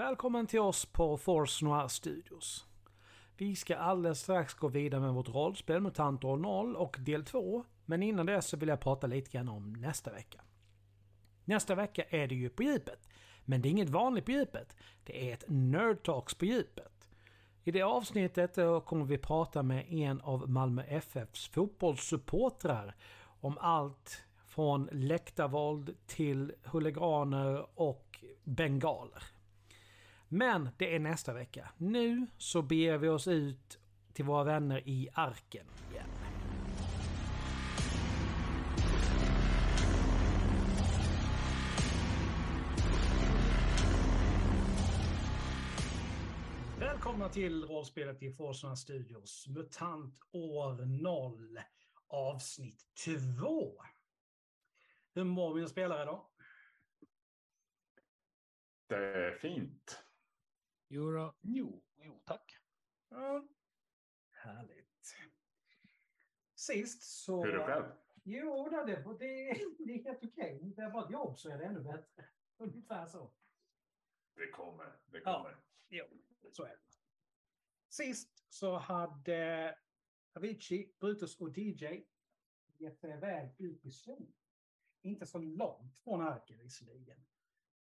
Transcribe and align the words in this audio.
Välkommen 0.00 0.46
till 0.46 0.60
oss 0.60 0.86
på 0.86 1.16
Force 1.16 1.64
Noir 1.64 1.88
Studios. 1.88 2.66
Vi 3.36 3.56
ska 3.56 3.76
alldeles 3.76 4.20
strax 4.20 4.54
gå 4.54 4.68
vidare 4.68 5.00
med 5.00 5.14
vårt 5.14 5.28
rollspel 5.28 5.80
MUTANT 5.80 6.24
År 6.24 6.36
0 6.36 6.76
och 6.76 6.96
del 7.00 7.24
2. 7.24 7.64
Men 7.84 8.02
innan 8.02 8.26
det 8.26 8.42
så 8.42 8.56
vill 8.56 8.68
jag 8.68 8.80
prata 8.80 9.06
lite 9.06 9.30
grann 9.30 9.48
om 9.48 9.72
nästa 9.72 10.12
vecka. 10.12 10.40
Nästa 11.44 11.74
vecka 11.74 12.02
är 12.08 12.26
det 12.26 12.34
ju 12.34 12.48
på 12.48 12.62
djupet. 12.62 13.08
Men 13.44 13.62
det 13.62 13.68
är 13.68 13.70
inget 13.70 13.88
vanligt 13.88 14.24
på 14.24 14.30
djupet. 14.30 14.76
Det 15.04 15.30
är 15.30 15.34
ett 15.34 15.44
Nerd 15.48 16.02
Talks 16.02 16.34
på 16.34 16.44
djupet. 16.44 17.08
I 17.64 17.70
det 17.70 17.82
avsnittet 17.82 18.54
kommer 18.84 19.04
vi 19.04 19.18
prata 19.18 19.62
med 19.62 19.92
en 19.92 20.20
av 20.20 20.50
Malmö 20.50 20.82
FFs 20.82 21.48
fotbollssupportrar 21.48 22.96
om 23.40 23.58
allt 23.58 24.22
från 24.46 24.88
läktarvåld 24.92 25.96
till 26.06 26.52
huliganer 26.64 27.66
och 27.80 28.24
bengaler. 28.44 29.39
Men 30.32 30.68
det 30.76 30.94
är 30.94 30.98
nästa 30.98 31.32
vecka. 31.32 31.70
Nu 31.76 32.26
så 32.38 32.62
beger 32.62 32.98
vi 32.98 33.08
oss 33.08 33.28
ut 33.28 33.80
till 34.12 34.24
våra 34.24 34.44
vänner 34.44 34.88
i 34.88 35.08
Arken 35.12 35.66
igen. 35.90 36.08
Välkomna 46.78 47.28
till 47.28 47.64
rollspelet 47.64 48.22
i 48.22 48.32
Forsarna 48.32 48.76
Studios 48.76 49.46
MUTANT 49.48 50.14
år 50.32 50.86
0 51.02 51.60
avsnitt 52.08 52.86
2. 53.38 53.82
Hur 55.14 55.24
mår 55.24 55.54
mina 55.54 55.68
spelare 55.68 56.04
då? 56.04 56.30
Det 58.88 58.96
är 58.96 59.32
fint. 59.32 60.04
Jo, 60.92 61.32
Jo, 61.40 61.82
jo 61.96 62.20
tack. 62.24 62.56
Ja. 63.08 63.48
Härligt. 64.30 65.16
Sist 66.54 67.02
så... 67.02 67.44
Hur 67.44 67.54
är 67.54 67.58
det 67.58 67.64
själv? 67.64 67.92
Jo, 68.24 68.68
det, 68.68 68.76
det, 68.86 69.02
det, 69.18 69.18
det 69.84 69.94
är 69.94 70.04
helt 70.04 70.24
okej. 70.24 70.58
Inte 70.62 70.82
jag 70.82 70.90
har 70.90 71.04
ett 71.04 71.10
jobb 71.10 71.38
så 71.38 71.50
är 71.50 71.58
det 71.58 71.64
ännu 71.64 71.80
bättre. 71.80 72.24
Ungefär 72.56 73.06
så. 73.06 73.32
Det 74.34 74.50
kommer. 74.50 74.98
Det 75.06 75.18
Ja. 75.24 75.36
kommer. 75.38 75.56
Jo, 75.88 76.04
så 76.52 76.64
är 76.64 76.68
det. 76.68 76.80
Sist 77.88 78.44
så 78.48 78.76
hade 78.78 79.78
Avicii, 80.32 80.94
Brutus 81.00 81.40
och 81.40 81.58
DJ 81.58 82.04
gett 82.78 82.98
sig 82.98 83.12
iväg 83.16 83.54
ut 83.58 83.84
i 83.84 83.90
zon. 83.90 84.32
Inte 85.02 85.26
så 85.26 85.38
långt 85.38 85.98
från 85.98 86.20
Arken 86.20 86.58
visserligen. 86.58 87.26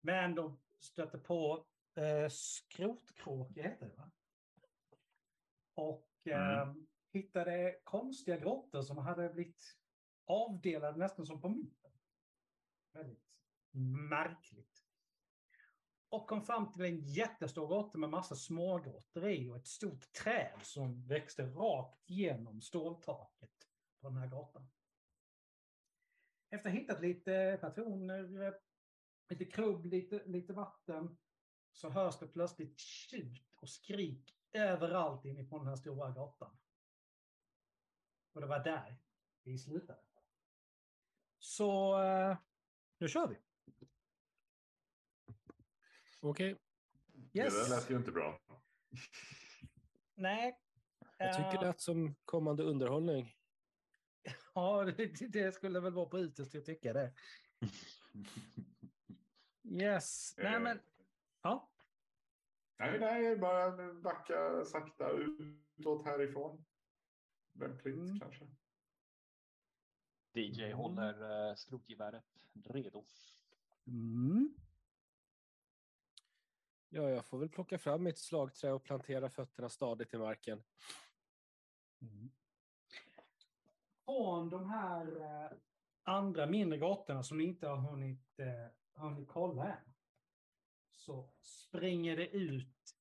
Men 0.02 0.36
de 0.36 0.60
stötte 0.80 1.18
på 1.18 1.68
eh, 1.96 2.30
skrotkråka, 2.30 3.64
heter 3.64 3.86
det 3.90 3.96
va? 3.96 4.12
Och 5.76 6.10
eh, 6.28 6.62
Mm. 6.62 6.88
hittade 7.14 7.80
konstiga 7.84 8.38
grottor 8.38 8.82
som 8.82 8.98
hade 8.98 9.30
blivit 9.30 9.78
avdelade 10.26 10.98
nästan 10.98 11.26
som 11.26 11.42
på 11.42 11.50
mitten. 11.50 11.92
Väldigt 12.94 13.24
märkligt. 14.10 14.80
Och 16.10 16.28
kom 16.30 16.42
fram 16.46 16.74
till 16.74 16.82
en 16.86 17.00
jättestor 17.00 17.68
grotta 17.68 17.98
med 17.98 18.10
massa 18.10 18.36
smågrottor 18.36 19.28
i 19.30 19.50
och 19.50 19.58
ett 19.58 19.68
stort 19.68 20.12
träd 20.14 20.60
som 20.64 21.08
växte 21.08 21.44
rakt 21.44 22.10
igenom 22.10 22.62
ståltaket 22.62 23.70
på 24.02 24.10
den 24.10 24.18
här 24.18 24.28
grottan. 24.28 24.72
Efter 26.50 26.70
att 26.70 26.76
ha 26.76 26.82
hittat 26.82 27.02
lite 27.02 27.58
patroner, 27.62 28.54
lite 29.30 29.46
krubb, 29.46 29.86
lite, 29.86 30.24
lite 30.26 30.54
vatten 30.54 31.18
så 31.74 31.90
hörs 31.90 32.20
det 32.20 32.28
plötsligt 32.28 32.80
tjut 32.80 33.54
och 33.56 33.70
skrik 33.70 34.36
överallt 34.52 35.26
inifrån 35.26 35.60
den 35.60 35.68
här 35.68 35.76
stora 35.76 36.12
grottan. 36.12 36.58
Och 38.34 38.42
det 38.42 38.48
var 38.48 38.64
där 38.64 38.98
vi 39.44 39.58
slutade. 39.58 40.00
Så 41.40 42.02
eh, 42.04 42.38
nu 42.98 43.08
kör 43.08 43.28
vi. 43.28 43.38
okej. 46.20 46.60
Yes. 47.34 47.54
Det 47.54 47.70
där 47.70 47.70
lät 47.70 47.90
ju 47.90 47.96
inte 47.98 48.12
bra. 48.12 48.42
Nej. 50.16 50.60
Jag 51.18 51.34
tycker 51.36 51.54
Eh, 51.54 51.60
det 51.60 51.66
lät 51.66 51.82
som 51.82 52.16
kommande 52.26 52.64
underhållning. 52.64 53.36
Ja, 54.56 54.84
det, 54.86 55.06
det 55.30 55.52
skulle 55.52 55.80
väl 55.80 55.94
vara 55.94 56.10
Brutus 56.10 56.50
till 56.52 56.60
att 56.60 56.66
tycka 56.66 56.94
det. 56.94 57.14
Yes. 59.64 60.36
Nej, 60.38 60.54
Eh. 60.56 60.60
men... 60.60 60.80
Ja. 61.44 61.70
Nej, 62.80 63.00
nej, 63.00 63.38
bara 63.38 63.94
backa 63.94 64.66
sakta 64.66 65.10
utåt 65.10 66.06
härifrån. 66.06 66.66
Lämpligt 67.54 67.96
Mm. 67.96 68.20
kanske. 68.20 68.48
DJ 70.34 70.64
Mm. 70.64 70.78
håller 70.78 71.50
uh, 71.50 71.56
skrotgeväret 71.56 72.26
redo. 72.66 73.06
Mm. 73.88 74.54
Ja, 76.90 77.10
jag 77.10 77.26
får 77.26 77.38
väl 77.38 77.50
plocka 77.50 77.80
fram 77.80 78.04
mitt 78.04 78.18
slagträ 78.18 78.72
och 78.72 78.84
plantera 78.84 79.30
fötterna 79.30 79.70
stadigt 79.70 80.14
i 80.14 80.18
marken. 80.18 80.64
Mm. 82.02 82.32
Från 84.06 84.50
de 84.50 84.70
här 84.70 85.22
eh, 85.22 85.58
andra 86.04 86.46
mindre 86.46 86.78
grottorna 86.80 87.24
som 87.24 87.38
ni 87.38 87.44
inte 87.44 87.68
har 87.68 87.78
hunnit, 87.78 88.40
eh, 88.40 89.02
hunnit 89.02 89.28
kolla 89.28 89.66
än. 89.74 89.93
Så 91.06 91.30
springer 91.42 92.18
det 92.18 92.28
ut. 92.28 92.96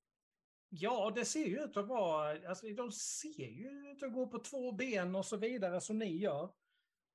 Ja, 0.68 1.12
det 1.14 1.24
ser 1.24 1.44
ju 1.44 1.64
ut 1.64 1.76
att 1.76 1.86
vara, 1.86 2.48
alltså 2.48 2.66
de 2.66 2.92
ser 2.92 3.48
ju 3.48 3.90
ut 3.90 4.02
att 4.02 4.12
gå 4.12 4.26
på 4.26 4.38
två 4.38 4.72
ben 4.72 5.14
och 5.14 5.26
så 5.26 5.36
vidare 5.36 5.80
som 5.80 5.98
ni 5.98 6.16
gör. 6.16 6.52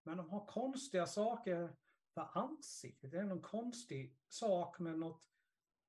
Men 0.04 0.18
de 0.18 0.30
har 0.30 0.46
konstiga 0.46 1.08
saker 1.08 1.76
på 2.14 2.22
ansiktet. 2.22 3.12
Det 3.12 3.18
är 3.18 3.24
någon 3.24 3.42
konstig 3.42 4.16
sak 4.28 4.80
med 4.80 5.00
något, 5.00 5.24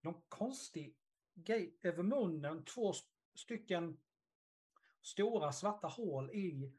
någon 0.00 0.22
konstig 0.28 0.96
grej 1.34 1.78
över 1.82 2.02
munnen. 2.02 2.64
Två 2.64 2.92
stycken 3.34 4.00
stora 5.00 5.52
svarta 5.52 5.86
hål 5.88 6.30
i 6.30 6.72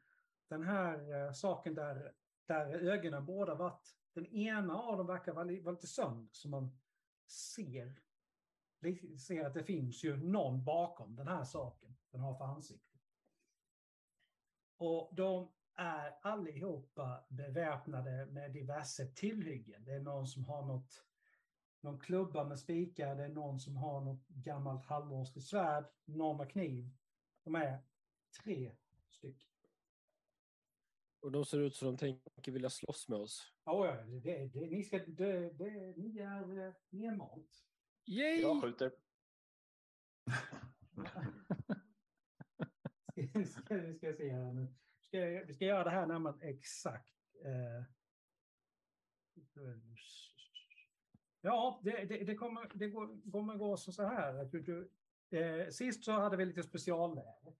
den 0.48 0.62
här 0.62 1.26
eh, 1.26 1.32
saken 1.32 1.74
där, 1.74 2.12
där 2.46 2.66
ögonen 2.66 3.26
båda 3.26 3.54
varit. 3.54 3.96
Den 4.12 4.26
ena 4.26 4.78
av 4.78 4.96
dem 4.98 5.06
verkar 5.06 5.32
vara, 5.32 5.44
lite 5.44 5.86
sönd 5.86 6.28
så 6.32 6.48
man 6.48 6.78
ser, 7.30 8.00
ser 9.18 9.44
att 9.44 9.54
det 9.54 9.64
finns 9.64 10.04
ju 10.04 10.16
någon 10.16 10.64
bakom 10.64 11.16
den 11.16 11.28
här 11.28 11.44
saken 11.44 11.96
den 12.10 12.20
har 12.20 12.34
för 12.34 12.44
ansikte. 12.44 12.98
Och 14.76 15.10
de 15.12 15.52
är 15.74 16.18
allihopa 16.22 17.24
beväpnade 17.28 18.26
med 18.26 18.52
diverse 18.52 19.06
tillhyggen. 19.06 19.84
Det 19.84 19.92
är 19.92 20.00
någon 20.00 20.26
som 20.26 20.44
har 20.44 20.66
något, 20.66 21.04
någon 21.80 22.00
klubba 22.00 22.44
med 22.44 22.58
spikar, 22.58 23.16
det 23.16 23.24
är 23.24 23.28
någon 23.28 23.60
som 23.60 23.76
har 23.76 24.00
något 24.00 24.28
gammalt 24.28 24.86
halvrostigt 24.86 25.46
svärd, 25.46 25.84
någon 26.04 26.38
har 26.38 26.46
kniv. 26.46 26.90
De 27.44 27.54
är 27.54 27.82
tre 28.42 28.72
stycken. 29.10 29.50
Och 31.20 31.32
de 31.32 31.44
ser 31.44 31.58
ut 31.58 31.74
som 31.74 31.86
de 31.88 31.96
tänker 31.96 32.52
vilja 32.52 32.70
slåss 32.70 33.08
med 33.08 33.18
oss. 33.18 33.52
Ja, 33.64 34.04
det, 34.22 34.46
det, 34.46 34.66
ni, 34.66 34.82
ska, 34.82 34.98
det, 34.98 35.50
det, 35.50 35.96
ni 35.96 36.18
är 36.18 36.66
eh, 36.66 36.74
nedmalt. 36.90 37.69
Yay! 38.10 38.40
Jag 38.40 38.62
skjuter. 38.62 38.92
Ska, 43.30 43.44
ska, 43.44 43.74
vi 43.74 43.94
ska 43.94 44.12
se 44.12 44.32
här 44.32 44.52
nu. 44.52 44.74
Ska, 45.00 45.18
vi 45.46 45.54
ska 45.54 45.64
göra 45.64 45.84
det 45.84 45.90
här 45.90 46.06
närmare 46.06 46.36
exakt. 46.40 47.14
Eh. 47.44 47.84
Ja, 51.40 51.80
det, 51.84 52.04
det, 52.04 52.24
det, 52.24 52.34
kommer, 52.34 52.70
det 52.74 52.88
går, 52.88 53.30
kommer 53.30 53.56
gå 53.56 53.76
så 53.76 53.92
så 53.92 54.02
här. 54.02 54.34
Att 54.34 54.52
du, 54.52 54.60
du, 54.60 54.90
eh, 55.38 55.68
sist 55.68 56.04
så 56.04 56.12
hade 56.12 56.36
vi 56.36 56.44
lite 56.44 56.62
specialläge. 56.62 57.54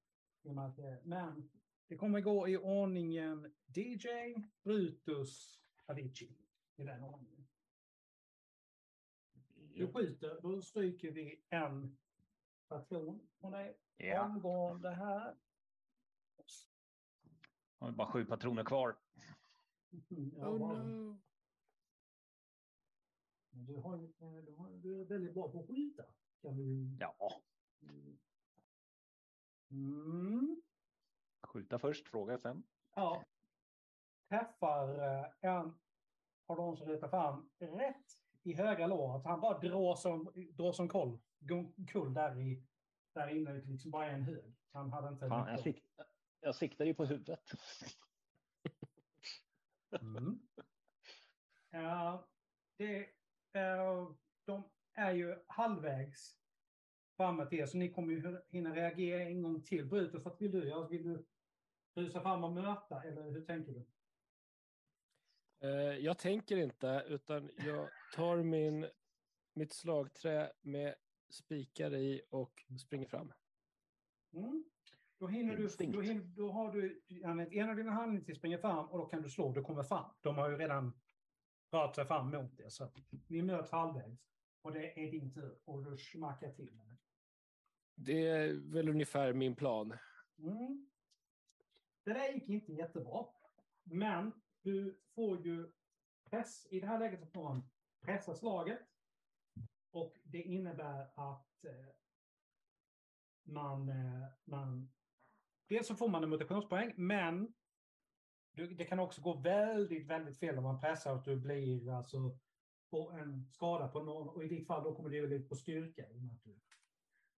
Men 1.03 1.51
det 1.89 1.97
kommer 1.97 2.21
gå 2.21 2.49
i 2.49 2.57
ordningen 2.57 3.55
DJ, 3.67 4.35
Brutus, 4.65 5.61
Avicii. 5.87 6.37
I 6.77 6.85
den 6.85 7.03
ordningen. 7.03 7.40
Du 9.81 9.93
skjuter, 9.93 10.41
då 10.43 10.63
stryker 10.63 11.11
vi 11.11 11.45
en 11.49 11.99
patron 12.69 13.29
från 13.41 13.53
dig. 13.53 13.79
Ja. 13.97 14.25
Omgående 14.25 14.91
här. 14.91 15.37
Har 17.79 17.91
vi 17.91 17.97
bara 17.97 18.13
sju 18.13 18.25
patroner 18.25 18.65
kvar. 18.65 18.97
Mm, 20.11 20.33
ja, 20.37 20.49
Oh 20.49 20.59
no. 20.59 21.21
Men 23.51 23.67
Du, 23.67 23.77
har, 23.77 23.95
eh, 23.95 24.45
du, 24.45 24.55
har, 24.55 24.71
du 24.71 25.01
är 25.01 25.05
väldigt 25.05 25.35
bra 25.35 25.53
på 25.53 25.61
att 25.61 25.67
skjuta. 25.67 26.05
Kan 26.43 26.57
vi... 26.57 26.97
Ja, 27.01 27.43
Mm. 29.71 30.63
skjuta 31.43 31.79
först, 31.79 32.09
fråga 32.09 32.39
sen. 32.39 32.63
Ja. 32.95 33.25
Träffar 34.29 34.99
eh, 34.99 35.27
en 35.41 35.79
av 36.47 36.57
de 36.57 36.77
som 36.77 36.89
ritar 36.89 37.09
fram 37.09 37.51
rätt 37.59 38.20
i 38.43 38.55
högra 38.55 38.87
låret. 38.87 39.25
Han 39.25 39.41
bara 39.41 39.59
drar 39.59 39.95
som, 39.95 40.33
drar 40.53 40.73
som 40.73 40.89
koll, 40.89 41.19
kull 41.89 42.15
där, 42.15 42.41
i, 42.41 42.63
där 43.15 43.29
inne, 43.29 43.53
liksom 43.53 43.91
bara 43.91 44.11
en 44.11 44.23
hög. 44.23 44.57
Han 44.73 44.93
hade 44.93 45.09
inte... 45.09 45.29
Fan, 45.29 45.49
jag, 45.49 45.61
sik 45.61 45.85
jag 46.41 46.55
siktar 46.55 46.85
ju 46.85 46.95
på 46.95 47.05
huvudet. 47.05 47.51
Mm. 50.01 50.41
Ja, 51.71 52.29
det, 52.77 53.01
eh, 53.53 54.11
de 54.45 54.71
är 54.93 55.13
ju 55.13 55.39
halvvägs 55.47 56.39
framme 57.17 57.47
till 57.47 57.59
er, 57.59 57.67
så 57.67 57.77
ni 57.77 57.93
kommer 57.93 58.13
ju 58.13 58.41
hinna 58.49 58.75
reagera 58.75 59.23
en 59.23 59.43
gång 59.43 59.63
till. 59.63 59.87
Brutus, 59.87 60.25
vad 60.25 60.39
vill 60.39 60.51
du 60.51 60.69
göra? 60.69 60.89
Vill 60.89 61.03
du 61.03 61.27
rusa 61.95 62.21
fram 62.21 62.45
och 62.45 62.53
möta, 62.53 63.03
eller 63.03 63.31
hur 63.31 63.45
tänker 63.45 63.73
du? 63.73 63.87
Eh, 65.61 65.71
jag 65.99 66.19
tänker 66.19 66.57
inte, 66.57 67.05
utan 67.09 67.51
jag 67.57 67.89
tar 68.15 68.43
min, 68.43 68.87
mitt 69.55 69.73
slagträ 69.73 70.53
med 70.61 70.95
spikar 71.31 71.95
i 71.95 72.23
och 72.31 72.65
springer 72.81 73.07
fram. 73.07 73.33
Mm. 74.33 74.65
Då, 75.19 75.27
hinner 75.27 75.57
du, 75.57 75.69
då, 75.93 76.01
hinner, 76.01 76.25
då 76.25 76.51
har 76.51 76.73
du 76.73 77.03
använt 77.25 77.53
en 77.53 77.71
av 77.71 77.77
dina 77.77 77.91
handlingar 77.91 78.25
till 78.25 78.37
springa 78.37 78.59
fram 78.59 78.89
och 78.89 78.99
då 78.99 79.07
kan 79.07 79.23
du 79.23 79.31
slå, 79.31 79.53
du 79.53 79.63
kommer 79.63 79.83
fram. 79.83 80.11
De 80.21 80.35
har 80.35 80.51
ju 80.51 80.57
redan 80.57 81.01
rört 81.73 81.95
sig 81.95 82.07
fram 82.07 82.31
mot 82.31 82.57
det, 82.57 82.71
så 82.71 82.93
ni 83.27 83.43
möts 83.43 83.71
halvvägs. 83.71 84.21
Och 84.63 84.73
det 84.73 85.01
är 85.01 85.11
din 85.11 85.35
tur 85.35 85.59
och 85.65 85.85
du 85.85 85.99
smackar 85.99 86.53
till. 86.53 86.81
Det 87.95 88.27
är 88.27 88.53
väl 88.73 88.89
ungefär 88.89 89.33
min 89.33 89.57
plan. 89.57 89.95
Mm. 90.39 90.91
Det 92.05 92.13
där 92.13 92.33
gick 92.33 92.49
inte 92.49 92.73
jättebra. 92.73 93.27
Men 93.83 94.33
du 94.63 95.01
får 95.15 95.47
ju 95.47 95.73
press. 96.31 96.67
I 96.71 96.81
det 96.81 96.87
här 96.87 96.99
läget 96.99 97.21
så 97.21 97.27
får 97.27 97.43
man 97.43 97.71
pressa 98.01 98.35
slaget. 98.35 98.81
Och 99.91 100.19
det 100.25 100.43
innebär 100.43 101.11
att 101.15 101.65
eh, 101.65 101.89
man, 103.43 103.89
eh, 103.89 104.29
man... 104.45 104.93
Dels 105.69 105.87
så 105.87 105.95
får 105.95 106.09
man 106.09 106.25
en 106.25 106.31
mutationspoäng, 106.31 106.93
men 106.97 107.55
du, 108.53 108.75
det 108.75 108.85
kan 108.85 108.99
också 108.99 109.23
gå 109.23 109.35
väldigt, 109.35 110.07
väldigt 110.07 110.39
fel 110.39 110.59
om 110.59 110.65
man 110.65 110.81
pressar 110.81 111.17
att 111.17 111.25
du 111.25 111.37
blir 111.37 111.91
alltså 111.91 112.39
på 112.91 113.11
en 113.11 113.51
skada 113.51 113.89
på 113.89 114.03
någon. 114.03 114.29
Och 114.29 114.45
i 114.45 114.49
ditt 114.49 114.67
fall 114.67 114.85
då 114.85 114.95
kommer 114.95 115.11
det 115.11 115.17
ju 115.17 115.27
lite 115.27 115.49
på 115.49 115.57
styrka. 115.57 116.03
i 116.11 116.31
och 116.31 116.41
du 116.45 116.61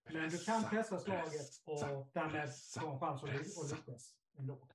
men 0.04 0.30
du 0.30 0.38
kan 0.38 0.64
pressa 0.64 0.98
slaget 0.98 1.62
och 1.64 2.10
därmed 2.12 2.50
få 2.80 2.90
en 2.90 2.98
chans 2.98 3.22
att 3.22 3.70
lyckas 3.70 4.16
ändå. 4.38 4.68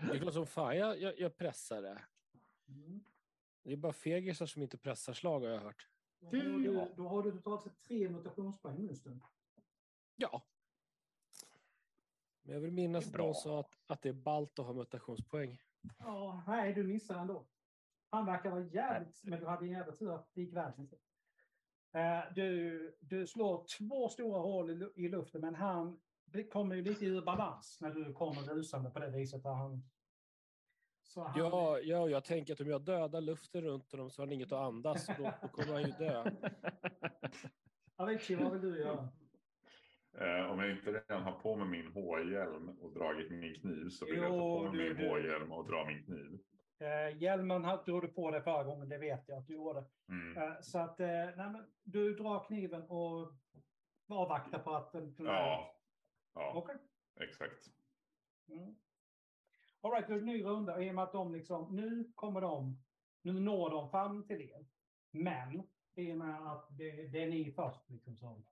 Det 0.00 0.18
klart 0.18 0.34
som 0.34 0.46
fan 0.46 0.76
jag, 0.76 1.00
jag, 1.00 1.18
jag 1.18 1.36
pressar 1.36 1.82
det. 1.82 2.02
Mm. 2.68 3.04
Det 3.62 3.72
är 3.72 3.76
bara 3.76 3.92
fegisar 3.92 4.46
som 4.46 4.62
inte 4.62 4.78
pressar 4.78 5.12
slag 5.12 5.40
har 5.40 5.48
jag 5.48 5.60
hört. 5.60 5.88
Då, 6.20 6.28
har 6.28 6.58
du, 6.58 6.94
då 6.96 7.08
har 7.08 7.22
du 7.22 7.32
totalt 7.32 7.62
sett 7.62 7.82
tre 7.82 8.08
mutationspoäng 8.08 8.82
nu 8.82 8.88
en 8.88 8.96
stund. 8.96 9.22
Ja. 10.16 10.42
Men 12.42 12.54
jag 12.54 12.60
vill 12.60 12.72
minnas 12.72 13.06
att 13.06 13.14
någon 13.14 13.34
sa 13.34 13.60
att, 13.60 13.78
att 13.86 14.02
det 14.02 14.08
är 14.08 14.12
ballt 14.12 14.58
att 14.58 14.66
ha 14.66 14.72
mutationspoäng. 14.72 15.58
Ja, 15.98 16.44
nej, 16.46 16.74
du 16.74 16.84
missar 16.84 17.18
ändå. 17.18 17.46
Han 18.10 18.26
verkar 18.26 18.50
vara 18.50 18.64
jävligt, 18.64 19.24
men 19.24 19.40
du 19.40 19.46
hade 19.46 19.64
en 19.64 19.70
jävla 19.70 19.92
tur 19.92 20.14
att 20.14 20.28
det 20.34 20.40
gick 20.40 20.54
väl. 20.54 20.72
Eh, 21.92 22.34
du, 22.34 22.96
du 23.00 23.26
slår 23.26 23.66
två 23.78 24.08
stora 24.08 24.38
hål 24.38 24.92
i 24.94 25.08
luften, 25.08 25.40
men 25.40 25.54
han 25.54 26.00
blir- 26.32 26.50
kommer 26.50 26.74
ju 26.76 26.82
lite 26.82 27.04
ur 27.06 27.22
balans 27.22 27.78
när 27.80 27.90
du 27.94 28.12
kommer 28.12 28.42
rusande 28.42 28.90
på 28.90 28.98
det 28.98 29.10
viset. 29.10 29.42
Där 29.42 29.50
han, 29.54 29.82
så 31.02 31.22
han, 31.24 31.38
Ja, 31.38 31.78
ja, 31.78 32.08
jag 32.08 32.24
tänker 32.24 32.52
att 32.52 32.60
om 32.60 32.68
jag 32.68 32.82
dödar 32.82 33.20
luften 33.20 33.62
runt 33.62 33.92
honom 33.92 34.10
så 34.10 34.22
har 34.22 34.26
han 34.26 34.32
inget 34.32 34.52
att 34.52 34.58
andas. 34.58 35.08
och 35.08 35.14
Då, 35.18 35.32
då 35.42 35.48
kommer 35.48 35.72
han 35.72 35.82
ju 35.82 35.90
dö. 35.92 36.30
Avicii, 37.96 38.36
vad 38.36 38.52
vill 38.52 38.60
du 38.60 38.80
göra? 38.80 39.08
Eh, 40.18 40.50
om 40.50 40.58
jag 40.58 40.70
inte 40.70 40.90
redan 40.92 41.22
har 41.22 41.32
på 41.32 41.56
mig 41.56 41.68
min 41.68 41.92
H-hjälm 41.92 42.68
och 42.68 42.92
dragit 42.94 43.30
min 43.30 43.54
kniv 43.54 43.88
så 43.88 44.04
vill 44.06 44.16
jag 44.16 44.28
ta 44.28 44.34
Jo, 44.36 44.58
på 44.58 44.62
mig 44.72 44.72
du- 44.72 44.94
min 44.94 44.96
du- 45.02 45.08
H-hjälm 45.08 45.52
och 45.52 45.66
dra 45.68 45.84
min 45.86 46.04
kniv. 46.04 46.38
Eh, 46.78 47.22
hjälmen 47.22 47.64
hade- 47.64 47.82
drog 47.84 48.02
du 48.02 48.08
på 48.08 48.30
dig 48.30 48.42
förra 48.42 48.64
gången, 48.64 48.88
det 48.88 48.98
vet 48.98 49.28
jag 49.28 49.38
att 49.38 49.46
du 49.46 49.54
gjorde. 49.54 49.84
Mm. 50.08 50.36
Eh, 50.36 50.60
så 50.60 50.78
att, 50.78 51.00
eh, 51.00 51.06
nej, 51.08 51.36
men 51.50 51.64
du 51.82 52.14
drar 52.14 52.44
kniven 52.44 52.82
och 52.82 53.32
avvaktar 54.08 54.58
på 54.58 54.70
att 54.74 54.92
den... 54.92 55.14
den 55.14 55.26
Ja, 55.26 55.74
ja 56.34 56.52
Okej. 56.54 56.76
exakt. 57.20 57.66
Mm. 58.48 58.74
All 59.82 59.90
right, 59.92 60.08
det 60.08 60.14
är 60.14 60.18
en 60.18 60.26
ny 60.26 60.44
runda. 60.44 60.82
I 60.82 60.90
och 60.90 60.94
med 60.94 61.04
att 61.04 61.12
de 61.12 61.32
liksom, 61.34 61.76
nu 61.76 62.12
kommer 62.14 62.40
de, 62.40 62.82
nu 63.22 63.32
når 63.32 63.70
de 63.70 63.90
fram 63.90 64.26
till 64.26 64.40
er. 64.40 64.66
Men 65.10 65.62
i 65.94 66.12
och 66.12 66.16
med 66.18 66.52
att 66.52 66.66
det, 66.78 67.08
det 67.08 67.22
är 67.22 67.28
ni 67.28 67.52
först. 67.52 67.90
Liksom, 67.90 68.16
som, 68.16 68.46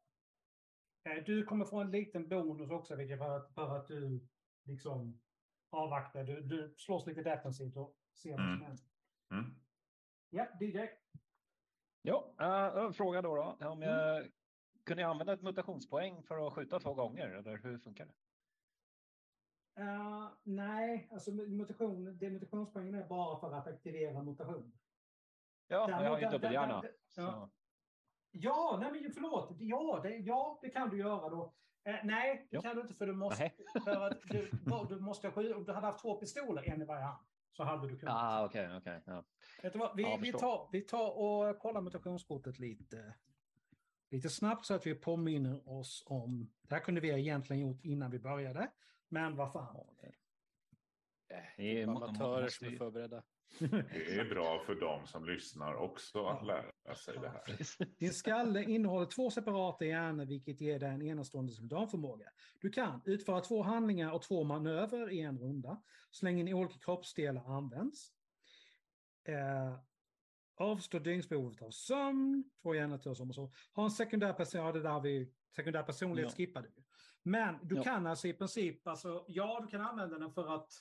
eh, 1.05 1.25
du 1.25 1.45
kommer 1.45 1.65
få 1.65 1.81
en 1.81 1.91
liten 1.91 2.29
bonus 2.29 2.71
också, 2.71 2.97
vilket 2.97 3.19
för 3.19 3.37
att, 3.37 3.55
för 3.55 3.77
att 3.77 3.89
du 3.89 4.29
liksom 4.65 5.21
avvaktar. 5.71 6.25
Du, 6.25 6.41
du 6.41 6.75
slåss 6.79 7.07
lite 7.07 7.23
defensivt 7.23 7.77
och 7.77 7.97
ser 8.15 8.31
vad 8.31 8.39
som 8.41 8.49
Mm. 8.49 8.63
händer. 8.63 8.85
Mm. 9.31 9.55
Ja, 10.31 10.47
DJ. 10.61 10.89
Ja, 12.03 12.35
en 12.87 12.93
fråga 12.93 13.23
då. 13.23 13.37
då. 13.61 13.67
Om 13.69 13.83
jag, 13.83 14.27
Kunde 14.89 15.03
jag 15.03 15.11
använda 15.11 15.33
ett 15.33 15.43
mutationspoäng 15.43 16.23
för 16.23 16.47
att 16.47 16.53
skjuta 16.53 16.81
två 16.81 16.95
gånger? 16.95 17.29
Eller 17.29 17.57
hur 17.59 17.79
funkar 17.79 18.07
det? 18.07 18.13
Eh, 19.83 20.29
nej, 20.43 21.09
alltså 21.13 21.31
mutation, 21.31 22.19
det 22.19 22.31
mutationspoängen 22.31 22.95
är 22.95 23.07
bara 23.09 23.41
för 23.41 23.53
att 23.55 23.67
aktivera 23.67 24.23
mutation. 24.23 24.73
Ja, 25.69 25.87
Däremot- 25.87 26.05
jag 26.05 26.11
har 26.11 26.21
ju 26.21 26.29
dubbelhjärna. 26.29 26.83
ja. 27.17 27.51
Ja, 28.31 28.79
nej 28.81 28.93
men 29.03 29.13
förlåt. 29.13 29.57
Ja, 29.59 30.01
det, 30.03 30.17
ja, 30.17 30.59
det 30.63 30.71
kan 30.71 30.91
du 30.91 30.99
göra 30.99 31.29
då. 31.29 31.55
Eh, 31.85 31.95
nej, 32.05 32.47
det 32.51 32.57
Ja. 32.57 32.63
kan 32.63 32.77
du 32.77 32.83
inte 32.83 32.95
för 32.95 33.07
du 33.07 33.13
måste, 33.13 33.43
Nej. 33.43 33.57
för 33.85 34.07
att 34.07 34.23
du, 34.23 34.51
du 34.89 35.01
måste. 35.01 35.29
Om 35.29 35.65
du 35.65 35.73
hade 35.73 35.87
haft 35.87 35.99
två 36.03 36.15
pistoler, 36.21 36.63
en 36.71 36.83
i 36.83 36.85
varje 36.85 37.03
hand, 37.05 37.27
så 37.53 37.63
hade 37.65 37.89
du 37.89 37.99
kunnat. 37.99 38.15
Ah, 38.15 38.45
okej, 38.45 38.77
okej. 38.77 39.03
ja. 39.07 39.25
Vet 39.63 39.73
du 39.73 39.79
vad? 39.79 39.97
Vi, 39.97 40.03
Ja, 40.03 40.19
vi, 40.23 40.33
tar, 40.33 40.69
vi 40.73 40.81
tar 40.81 41.19
och 41.19 41.59
kollar 41.59 41.81
mutationskortet 41.81 42.59
lite, 42.59 43.15
lite 44.11 44.29
snabbt 44.29 44.67
så 44.67 44.75
att 44.75 44.87
vi 44.87 44.95
påminner 44.95 45.69
oss 45.69 46.03
om... 46.07 46.51
Det 46.63 46.75
här 46.75 46.83
kunde 46.83 47.01
vi 47.01 47.09
egentligen 47.09 47.63
gjort 47.63 47.85
innan 47.85 48.11
vi 48.11 48.19
började. 48.19 48.71
Men 49.09 49.37
vad 49.37 49.53
fan. 49.53 49.77
Det 51.57 51.83
är 51.83 51.87
må- 51.87 52.05
Amatörer 52.05 52.43
måste 52.43 52.59
som 52.59 52.75
är 52.75 52.77
förberedda. 52.79 53.23
Det 53.59 54.19
är 54.21 54.29
bra 54.29 54.59
för 54.67 54.75
dem 54.75 55.07
som 55.07 55.25
lyssnar 55.25 55.75
också 55.75 56.27
att 56.27 56.47
lära 56.47 56.95
sig 56.95 57.19
det 57.19 57.29
här. 57.29 57.43
Din 57.99 58.13
skalle 58.13 58.65
innehåller 58.65 59.07
två 59.07 59.31
separata 59.31 59.85
hjärnor 59.85 60.25
vilket 60.25 60.61
ger 60.61 60.79
dig 60.79 60.89
en 60.91 61.03
enastående 61.03 61.53
simultanförmåga. 61.53 62.29
Du 62.61 62.71
kan 62.71 63.03
utföra 63.05 63.41
två 63.41 63.63
handlingar 63.63 64.13
och 64.13 64.23
två 64.23 64.45
manövrer 64.45 65.11
i 65.11 65.21
en 65.21 65.39
runda 65.39 65.83
så 66.11 66.25
länge 66.27 66.43
en 66.43 66.55
olika 66.55 66.79
kroppsdelar 66.79 67.57
används. 67.57 68.13
Eh, 69.25 69.79
avstå 70.61 70.99
dygnsbehovet 70.99 71.63
av 71.63 71.71
sömn, 71.71 72.51
två 72.63 72.75
hjärnor 72.75 73.15
som 73.15 73.29
och 73.29 73.35
så. 73.35 73.53
Ha 73.75 73.85
en 73.85 73.91
sekundär 73.91 74.33
person, 74.33 74.61
ja 74.61 74.73
det 74.73 74.81
där 74.83 75.01
vi, 75.01 75.33
sekundär 75.57 75.83
personlighet 75.83 76.31
Ja. 76.31 76.37
skippade 76.37 76.69
vi. 76.77 76.85
Men 77.23 77.59
du 77.63 77.77
Ja. 77.77 77.83
kan 77.83 78.07
alltså 78.07 78.29
i 78.29 78.33
princip, 78.33 78.87
alltså, 78.89 79.25
ja 79.29 79.61
du 79.61 79.67
kan 79.69 79.81
använda 79.81 80.19
den 80.19 80.33
för 80.33 80.55
att 80.55 80.73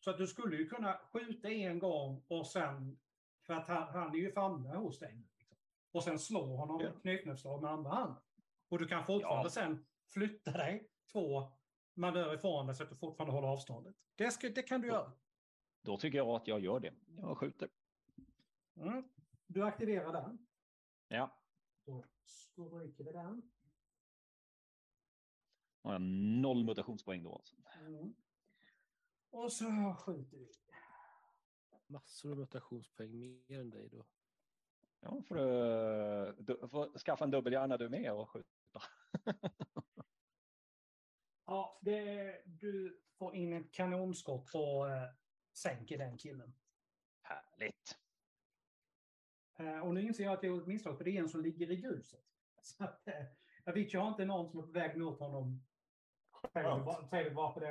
så 0.00 0.10
att 0.10 0.18
du 0.18 0.26
skulle 0.26 0.56
ju 0.56 0.68
kunna 0.68 0.98
skjuta 1.12 1.48
en 1.50 1.78
gång 1.78 2.24
och 2.28 2.46
sen, 2.46 2.98
för 3.46 3.54
att 3.54 3.68
han, 3.68 3.88
han 3.88 4.14
är 4.14 4.18
ju 4.18 4.32
framme 4.32 4.68
hos 4.76 4.98
dig. 4.98 5.26
Liksom. 5.36 5.56
Och 5.92 6.04
sen 6.04 6.18
slå 6.18 6.56
honom 6.56 6.80
Ja. 6.80 6.92
knytnävsslag 7.00 7.62
med 7.62 7.70
andra 7.70 7.90
handen. 7.90 8.22
Och 8.68 8.78
du 8.78 8.86
kan 8.88 9.04
fortfarande 9.06 9.46
Ja. 9.46 9.50
sen 9.50 9.86
flytta 10.08 10.50
dig 10.50 10.88
två 11.12 11.52
manöver 11.94 12.34
ifrån 12.34 12.66
dig 12.66 12.74
så 12.76 12.82
att 12.82 12.88
du 12.90 12.96
fortfarande 12.96 13.34
håller 13.34 13.48
avståndet. 13.48 13.94
Det, 14.16 14.30
ska, 14.30 14.48
det 14.48 14.62
kan 14.62 14.80
du 14.80 14.88
göra. 14.88 15.12
Då 15.82 15.96
tycker 15.96 16.18
jag 16.18 16.28
att 16.28 16.46
jag 16.48 16.60
gör 16.60 16.80
det. 16.80 16.94
Jag 17.16 17.38
skjuter. 17.38 17.68
Mm. 18.76 19.08
Du 19.46 19.62
aktiverar 19.62 20.12
den. 20.12 20.46
Ja, 21.08 21.38
Då 21.84 22.04
stryker 22.24 23.04
vi 23.04 23.12
den. 23.12 23.50
har 25.82 25.92
jag 25.92 26.02
noll 26.42 26.64
mutationspoäng 26.64 27.22
då. 27.22 27.34
Alltså. 27.36 27.56
Mm. 27.80 28.14
Och 29.30 29.52
så 29.52 29.94
skjuter 29.98 30.36
vi. 30.36 30.50
Massor 31.86 32.30
av 32.30 32.38
mutationspoäng, 32.38 33.18
mer 33.48 33.60
än 33.60 33.70
dig 33.70 33.88
då. 33.88 34.06
Ja, 35.00 35.22
får 35.22 35.34
du, 35.34 36.42
du 36.42 36.68
får 36.68 36.98
skaffa 36.98 37.24
en 37.24 37.30
dubbelhjärna 37.30 37.76
du 37.76 37.88
med 37.88 38.12
och 38.12 38.30
skjuta. 38.30 38.82
Ja, 41.44 41.78
det, 41.82 42.42
du 42.46 43.02
får 43.18 43.34
in 43.34 43.52
ett 43.52 43.72
kanonskott 43.72 44.54
och 44.54 44.90
eh, 44.90 45.10
sänker 45.52 45.98
den 45.98 46.18
killen. 46.18 46.54
Härligt. 47.22 47.98
Eh, 49.62 49.80
och 49.80 49.94
nu 49.94 50.02
inser 50.02 50.24
jag 50.24 50.32
att 50.32 50.42
jag 50.42 50.50
gjort 50.50 50.62
ett 50.62 50.68
misstag, 50.68 50.96
för 50.98 51.04
det 51.04 51.10
är 51.10 51.20
en 51.20 51.28
som 51.28 51.42
ligger 51.42 51.70
i 51.70 51.76
gruset. 51.76 52.20
Så 52.62 52.84
att, 52.84 53.08
eh, 53.08 53.14
Avicii 53.66 54.00
har 54.00 54.08
inte 54.08 54.24
någon 54.24 54.48
som 54.50 54.58
är 54.60 54.62
på 54.62 54.70
väg 54.72 54.96
mot 54.98 55.18
honom. 55.18 55.64
Säger 56.52 57.30
bara- 57.30 57.52
för 57.52 57.60
det. 57.60 57.70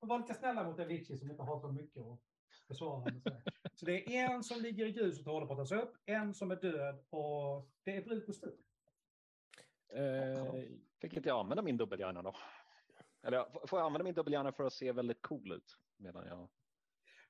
Att 0.00 0.08
vara 0.08 0.18
lite 0.18 0.34
snälla 0.34 0.64
mot 0.64 0.80
Avicii 0.80 1.16
som 1.16 1.30
inte 1.30 1.42
har 1.42 1.60
så 1.60 1.72
mycket 1.72 2.02
att 2.02 2.20
besvarande. 2.68 3.42
Så, 3.74 3.86
det 3.86 4.16
är 4.16 4.30
en 4.34 4.44
som 4.44 4.60
ligger 4.62 4.86
i 4.86 4.92
gruset 4.92 5.26
och 5.26 5.32
håller 5.32 5.46
på 5.46 5.52
att 5.52 5.58
tas 5.58 5.72
upp, 5.72 5.96
en 6.06 6.34
som 6.34 6.50
är 6.50 6.56
död 6.56 7.04
och 7.10 7.70
det 7.84 7.96
är 7.96 8.02
Brutus 8.02 8.40
tur. 8.40 8.56
Eh, 9.88 10.62
Fick 11.00 11.16
inte 11.16 11.28
jag 11.28 11.38
använda 11.40 11.62
min 11.62 11.76
dubbelhjärna 11.76 12.22
då? 12.22 12.34
Eller 13.22 13.66
får 13.66 13.78
jag 13.78 13.86
använda 13.86 14.04
min 14.04 14.14
dubbelhjärna 14.14 14.52
för 14.52 14.64
att 14.64 14.72
se 14.72 14.92
väldigt 14.92 15.22
cool 15.22 15.52
ut? 15.52 15.76
Medan 15.96 16.26
jag... 16.26 16.48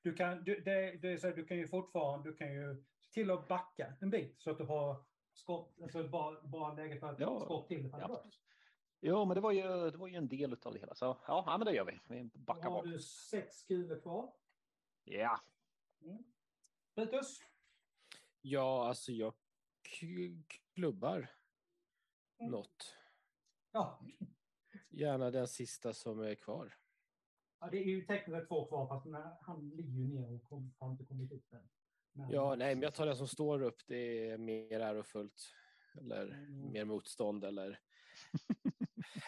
Du 0.01 0.13
kan, 0.13 0.43
du, 0.43 0.59
det, 0.59 0.97
det 1.01 1.11
är 1.11 1.17
så, 1.17 1.27
här, 1.27 1.35
du 1.35 1.45
kan 1.45 1.57
ju 1.57 1.67
fortfarande, 1.67 2.29
du 2.29 2.35
kan 2.35 2.53
ju 2.53 2.83
till 3.17 3.31
och 3.31 3.47
backa 3.47 3.93
en 4.01 4.09
bit 4.09 4.41
så 4.41 4.51
att 4.51 4.57
du 4.57 4.63
har 4.63 5.03
skott, 5.33 5.75
alltså 5.81 6.07
bara, 6.07 6.41
bara 6.41 6.73
läge 6.73 6.99
för 6.99 7.07
att 7.07 7.19
Ja. 7.19 7.39
skott 7.39 7.67
till 7.67 7.89
Ja. 7.91 8.23
Jo, 9.01 9.25
men 9.25 9.35
det 9.35 9.41
var 9.41 9.51
ju, 9.51 9.91
det 9.91 9.97
var 9.97 10.07
ju 10.07 10.15
en 10.15 10.27
del 10.27 10.57
av 10.63 10.73
det 10.73 10.79
hela. 10.79 10.95
Så 10.95 11.17
ja, 11.27 11.55
men 11.57 11.65
det 11.65 11.73
gör 11.73 11.85
vi. 11.85 11.99
Vi 12.07 12.29
backar 12.33 12.63
har 12.69 12.71
bak. 12.71 12.85
du 12.85 12.99
sex 12.99 13.63
kulor 13.63 13.99
kvar. 13.99 14.33
Ja. 15.03 15.39
Brutus? 16.95 17.39
ja, 18.41 18.87
alltså 18.87 19.11
jag 19.11 19.33
klubbar 20.75 21.33
Mm. 22.39 22.51
något. 22.51 22.95
Ja. 23.71 23.99
Gärna 24.89 25.31
den 25.31 25.47
sista 25.47 25.93
som 25.93 26.19
är 26.19 26.35
kvar. 26.35 26.73
ja, 27.59 27.67
det 27.71 27.77
är 27.77 27.83
ju 27.85 28.01
tekniskt 28.05 28.47
två 28.47 28.65
kvar 28.65 28.87
fast 28.87 29.05
han 29.41 29.69
ligger 29.69 29.91
ju 29.91 30.07
ner 30.07 30.33
och 30.35 30.43
kom, 30.43 30.73
har 30.79 30.91
inte 30.91 31.05
kommit 31.05 31.31
upp 31.31 31.53
än. 31.53 31.69
Men- 32.17 32.29
Ja, 32.31 32.55
nej, 32.55 32.75
men 32.75 32.81
jag 32.81 32.93
tar 32.93 33.05
den 33.05 33.15
som 33.17 33.27
står 33.27 33.61
upp. 33.61 33.81
Det 33.87 34.29
är 34.29 34.37
mer 34.37 34.79
ärofullt. 34.79 35.53
Eller 35.97 36.23
Mm. 36.27 36.71
mer 36.71 36.85
motstånd. 36.85 37.43
Eller... 37.45 37.79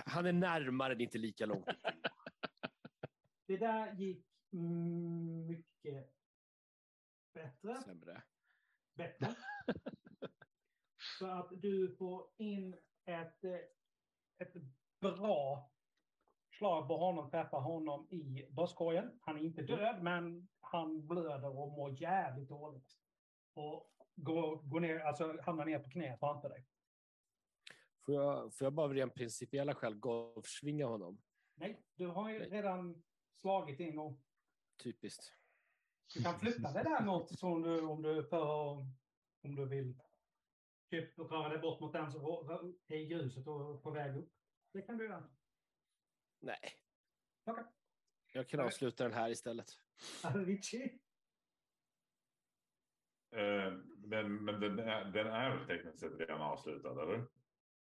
Han 0.06 0.26
är 0.26 0.34
närmare, 0.34 0.96
det 0.96 1.02
är 1.02 1.06
inte 1.06 1.18
lika 1.18 1.46
långt. 1.46 1.66
Det 3.48 3.58
där 3.58 3.94
gick 3.94 4.26
mm, 4.54 5.46
mycket 5.48 6.14
bättre. 7.34 7.82
Sämre. 7.82 8.22
bättre. 8.96 9.36
Så 11.20 11.26
att 11.28 11.50
du 11.62 11.96
får 11.96 12.30
in 12.38 12.78
ett, 13.06 13.44
ett 14.38 14.54
bra 15.02 15.72
på 16.60 16.98
honom, 16.98 17.30
träffar 17.30 17.62
honom 17.62 18.08
i 18.10 18.48
bröstkorgen. 18.50 19.20
Han 19.22 19.38
är 19.38 19.42
inte 19.42 19.62
död, 19.62 20.04
men 20.04 20.48
han 20.60 21.08
blöder 21.08 21.58
och 21.58 21.72
mår 21.72 22.02
jävligt 22.02 22.50
dåligt. 22.50 22.98
Och 23.54 23.92
går, 24.16 24.56
går 24.56 24.80
ner, 24.80 25.00
alltså 25.00 25.42
hamnar 25.42 25.66
ner 25.66 25.80
på 25.80 25.90
knä 25.90 26.18
framför 26.20 26.50
dig. 26.50 26.66
Får 28.06 28.16
jag, 28.16 28.54
får 28.54 28.66
jag 28.66 28.74
bara 28.74 28.86
av 28.86 28.94
rent 28.94 29.14
principiella 29.14 29.76
skäl 29.76 29.96
golfsvinga 29.96 30.86
honom? 30.86 31.22
Nej, 31.56 31.84
du 31.96 32.08
har 32.08 32.30
ju 32.30 32.40
Nej. 32.40 32.50
redan 32.50 33.04
slagit 33.36 33.80
en 33.80 33.96
gång. 33.96 34.22
Typiskt. 34.84 35.34
Du 36.14 36.24
kan 36.24 36.40
flytta 36.40 36.72
det 36.72 36.84
där 36.84 37.02
något 37.06 37.40
som 37.40 37.62
du, 37.62 37.82
om 37.82 38.02
du 38.02 38.24
för, 38.24 38.46
om 39.44 39.56
du 39.56 39.66
vill 39.66 40.00
typ 40.90 41.20
röra 41.20 41.50
dig 41.50 41.60
bort 41.60 41.80
mot 41.80 41.94
den 41.94 42.12
som 42.12 42.22
är 42.88 42.98
i 42.98 43.08
gruset 43.08 43.48
och 43.48 43.84
på 43.84 43.92
väg 43.92 44.18
upp. 44.18 44.34
Det 44.74 44.82
kan 44.82 44.98
du 44.98 45.06
göra. 45.06 45.30
Nej. 46.40 46.60
Okej. 47.46 47.64
Jag 48.34 48.48
kan 48.50 48.60
avsluta 48.60 49.04
den 49.04 49.14
här 49.14 49.30
istället. 49.30 49.68
Avicii. 50.24 51.00
Eh, 53.36 53.74
men 53.98 54.36
men 54.46 54.60
den, 54.60 54.80
är, 54.80 55.06
den 55.06 55.28
är 55.28 55.56
väl 55.56 55.68
tekniskt 55.68 56.00
sett 56.00 56.20
redan 56.20 56.42
avslutad, 56.42 57.04
eller? 57.04 57.26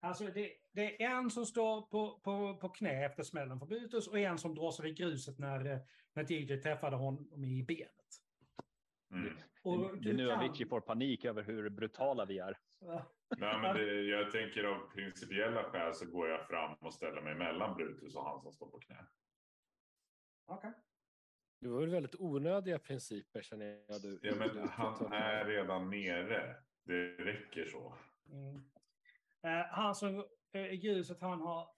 Alltså 0.00 0.24
det, 0.24 0.52
det 0.72 1.02
är 1.04 1.10
en 1.10 1.30
som 1.30 1.46
står 1.46 1.82
på, 1.82 2.20
på, 2.20 2.56
på 2.56 2.68
knä 2.68 3.04
efter 3.06 3.22
smällen 3.22 3.58
för 3.58 3.66
Brutus 3.66 4.08
och 4.08 4.18
en 4.18 4.38
som 4.38 4.54
drar 4.54 4.70
sig 4.70 4.84
vid 4.84 4.96
gruset 4.96 5.38
när, 5.38 5.80
när 6.12 6.32
DJ 6.32 6.56
träffade 6.60 6.96
honom 6.96 7.44
i 7.44 7.62
benet. 7.62 7.90
Mm. 9.10 9.36
Och 9.62 9.98
det 9.98 10.10
är 10.10 10.14
nu 10.14 10.28
kan- 10.28 10.38
Avicii 10.38 10.66
får 10.66 10.80
panik 10.80 11.24
över 11.24 11.42
hur 11.42 11.70
brutala 11.70 12.24
vi 12.24 12.38
är. 12.38 12.58
Nej, 13.38 13.58
men 13.60 13.76
det, 13.76 14.02
jag 14.02 14.30
tänker 14.30 14.64
av 14.64 14.90
principiella 14.94 15.64
skäl 15.64 15.94
så 15.94 16.06
går 16.10 16.28
jag 16.28 16.46
fram 16.46 16.74
och 16.74 16.94
ställer 16.94 17.22
mig 17.22 17.34
mellan 17.34 17.76
Brutus 17.76 18.16
och 18.16 18.24
han 18.24 18.42
som 18.42 18.52
står 18.52 18.70
på 18.70 18.78
knä. 18.78 19.06
Okej. 20.46 20.72
Det 21.60 21.68
var 21.68 21.80
väl 21.80 21.90
väldigt 21.90 22.20
onödiga 22.20 22.78
principer 22.78 23.42
känner 23.42 23.66
jag. 23.66 24.02
Du, 24.02 24.18
Ja, 24.22 24.34
men 24.34 24.48
du 24.48 24.60
han 24.60 25.12
är 25.12 25.44
redan 25.44 25.90
nere. 25.90 26.56
Det 26.84 27.06
räcker 27.06 27.64
så. 27.64 27.94
Mm. 28.30 28.56
Eh, 29.42 29.66
han 29.70 29.94
som 29.94 30.24
är 30.52 30.72
i 30.72 30.76
gruset, 30.76 31.20
han 31.20 31.40
har 31.40 31.74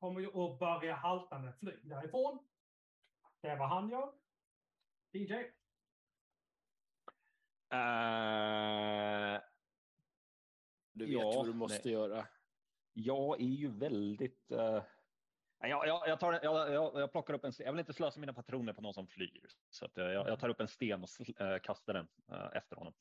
kommer 0.00 0.20
ju 0.20 0.26
att 0.26 0.58
börja 0.58 0.94
haltande 0.94 1.52
fly 1.52 1.72
därifrån. 1.82 2.38
Det 3.40 3.48
är 3.48 3.58
vad 3.58 3.68
han 3.68 3.90
gör. 3.90 4.12
DJ. 5.12 5.32
Eh, 7.72 9.40
Du 10.92 11.04
vet 11.04 11.12
Ja, 11.14 11.32
vad 11.36 11.46
du 11.46 11.52
måste 11.54 11.80
nej. 11.84 11.92
göra. 11.92 12.28
jag 12.92 13.40
är 13.40 13.44
ju 13.44 13.68
väldigt... 13.68 14.50
eh, 14.50 14.84
jag, 15.62 15.86
jag, 15.86 16.08
jag, 16.08 16.20
tar, 16.20 16.32
jag, 16.32 16.72
jag, 16.72 17.00
jag 17.00 17.12
plockar 17.12 17.34
upp 17.34 17.44
en. 17.44 17.52
Jag 17.58 17.72
vill 17.72 17.80
inte 17.80 17.92
slösa 17.92 18.20
mina 18.20 18.32
patroner 18.32 18.72
på 18.72 18.82
någon 18.82 18.94
som 18.94 19.06
flyr. 19.06 19.46
Så 19.70 19.84
att, 19.84 19.98
eh, 19.98 20.04
jag, 20.04 20.28
jag 20.28 20.40
tar 20.40 20.48
upp 20.48 20.60
en 20.60 20.68
sten 20.68 21.02
och 21.02 21.40
eh, 21.40 21.58
kastar 21.60 21.94
den 21.94 22.08
eh, 22.32 22.56
efter 22.56 22.76
honom. 22.76 22.94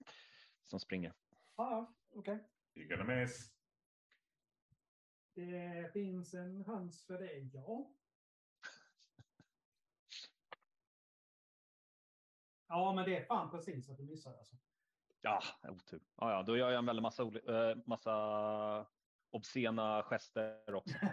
Som 0.66 0.80
springer. 0.80 1.14
Ja, 1.56 1.94
okej. 2.16 2.50
You're 2.76 2.98
gonna 2.98 3.16
miss. 3.16 3.54
Det 5.34 5.90
finns 5.94 6.34
en 6.34 6.66
chans 6.66 7.06
för 7.06 7.20
det, 7.20 7.38
ja. 7.38 7.94
Ja, 12.68 12.94
men 12.96 13.06
det 13.06 13.18
är 13.18 13.26
fan 13.26 13.52
precis 13.52 13.90
att 13.90 13.98
du 13.98 14.04
missar 14.04 14.34
alltså. 14.38 14.56
Ja, 15.22 15.42
otur. 15.64 16.02
Ja, 16.16 16.32
ja, 16.32 16.44
då 16.44 16.58
gör 16.58 16.70
jag 16.70 16.80
en 16.80 16.86
väldig 16.86 17.02
massa, 17.02 17.24
eh, 17.24 17.78
massa 17.86 18.88
obscena 19.30 20.04
gester 20.04 20.74
också. 20.76 20.96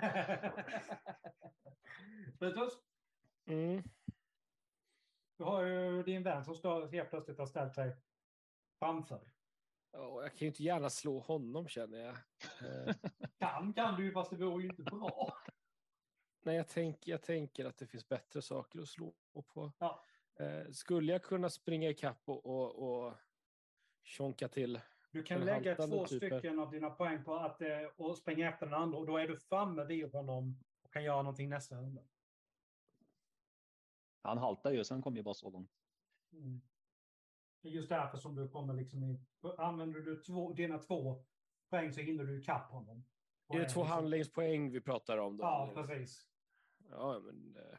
Brutus, 2.38 2.72
Mm. 3.48 3.82
du 5.38 5.44
har 5.44 5.62
ju 5.62 6.02
din 6.02 6.22
vän 6.22 6.44
som 6.44 6.54
står 6.54 6.86
helt 6.88 7.10
plötsligt 7.10 7.38
har 7.38 7.46
ställt 7.46 7.74
sig 7.74 7.96
framför. 8.78 9.32
Ja, 9.92 10.22
jag 10.22 10.30
kan 10.30 10.38
ju 10.38 10.46
inte 10.46 10.62
gärna 10.62 10.90
slå 10.90 11.18
honom 11.18 11.68
känner 11.68 11.98
jag. 11.98 12.16
Eh, 12.88 12.94
Kan 13.38 13.72
kan 13.72 13.96
du 13.96 14.04
ju, 14.04 14.12
fast 14.12 14.30
det 14.30 14.36
vore 14.44 14.62
ju 14.62 14.68
inte 14.68 14.82
bra. 14.82 15.36
nej, 16.44 16.56
jag, 16.56 16.68
tänk, 16.68 17.06
jag 17.08 17.22
tänker 17.22 17.64
att 17.64 17.76
det 17.78 17.86
finns 17.86 18.08
bättre 18.08 18.42
saker 18.42 18.78
att 18.80 18.88
slå 18.88 19.14
på. 19.54 19.72
Ja. 19.78 20.04
Eh, 20.40 20.70
skulle 20.70 21.12
jag 21.12 21.22
kunna 21.22 21.50
springa 21.50 21.88
ikapp 21.90 22.22
och, 22.28 22.46
och, 22.46 23.06
och 23.06 23.14
tjonka 24.06 24.48
till? 24.48 24.80
Du 25.10 25.22
kan 25.22 25.40
lägga 25.40 25.74
två 25.76 26.06
typen. 26.06 26.38
stycken 26.38 26.58
av 26.58 26.70
dina 26.70 26.90
poäng 26.90 27.24
på 27.24 27.34
att 27.36 27.62
eh, 27.62 27.68
och 27.96 28.16
springa 28.18 28.48
efter 28.48 28.66
den 28.66 28.74
andra 28.74 28.98
och 28.98 29.06
då 29.06 29.16
är 29.16 29.28
du 29.28 29.36
framme 29.36 29.84
vid 29.84 30.12
honom 30.12 30.58
och 30.82 30.92
kan 30.92 31.04
göra 31.04 31.22
någonting 31.22 31.48
nästa 31.48 31.76
runda. 31.76 32.02
Han 34.22 34.38
haltar 34.38 34.72
ju, 34.72 34.84
sen 34.84 35.02
kommer 35.02 35.16
ju 35.16 35.22
bara 35.22 35.34
så 35.34 35.50
långt. 35.50 35.70
Mm. 36.32 36.60
Det 37.62 37.68
är 37.68 37.72
just 37.72 37.88
därför 37.88 38.18
som 38.18 38.34
du 38.34 38.48
kommer 38.48 38.74
liksom 38.74 39.04
i... 39.04 39.20
Använder 39.58 40.00
du 40.00 40.22
två, 40.22 40.52
dina 40.52 40.78
två 40.78 41.24
poäng 41.70 41.92
så 41.92 42.00
hinner 42.00 42.24
du 42.24 42.40
ikapp 42.40 42.70
honom. 42.70 43.04
Är 43.48 43.58
det 43.58 43.68
två 43.68 43.80
liksom- 43.80 43.86
handlingspoäng 43.86 44.70
vi 44.70 44.80
pratar 44.80 45.18
om? 45.18 45.36
Då? 45.36 45.44
Ja, 45.44 45.72
precis. 45.74 46.28
Ja, 46.90 47.18
men, 47.18 47.56
eh, 47.56 47.78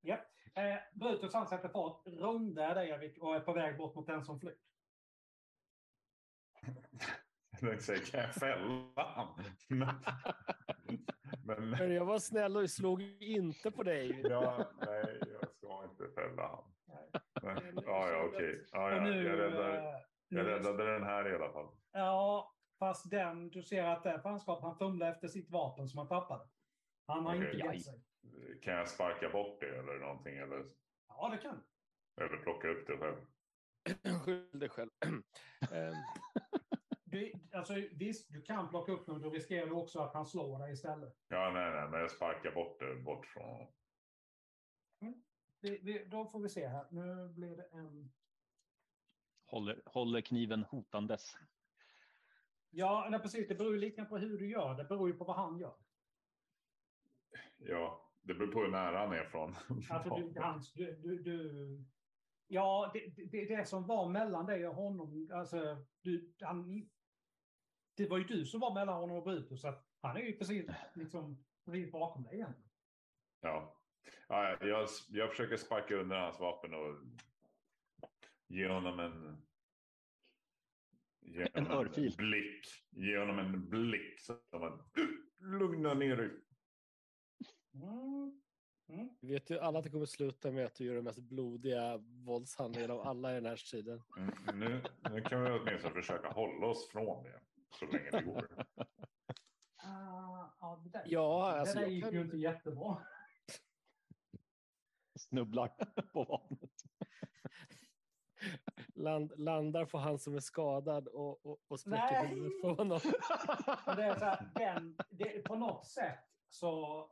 Ja. 0.00 0.18
Eh, 0.54 0.78
Brutus 0.92 1.34
han 1.34 1.46
sätter 1.46 1.68
fart, 1.68 2.06
rundar 2.06 2.74
dig 2.74 2.88
Erik, 2.88 3.18
och 3.18 3.36
är 3.36 3.40
på 3.40 3.52
väg 3.52 3.76
bort 3.76 3.94
mot 3.94 4.06
den 4.06 4.24
som 4.24 4.40
flyr. 4.40 4.56
Jag 7.50 7.60
tänkte 7.60 7.84
säga, 7.84 8.00
kan 8.04 8.20
jag 8.20 8.34
fälla? 8.34 9.28
Men, 11.44 11.70
men 11.70 11.92
jag 11.92 12.04
var 12.04 12.18
snäll 12.18 12.56
och 12.56 12.70
slog 12.70 13.02
inte 13.22 13.70
på 13.70 13.82
dig. 13.82 14.20
ja, 14.24 14.70
nej, 14.86 15.20
jag 15.40 15.50
ska 15.50 15.84
inte 15.84 16.14
fälla. 16.14 16.64
Men, 17.42 17.74
ja, 17.86 18.10
ja, 18.10 18.24
okej. 18.28 18.66
Ja, 18.72 18.90
ja, 18.92 19.00
nu, 19.00 19.24
jag, 19.28 19.38
räddade, 19.38 19.78
eh, 19.78 19.84
jag 20.28 20.44
nu- 20.44 20.50
räddade 20.50 20.92
den 20.92 21.02
här 21.02 21.32
i 21.32 21.34
alla 21.34 21.52
fall. 21.52 21.68
Ja, 21.92 22.54
fast 22.78 23.10
den, 23.10 23.50
du 23.50 23.62
ser 23.62 23.84
att 23.84 24.02
det 24.02 24.20
fanskap, 24.22 24.62
han 24.62 24.78
fumlar 24.78 25.10
efter 25.12 25.28
sitt 25.28 25.50
vapen 25.50 25.88
som 25.88 25.98
han 25.98 26.08
tappade. 26.08 26.48
Han 27.06 27.26
har 27.26 27.36
Okej. 27.36 27.54
inte 27.54 27.66
gett 27.66 27.84
sig. 27.84 28.02
Kan 28.62 28.74
jag 28.74 28.88
sparka 28.88 29.28
bort 29.28 29.60
det 29.60 29.78
eller 29.78 29.98
någonting? 29.98 30.36
Eller, 30.36 30.64
Ja, 31.08 31.28
det 31.28 31.38
kan 31.38 31.62
eller 32.20 32.36
plocka 32.36 32.68
upp 32.68 32.86
det 32.86 32.98
själv? 32.98 33.16
Skyll 34.24 34.58
dig 34.58 34.68
själv. 34.68 34.90
Ehm, 35.72 35.94
du. 37.12 37.32
Alltså, 37.52 37.74
visst, 37.92 38.32
du 38.32 38.42
kan 38.42 38.68
plocka 38.68 38.92
upp 38.92 39.06
den, 39.06 39.20
då 39.20 39.30
riskerar 39.30 39.66
du 39.66 39.72
också 39.72 39.98
att 39.98 40.14
han 40.14 40.26
slår 40.26 40.58
dig 40.58 40.72
istället. 40.72 41.16
Ja, 41.28 41.50
nej, 41.54 41.70
nej, 41.70 41.88
men 41.90 42.00
jag 42.00 42.10
sparkar 42.10 42.52
bort 42.54 42.80
det 42.80 42.94
bort 42.94 43.26
från 43.26 43.44
honom. 43.50 43.72
Vi, 45.60 45.78
vi, 45.82 46.04
då 46.04 46.26
får 46.26 46.40
vi 46.40 46.48
se 46.48 46.68
här. 46.68 46.86
Nu 46.90 47.28
blir 47.28 47.56
det 47.56 47.68
en... 47.72 48.12
Håller, 49.46 49.82
håller 49.84 50.20
kniven 50.20 50.64
hotandes. 50.64 51.36
Ja, 52.70 53.08
nej, 53.10 53.20
precis. 53.20 53.48
Det 53.48 53.54
beror 53.54 53.74
ju 53.74 53.80
lite 53.80 54.04
på 54.04 54.18
hur 54.18 54.38
du 54.38 54.50
gör. 54.50 54.74
Det 54.74 54.84
beror 54.84 55.08
ju 55.08 55.14
på 55.14 55.24
vad 55.24 55.36
han 55.36 55.58
gör. 55.58 55.74
Ja, 57.56 58.10
det 58.22 58.34
beror 58.34 58.52
på 58.52 58.60
hur 58.60 58.68
nära 58.68 58.98
han 58.98 59.12
är 59.12 59.24
från. 59.24 59.54
Alltså, 59.90 60.16
du, 60.16 60.40
hans, 60.40 60.72
du, 60.72 60.96
du, 60.96 61.22
du, 61.22 61.84
Ja, 62.46 62.90
det, 62.94 63.26
det, 63.30 63.56
det 63.56 63.68
som 63.68 63.86
var 63.86 64.08
mellan 64.08 64.46
dig 64.46 64.68
och 64.68 64.74
honom, 64.74 65.28
alltså, 65.32 65.76
du, 66.00 66.34
han, 66.40 66.88
det 68.02 68.08
var 68.10 68.18
ju 68.18 68.24
du 68.24 68.46
som 68.46 68.60
var 68.60 68.74
mellan 68.74 69.00
honom 69.00 69.16
och 69.16 69.24
Brutus, 69.24 69.60
så 69.60 69.68
att 69.68 69.88
han 70.00 70.16
är 70.16 70.20
ju 70.20 70.36
precis, 70.38 70.66
liksom, 70.94 71.44
precis 71.64 71.92
bakom 71.92 72.22
dig 72.22 72.34
egentligen. 72.34 72.70
Ja. 73.40 73.82
ja 74.28 74.56
jag, 74.60 74.88
jag 75.08 75.30
försöker 75.30 75.56
sparka 75.56 75.94
under 75.96 76.16
hans 76.16 76.40
vapen 76.40 76.74
och 76.74 76.96
ge 78.48 78.68
honom 78.68 79.00
en... 79.00 79.42
Ge 81.20 81.46
En 81.54 81.66
örfil. 81.66 82.14
blick. 82.16 82.66
Ge 82.90 83.18
honom 83.18 83.38
en 83.38 83.68
blick. 83.70 84.20
Så 84.20 84.32
att 84.32 84.80
lugna 85.38 85.94
ner 85.94 86.16
dig. 86.16 86.30
Mm. 87.74 88.40
Mm. 88.88 89.08
Vi 89.20 89.32
vet 89.32 89.50
ju 89.50 89.58
alla 89.58 89.78
att 89.78 89.84
det 89.84 89.90
kommer 89.90 90.06
sluta 90.06 90.50
med 90.50 90.66
att 90.66 90.74
du 90.74 90.84
gör 90.84 90.94
den 90.94 91.04
mest 91.04 91.18
blodiga 91.22 91.96
våldshandlingen 91.98 92.90
av 92.90 93.00
alla 93.00 93.32
i 93.32 93.34
den 93.34 93.46
här 93.46 93.70
tiden. 93.70 94.02
Mm, 94.16 94.58
Nu, 94.60 94.82
nu 95.10 95.20
kan 95.20 95.42
vi 95.44 95.50
åtminstone 95.50 95.94
försöka 95.94 96.28
hålla 96.28 96.66
oss 96.66 96.88
från 96.88 97.24
det 97.24 97.40
så 97.78 97.86
länge 97.86 98.10
det 98.10 98.22
går. 98.22 98.48
Ah, 99.84 100.50
ja, 100.60 100.80
det 100.84 100.90
där, 100.90 101.02
Ja, 101.06 101.52
alltså 101.52 101.74
det 101.74 101.80
där 101.80 101.86
jag 101.86 101.92
gick 101.94 102.04
kan- 102.04 102.12
ju 102.14 102.20
inte 102.20 102.36
jättebra. 102.36 103.02
Snubblar 105.18 105.68
på 106.12 106.24
vapnet. 106.24 106.70
Land, 108.94 109.32
landar 109.36 109.84
på 109.86 109.98
han 109.98 110.18
som 110.18 110.34
är 110.34 110.40
skadad 110.40 111.08
och, 111.08 111.46
och, 111.46 111.60
och 111.68 111.80
spräcker 111.80 112.26
huvudet 112.26 112.62
på 112.62 112.68
honom. 112.74 113.00
Det 113.96 114.02
är 114.04 114.18
så 114.18 114.24
här, 114.24 114.50
den, 114.54 114.96
det, 115.10 115.44
på 115.44 115.54
något 115.56 115.86
sätt 115.86 116.24
så... 116.48 117.10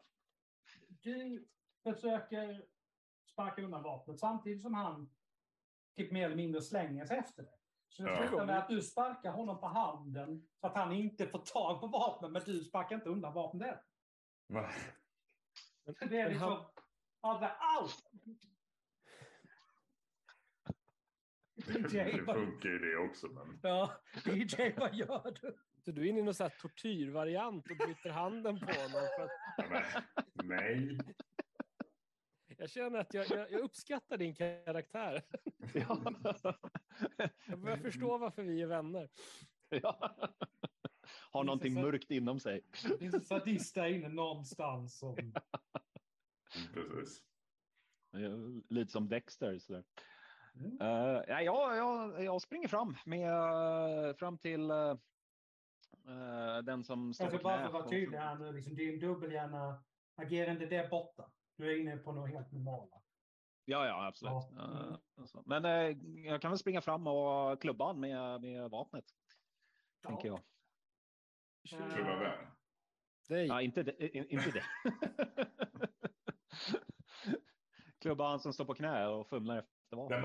Du 0.89 1.49
försöker 1.83 2.67
sparka 3.33 3.63
undan 3.63 3.83
vapnet 3.83 4.19
samtidigt 4.19 4.63
som 4.63 4.75
han 4.75 5.11
typ 5.97 6.13
mer 6.13 6.25
eller 6.27 6.37
mindre 6.37 6.63
slänger 6.63 7.07
sig 7.07 7.19
efter 7.19 7.43
det. 7.43 7.60
Så 7.91 8.03
det 8.03 8.17
slutar 8.29 8.47
med 8.47 8.59
att 8.59 8.69
du 8.69 8.83
sparkar 8.83 9.31
honom 9.33 9.61
på 9.61 9.67
handen 9.67 10.49
så 10.61 10.67
att 10.67 10.75
han 10.75 10.93
inte 10.93 11.27
får 11.27 11.39
tag 11.39 11.81
på 11.81 11.87
vapnet, 11.87 12.31
men 12.31 12.43
du 12.45 12.65
sparkar 12.65 12.97
inte 12.97 13.09
undan 13.09 13.35
vapnet. 13.35 13.81
Va? 14.47 14.71
Det 16.11 16.21
är 16.21 16.29
liksom... 16.31 16.49
han- 16.49 16.65
Alltså, 17.23 17.47
au! 17.47 17.89
DJ, 21.67 21.93
Det 21.93 22.25
funkar 22.25 22.69
ju 22.69 22.79
det 22.79 22.97
också. 22.97 23.27
Men... 23.27 23.59
ja, 23.63 23.93
DJ, 24.25 24.73
vad 24.77 24.95
gör 24.95 25.39
du? 25.41 25.59
Så 25.85 25.91
du 25.91 26.01
är 26.03 26.07
inne 26.11 26.19
i 26.19 26.23
någon 26.23 26.35
sån 26.35 26.45
här 26.45 26.59
tortyrvariant 26.61 27.71
och 27.71 27.77
bryter 27.77 28.11
handen 28.11 28.61
på 28.61 28.67
honom. 28.67 29.09
För 29.17 29.25
att 29.77 30.05
nej. 30.45 30.99
Jag 32.61 32.71
känner 32.71 32.99
att 32.99 33.15
jag, 33.15 33.27
jag, 33.31 33.53
jag 33.53 33.61
uppskattar 33.61 34.17
din 34.17 34.35
karaktär. 34.35 35.23
Ja. 35.75 35.99
Jag 37.47 37.61
börjar 37.61 37.77
förstå 37.77 38.19
varför 38.19 38.43
vi 38.43 38.63
är 38.63 38.67
vänner. 38.67 39.09
ja. 39.69 40.17
Har 41.33 41.45
någonting 41.45 41.75
mörkt 41.75 42.11
inom 42.11 42.41
sig. 42.41 42.63
Det 42.89 42.99
finns 42.99 43.15
en 43.15 43.21
sadist 43.21 43.75
där 43.75 43.87
inne 43.87 44.09
någonstans. 44.09 44.99
Som... 44.99 45.17
Precis. 46.75 47.23
Lite 48.69 48.93
som 48.93 49.09
Dexter. 49.09 49.59
Sådär. 49.59 49.85
Mm. 50.55 50.73
Uh, 50.83 51.23
ja, 51.29 51.43
jag, 51.77 52.25
jag 52.25 52.43
springer 52.43 52.69
fram, 52.69 52.97
med, 53.07 53.31
eh, 54.09 54.15
fram 54.17 54.39
till 54.39 54.71
eh, 54.71 54.97
den 56.65 56.85
som 56.85 57.15
står 57.15 57.25
Alltså 57.25 57.39
på 57.39 57.45
bara 57.45 57.57
knä. 57.57 57.63
för 57.63 57.67
att 57.67 57.85
vara 57.85 57.89
tydlig 57.89 58.19
här 58.19 58.35
nu, 58.35 58.53
liksom, 58.53 58.75
din 58.75 59.01
dubbelhjärna 59.01 59.83
agerande 60.17 60.67
där 60.67 60.89
borta. 60.89 61.31
Du 61.61 61.73
är 61.73 61.81
inne 61.81 61.97
på 61.97 62.13
något 62.13 62.31
helt 62.31 62.53
normala. 62.53 62.97
Ja, 63.65 63.87
ja, 63.87 64.07
absolut. 64.07 64.33
Ja. 64.57 65.01
Alltså. 65.17 65.43
Men 65.47 65.65
eh, 65.65 65.97
jag 66.31 66.43
kan 66.43 66.51
väl 66.51 66.59
springa 66.59 66.81
fram 66.81 67.07
och 67.07 67.61
klubba 67.61 67.87
han 67.87 68.01
med, 68.01 68.41
med 68.41 68.71
vapnet, 68.71 69.05
tänker 70.07 70.29
jag. 70.29 70.39
Eh, 71.73 71.95
Klubba 71.95 72.19
vem? 72.19 72.47
Nej, 73.29 73.47
Ja, 73.47 73.61
inte 73.63 73.83
det. 73.83 74.17
in- 74.17 74.27
Inte 74.31 74.51
det. 74.51 74.65
klubba 78.01 78.29
han 78.29 78.41
som 78.41 78.53
står 78.53 78.65
på 78.65 78.75
knä 78.75 79.07
och 79.07 79.29
fumlar 79.29 79.59
efter 79.59 79.97
vapnet. 79.97 80.23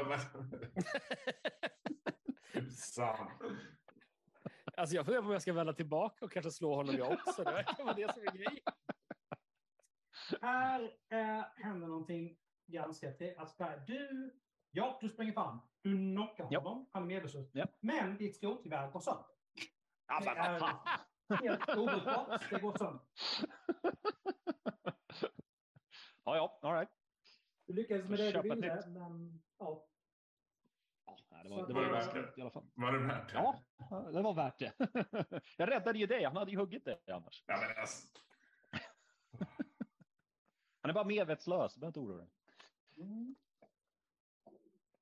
alltså 4.77 4.95
jag 4.95 5.05
funderar 5.05 5.21
på 5.21 5.27
om 5.27 5.33
jag 5.33 5.41
ska 5.41 5.53
vända 5.53 5.73
tillbaka 5.73 6.25
och 6.25 6.31
kanske 6.31 6.51
slå 6.51 6.75
honom 6.75 6.95
jag 6.95 7.11
också. 7.11 7.43
Det 7.43 7.51
verkar 7.51 7.83
vara 7.83 7.93
det 7.95 8.13
som 8.13 8.21
är 8.23 8.31
grejen. 8.31 8.57
Här 10.41 10.83
eh, 11.09 11.43
händer 11.55 11.87
någonting 11.87 12.37
ganska... 12.67 13.07
Alltså, 13.37 13.55
där, 13.63 13.83
du, 13.87 14.33
ja, 14.71 14.97
du 15.01 15.09
springer 15.09 15.33
fram. 15.33 15.59
Du 15.81 15.97
knockar 15.97 16.47
Ja. 16.51 16.59
honom. 16.59 16.89
Han 16.91 17.03
är 17.03 17.07
medvetslös. 17.07 17.49
Ja. 17.53 17.65
Men 17.79 18.17
ditt 18.17 18.35
skrotgevär 18.35 18.91
går 18.91 18.99
sönder. 18.99 19.25
Ja, 20.07 20.19
Det 21.27 21.35
är 21.35 21.37
helt 21.49 21.69
obrukbart. 21.77 22.49
Det 22.49 22.59
går 22.61 22.77
sönder. 22.77 23.01
Ja, 26.23 26.35
ja, 26.35 26.59
all 26.61 26.73
right. 26.73 26.89
Du 27.67 27.73
lyckades 27.73 28.09
med 28.09 28.19
det 28.19 28.31
du 28.31 28.41
ville, 28.41 28.75
nytt. 28.75 28.87
men... 28.87 29.41
Ja. 29.57 29.85
Ja, 31.05 31.17
det 31.43 31.49
Så 31.49 31.55
var, 31.55 31.61
det 31.61 31.67
det- 31.67 31.73
var 31.73 31.81
Var 31.81 31.81
det 31.81 31.87
ju 31.87 31.93
värt 32.05 32.13
det? 32.35 32.37
i 32.37 32.41
alla 32.41 32.51
fall. 32.51 32.67
Var 32.73 32.91
det 32.91 32.99
värt 32.99 33.29
det? 33.29 33.35
Ja, 33.89 34.11
det 34.11 34.21
var 34.21 34.33
värt 34.33 34.59
det. 34.59 34.73
Jag 35.57 35.71
räddade 35.71 35.99
ju 35.99 36.05
dig. 36.05 36.23
Han 36.23 36.35
hade 36.35 36.51
ju 36.51 36.57
huggit 36.57 36.85
dig 36.85 36.99
annars. 37.07 37.43
Ja, 37.47 37.57
men 37.61 37.77
alltså, 37.81 38.07
Han 40.85 40.89
är 40.89 40.93
bara 40.93 41.03
medvetslös. 41.05 41.73
Du 41.73 41.79
behöver 41.79 41.89
inte 41.89 41.99
oroa 41.99 42.17
dig. 42.17 42.29
Mm. 42.97 43.35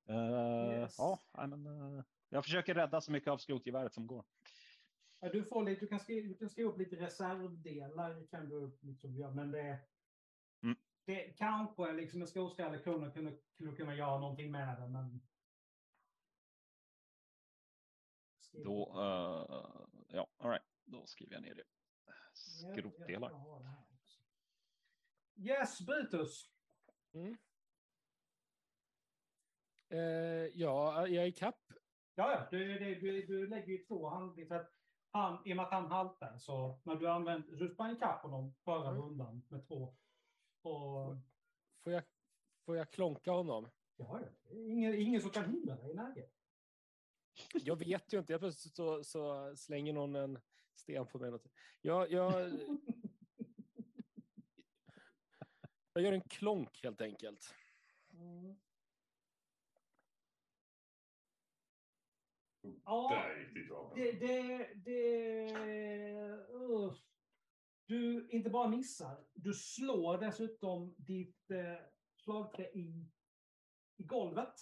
Eh, 0.06 0.80
Yes. 0.80 0.96
Ja, 0.98 1.19
men, 1.48 1.65
eh, 1.98 2.04
jag 2.30 2.43
försöker 2.43 2.74
rädda 2.76 3.02
så 3.02 3.12
mycket 3.12 3.30
av 3.32 3.38
skrotgeväret 3.38 3.93
som 3.93 4.08
går. 4.08 4.26
Ja, 5.19 5.30
du, 5.30 5.43
får 5.43 5.63
lite, 5.63 5.80
du, 5.82 5.88
kan 5.88 6.00
skriva, 6.00 6.28
du 6.28 6.34
kan 6.38 6.50
skriva 6.50 6.69
upp 6.69 6.78
lite 6.78 6.96
reservdelar, 6.96 8.28
kan 8.28 8.50
du 8.50 8.78
liksom 8.82 9.15
göra, 9.15 9.32
men 9.32 9.52
det, 9.52 9.80
Mm. 10.62 10.78
det 11.06 11.38
kanske 11.38 11.91
liksom 11.93 12.22
en 12.22 12.28
skoskalle 12.28 12.80
kunde, 12.80 13.12
kunde, 13.12 13.38
skulle 13.54 13.76
kunna 13.76 13.96
göra 13.96 14.19
någonting 14.19 14.52
med 14.52 14.82
det, 14.82 14.88
men... 14.88 15.22
Då, 18.52 18.89
eh, 18.89 20.15
ja, 20.17 20.28
all 20.38 20.50
right. 20.50 20.65
Då 20.86 21.06
skriver 21.06 21.34
jag 21.34 21.41
ner 21.43 21.56
det. 21.56 21.63
Ja, 22.06 22.13
Skrotdelar. 22.34 23.30
jag 23.30 23.38
har 23.38 23.60
det 23.60 23.65
här 23.65 23.78
också. 23.93 24.19
Yes, 25.36 25.86
Brutus! 25.86 26.50
Eh, 29.89 30.00
ja, 30.54 31.08
jag 31.08 31.24
är 31.24 31.28
i 31.28 31.32
kapp. 31.32 31.72
Ja, 32.15 32.48
du, 32.52 32.80
du, 32.80 33.26
du, 33.26 33.48
lägger 33.48 33.67
ju 33.67 33.78
två 33.78 34.10
handlingar. 34.10 34.48
för 34.48 34.56
att 34.56 34.74
Han, 35.12 35.41
I 35.46 35.54
och 35.54 35.58
med 35.58 35.65
att 35.65 35.72
han 35.72 35.91
haltar, 35.91 36.38
så 36.38 36.80
när 36.84 36.96
du 36.96 37.08
använder, 37.10 37.56
du 37.56 37.69
sprang 37.69 37.91
ikapp 37.96 38.22
honom 38.22 38.54
förra 38.65 38.89
Mm. 38.89 39.02
rundan 39.02 39.46
med 39.50 39.67
två. 39.67 39.96
Och, 40.62 41.17
Får 41.84 41.93
jag, 41.93 42.04
får 42.65 42.78
jag 42.78 42.91
klonka 42.91 43.32
honom? 43.32 43.69
ja, 43.96 44.19
ingen, 44.52 44.93
ingen 44.96 45.22
som 45.22 45.30
kan 45.32 45.52
hindra 45.52 45.76
dig 45.76 45.91
i 45.91 45.93
läget. 45.93 46.34
Jag 47.54 47.76
vet 47.76 48.13
ju 48.13 48.19
inte. 48.19 48.34
Jag 48.34 48.41
plötsligt 48.41 48.76
så, 48.76 49.04
så 49.04 49.56
slänger 49.56 49.93
någon 49.93 50.15
en 50.15 50.39
sten 50.76 51.08
på 51.08 51.19
mig. 51.19 51.39
Jag, 51.82 52.12
jag, 52.12 52.52
jag 55.93 56.03
gör 56.03 56.13
en 56.13 56.21
klonk 56.21 56.79
helt 56.84 57.01
enkelt. 57.01 57.56
Mm. 58.13 58.56
Ja, 62.86 63.25
det... 63.95 64.12
det, 64.12 64.69
det 64.73 65.53
uff. 66.51 66.97
Du 67.86 68.29
inte 68.29 68.49
bara 68.49 68.67
missar, 68.67 69.25
du 69.34 69.53
slår 69.53 70.17
dessutom 70.17 70.95
ditt 70.97 71.51
eh, 71.51 71.75
slagträ 72.15 72.63
i, 72.63 73.10
i 73.97 74.03
golvet. 74.03 74.53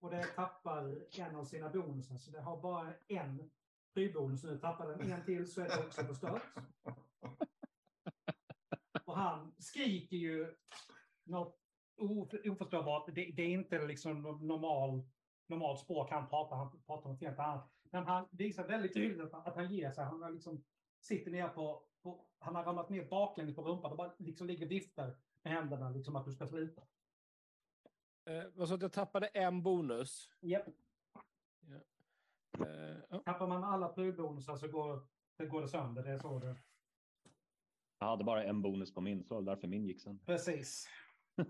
Och 0.00 0.10
det 0.10 0.22
tappar 0.22 1.04
en 1.18 1.36
av 1.36 1.44
sina 1.44 1.68
bonusar, 1.68 2.16
så 2.16 2.30
det 2.30 2.40
har 2.40 2.60
bara 2.62 2.94
en 3.08 3.50
prybonus 3.94 4.44
nu. 4.44 4.58
Tappar 4.58 4.88
den 4.88 5.12
en 5.12 5.24
till 5.24 5.52
så 5.52 5.60
är 5.60 5.68
det 5.68 5.86
också 5.86 6.04
förstört. 6.04 6.42
Han 9.18 9.54
skriker 9.58 10.16
ju 10.16 10.54
något 11.24 11.60
of- 11.96 12.50
oförståbart. 12.50 13.06
Det, 13.06 13.12
det 13.12 13.42
är 13.42 13.48
inte 13.48 13.86
liksom 13.86 14.22
normal, 14.22 15.02
normalt 15.46 15.80
språk 15.80 16.10
han 16.10 16.28
pratar. 16.28 16.56
Han 16.56 16.82
pratar 16.86 17.10
något 17.10 17.20
helt 17.20 17.38
annat. 17.38 17.70
Men 17.90 18.06
han 18.06 18.28
visar 18.30 18.68
väldigt 18.68 18.94
tydligt 18.94 19.34
att, 19.34 19.46
att 19.46 19.56
han 19.56 19.72
ger 19.72 19.90
sig. 19.90 20.04
Han 20.04 20.32
liksom, 20.32 20.64
sitter 21.00 21.30
ner 21.30 21.48
på, 21.48 21.82
på... 22.02 22.24
Han 22.38 22.54
har 22.54 22.64
ramlat 22.64 22.90
ner 22.90 23.08
baklänges 23.08 23.56
på 23.56 23.62
rumpan 23.62 23.90
och 23.90 23.96
bara 23.96 24.14
liksom 24.18 24.46
ligger 24.46 24.66
viftar 24.66 25.16
med 25.42 25.52
händerna 25.52 25.90
liksom 25.90 26.16
att 26.16 26.24
du 26.24 26.32
ska 26.32 26.46
sluta. 26.46 26.82
Eh, 28.24 28.44
vad 28.54 28.68
så 28.68 28.74
att 28.74 28.82
jag 28.82 28.92
tappade 28.92 29.26
en 29.26 29.62
bonus. 29.62 30.30
Japp. 30.40 30.66
Eh, 32.58 32.96
ja. 33.08 33.18
Tappar 33.18 33.46
man 33.46 33.64
alla 33.64 33.88
prylbonusar 33.88 34.56
så 34.56 34.68
går 34.68 35.06
det, 35.36 35.46
går 35.46 35.60
det 35.62 35.68
sönder. 35.68 36.02
Det 36.02 36.10
är 36.10 36.18
så 36.18 36.38
det... 36.38 36.56
Jag 37.98 38.06
hade 38.06 38.24
bara 38.24 38.44
en 38.44 38.62
bonus 38.62 38.94
på 38.94 39.00
min, 39.00 39.24
så 39.24 39.40
det 39.40 39.50
därför 39.50 39.68
min 39.68 39.86
gick 39.86 40.02
sen. 40.02 40.20
Precis. 40.26 40.88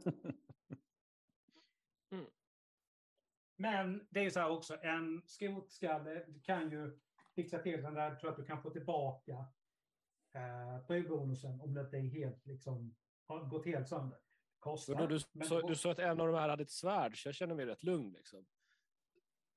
Men 3.57 4.07
det 4.11 4.21
är 4.21 4.25
ju 4.25 4.31
så 4.31 4.41
här 4.41 4.51
också, 4.51 4.79
en 4.83 5.23
skrotskalle 5.27 6.27
kan 6.43 6.71
ju 6.71 6.99
fixa 7.35 7.59
till 7.59 7.83
den 7.83 7.95
där, 7.95 8.15
tror 8.15 8.31
att 8.31 8.37
du 8.37 8.45
kan 8.45 8.63
få 8.63 8.71
tillbaka 8.71 9.33
eh, 10.35 10.87
prylbonusen 10.87 11.61
om 11.61 11.75
det 11.75 11.81
inte 11.81 11.97
är 11.97 12.01
helt 12.01 12.47
liksom, 12.47 12.97
har 13.27 13.45
gått 13.45 13.67
helt 13.67 13.89
sönder. 13.89 14.19
Kostar. 14.59 15.09
Du, 15.09 15.21
men 15.33 15.47
så, 15.47 15.69
du 15.69 15.77
sa 15.77 15.91
att 15.91 15.99
en 15.99 16.21
av 16.21 16.27
de 16.27 16.37
här 16.37 16.49
hade 16.49 16.63
ett 16.63 16.71
svärd, 16.71 17.23
så 17.23 17.29
jag 17.29 17.35
känner 17.35 17.55
mig 17.55 17.67
rätt 17.67 17.83
lugn. 17.83 18.13
Liksom. 18.13 18.47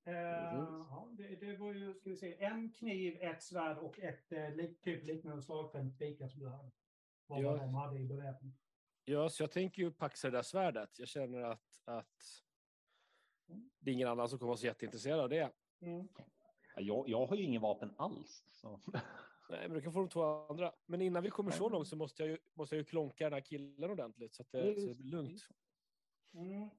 Eh, 0.03 0.13
ja, 0.15 1.07
det, 1.11 1.35
det 1.35 1.57
var 1.57 1.73
ju, 1.73 1.93
ska 1.93 2.09
vi 2.09 2.15
se, 2.15 2.43
en 2.43 2.71
kniv, 2.71 3.17
ett 3.21 3.43
svärd 3.43 3.77
och 3.77 3.99
ett 3.99 4.31
eh, 4.31 4.55
lik, 4.55 4.81
typ 4.81 5.03
liknande 5.03 5.41
slagträ 5.41 5.83
med 5.83 5.93
spikar 5.93 6.27
som 6.27 6.39
du 6.39 6.49
hade. 6.49 6.71
Vad 7.27 7.41
Ja. 7.41 7.57
de 7.57 7.73
hade 7.73 7.99
i 7.99 8.05
beväpning. 8.05 8.53
Ja, 9.05 9.29
så 9.29 9.43
jag 9.43 9.51
tänker 9.51 9.81
ju 9.81 9.91
paxa 9.91 10.29
det 10.29 10.37
där 10.37 10.43
svärdet. 10.43 10.99
Jag 10.99 11.07
känner 11.07 11.41
att, 11.41 11.81
att 11.85 12.43
det 13.79 13.91
är 13.91 13.93
ingen 13.93 14.07
annan 14.07 14.29
som 14.29 14.39
kommer 14.39 14.47
vara 14.47 14.57
så 14.57 14.65
jätteintresserad 14.65 15.19
av 15.19 15.29
det. 15.29 15.51
Mm. 15.79 16.07
Jag, 16.75 17.09
jag 17.09 17.25
har 17.25 17.35
ju 17.35 17.43
ingen 17.43 17.61
vapen 17.61 17.93
alls. 17.97 18.45
Så. 18.51 18.79
Nej, 19.49 19.67
men 19.67 19.73
du 19.73 19.81
kan 19.81 19.93
få 19.93 19.99
de 19.99 20.09
två 20.09 20.23
andra. 20.23 20.73
Men 20.85 21.01
innan 21.01 21.23
vi 21.23 21.29
kommer 21.29 21.51
så 21.51 21.69
långt 21.69 21.87
så 21.87 21.95
måste 21.95 22.23
jag 22.23 22.29
ju, 22.29 22.37
måste 22.53 22.75
jag 22.75 22.79
ju 22.79 22.85
klonka 22.85 23.23
den 23.23 23.33
här 23.33 23.41
killen 23.41 23.91
ordentligt 23.91 24.33
så 24.35 24.41
att 24.41 24.51
det, 24.51 24.81
så 24.81 24.87
det 24.87 24.95
blir 24.95 25.11
lugnt. 25.11 25.47
Mm. 26.33 26.69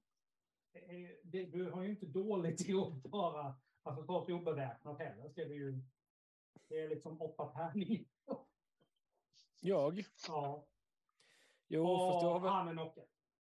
Det 1.22 1.44
du 1.44 1.70
har 1.70 1.82
ju 1.82 1.90
inte 1.90 2.06
dåligt 2.06 2.60
gjort 2.68 3.02
bara, 3.02 3.54
alltså 3.82 4.24
till 4.24 4.34
obeväpnat 4.34 4.98
heller. 4.98 5.28
Ska 5.28 5.44
du 5.44 5.54
ju, 5.54 5.78
det 6.68 6.80
är 6.80 6.88
liksom 6.88 7.22
åtta 7.22 7.46
tärningar. 7.46 8.04
Jag? 9.60 10.04
Ja. 10.28 10.66
Jo, 11.68 11.84
fast 11.84 12.22
jag 12.22 12.30
har 12.30 12.36
och 12.36 12.44
väl, 12.44 12.50
han 12.52 12.68
är 12.68 12.72
knockad. 12.72 13.04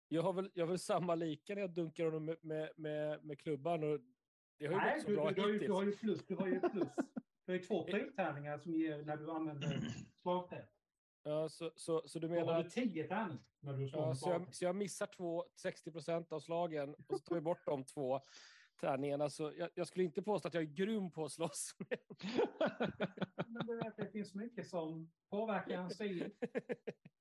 jag 0.07 0.21
har 0.21 0.33
väl, 0.33 0.51
jag 0.53 0.63
har 0.65 0.69
väl 0.69 0.79
samma 0.79 1.15
lika 1.15 1.55
när 1.55 1.61
jag 1.61 1.73
dunkar 1.73 2.05
honom 2.05 2.25
med, 2.25 2.37
med, 2.41 2.69
med, 2.75 3.23
med 3.25 3.39
klubban. 3.39 3.83
Och 3.83 3.99
det 4.57 4.65
har 4.65 4.73
ju 4.73 4.77
Nej, 4.79 4.95
gått 4.95 5.03
så 5.03 5.09
du, 5.09 5.15
bra 5.15 5.31
du, 5.31 5.35
du, 5.35 5.41
har 5.41 5.47
ju, 5.47 5.53
hittills. 5.53 5.67
du 5.67 5.73
har 5.73 5.83
ju 5.83 5.91
plus. 5.91 6.25
Du 6.25 6.35
har 6.35 6.47
ju 6.47 6.59
plus. 6.59 6.87
Det 7.45 7.53
är 7.53 7.59
två 7.59 7.83
pryltärningar 7.83 8.57
som 8.57 8.73
ger 8.73 9.03
när 9.03 9.17
du 9.17 9.31
använder 9.31 9.79
slagträ. 10.21 10.67
Ja, 11.23 11.49
så, 11.49 11.71
så, 11.75 12.01
så 12.05 12.19
du 12.19 12.27
Då 12.27 12.33
menar 12.33 12.53
har 12.53 12.61
du 12.61 12.67
att 12.67 12.73
tio 12.73 13.07
tärningar 13.07 13.43
när 13.59 13.73
du 13.73 13.89
slår 13.89 14.01
ja, 14.03 14.15
så, 14.15 14.29
jag, 14.29 14.55
så 14.55 14.65
jag 14.65 14.75
missar 14.75 15.07
två, 15.07 15.45
60 15.55 15.91
procent 15.91 16.31
av 16.31 16.39
slagen 16.39 16.95
och 17.07 17.19
så 17.19 17.19
tar 17.19 17.35
vi 17.35 17.41
bort 17.41 17.65
de 17.65 17.83
två 17.83 18.19
tärningarna. 18.81 19.29
Så 19.29 19.53
jag, 19.57 19.69
jag 19.75 19.87
skulle 19.87 20.05
inte 20.05 20.21
påstå 20.21 20.47
att 20.47 20.53
jag 20.53 20.63
är 20.63 20.67
grym 20.67 21.11
på 21.11 21.25
att 21.25 21.31
slåss. 21.31 21.75
Men 23.47 23.65
du 23.67 23.77
vet, 23.77 23.97
det 23.97 24.11
finns 24.11 24.33
mycket 24.33 24.67
som 24.67 25.11
påverkar 25.29 25.77
en 25.77 25.89
stil. 25.89 26.31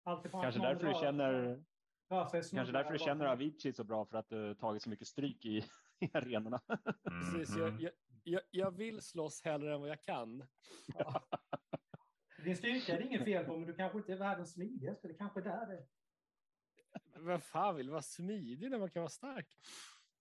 Kanske 0.04 0.60
därför 0.60 0.86
du 0.86 0.94
känner, 1.00 1.64
kanske 2.08 2.72
därför 2.72 2.92
du 2.92 2.98
känner 2.98 3.26
Avicii 3.26 3.72
så 3.72 3.84
bra 3.84 4.04
för 4.04 4.18
att 4.18 4.28
du 4.28 4.54
tagit 4.54 4.82
så 4.82 4.90
mycket 4.90 5.06
stryk 5.08 5.44
i, 5.44 5.58
i 6.00 6.10
arenorna. 6.12 6.60
Precis, 7.04 7.56
Mhm. 7.56 7.60
jag, 7.62 7.80
jag, 7.80 7.92
jag, 8.24 8.42
jag 8.50 8.70
vill 8.70 9.00
slåss 9.00 9.42
hellre 9.44 9.74
än 9.74 9.80
vad 9.80 9.90
jag 9.90 10.02
kan. 10.02 10.44
Ja. 10.98 11.22
Din 12.44 12.56
styrka 12.56 12.94
är 12.94 12.98
det 12.98 13.04
inget 13.04 13.24
fel 13.24 13.44
på, 13.44 13.56
men 13.56 13.66
du 13.66 13.74
kanske 13.74 13.98
inte 13.98 14.12
är 14.12 14.16
världens 14.16 14.52
smidigaste. 14.52 15.08
Det 15.08 15.14
kanske 15.14 15.40
är 15.40 15.44
där 15.44 15.66
det 15.66 15.86
Vem 17.20 17.40
fan 17.40 17.76
vill 17.76 17.90
vara 17.90 18.02
smidig 18.02 18.70
när 18.70 18.78
man 18.78 18.90
kan 18.90 19.02
vara 19.02 19.10
stark? 19.10 19.58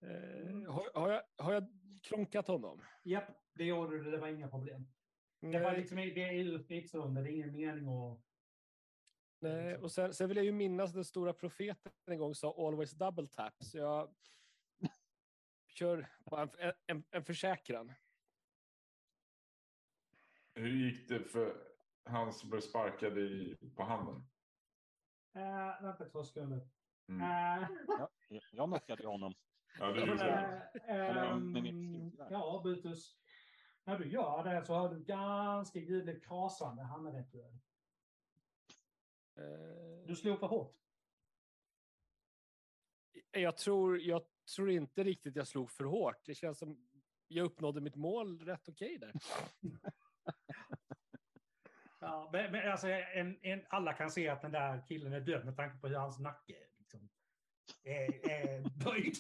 Eh, 0.02 0.42
Mm. 0.48 0.66
har, 0.66 0.92
har, 0.94 1.10
jag, 1.12 1.24
har 1.38 1.54
jag 1.54 1.68
klonkat 2.04 2.48
honom? 2.48 2.82
Japp, 3.04 3.38
det 3.54 3.64
gjorde 3.64 4.04
du. 4.04 4.12
Det 4.12 4.18
var 4.18 4.28
inga 4.28 4.48
problem. 4.50 4.88
Det, 5.40 5.48
var 5.60 5.72
Nej, 5.72 5.80
liksom, 5.80 5.98
det 5.98 6.24
är 6.24 6.60
stridsrunda. 6.60 7.22
Det 7.22 7.30
är 7.30 7.34
ingen 7.34 7.52
mening 7.52 7.88
att... 7.88 8.20
nej. 9.40 9.78
Och 9.78 9.92
sen, 9.92 10.14
sen 10.14 10.28
vill 10.28 10.38
jag 10.38 10.46
ju 10.46 10.52
minnas 10.52 10.94
den 10.94 11.06
stora 11.06 11.34
profeten 11.34 11.92
en 12.06 12.18
gång 12.18 12.36
sa 12.36 12.68
always 12.68 12.92
double 12.92 13.28
tap. 13.28 13.54
Så 13.64 13.78
jag 13.78 14.16
kör 15.68 16.08
en, 16.60 16.74
en, 16.88 17.04
en 17.12 17.24
försäkran. 17.26 17.94
Hur 20.54 20.70
gick 20.70 21.10
det 21.10 21.20
för 21.20 21.71
han 22.06 22.34
som 22.34 22.50
blev 22.50 22.62
sparkad 22.62 23.18
i, 23.18 23.58
på 23.76 23.84
handen? 23.84 24.24
Äh, 25.36 25.82
vänta 25.84 26.06
två 26.10 26.24
sekunder. 26.24 26.70
Mm. 27.08 27.22
Äh, 27.22 27.68
Ja, 27.88 28.10
jag 28.52 28.70
knockade 28.70 29.08
honom. 29.08 29.34
Ja, 29.80 29.86
det 29.92 30.00
gjorde 30.00 30.16
det. 30.24 31.62
mitt 31.62 31.74
skrotgevär. 32.14 32.32
ja, 32.32 32.62
Brutus. 32.64 33.18
När 33.84 34.00
du 34.00 34.10
gör 34.12 34.44
det 34.44 34.66
så 34.66 34.74
hör 34.76 34.90
du 34.94 35.04
ganska 35.04 35.80
ljudligt 35.80 36.26
krasande. 36.28 36.84
Han 36.84 37.08
är 37.08 37.12
rätt 37.12 37.32
död. 37.32 37.60
Eh, 39.38 40.08
Du 40.08 40.16
slog 40.16 40.40
för 40.40 40.48
hårt. 40.48 40.76
jag, 43.32 43.58
tror, 43.58 44.00
jag 44.00 44.22
tror 44.56 44.70
inte 44.70 45.04
riktigt 45.04 45.36
jag 45.36 45.48
slog 45.48 45.72
för 45.72 45.84
hårt. 45.84 46.26
Det 46.26 46.36
känns 46.36 46.60
som 46.60 46.88
jag 47.28 47.46
uppnådde 47.46 47.82
mitt 47.82 47.96
mål 47.96 48.40
rätt 48.40 48.70
okej 48.70 48.98
där. 48.98 49.12
Ja, 52.04 52.30
men, 52.34 52.52
men 52.52 52.72
alltså, 52.72 52.88
en, 52.88 53.40
en, 53.42 53.66
alla 53.70 53.94
kan 53.94 54.12
se 54.12 54.30
att 54.30 54.42
den 54.42 54.52
där 54.52 54.84
killen 54.88 55.14
är 55.14 55.22
död 55.22 55.46
med 55.46 55.56
tanke 55.56 55.78
på 55.78 55.88
hur 55.88 55.96
hans 55.96 56.20
nacke 56.20 56.56
liksom, 56.78 57.10
är, 57.84 58.30
är 58.30 58.62
böjd. 58.86 59.16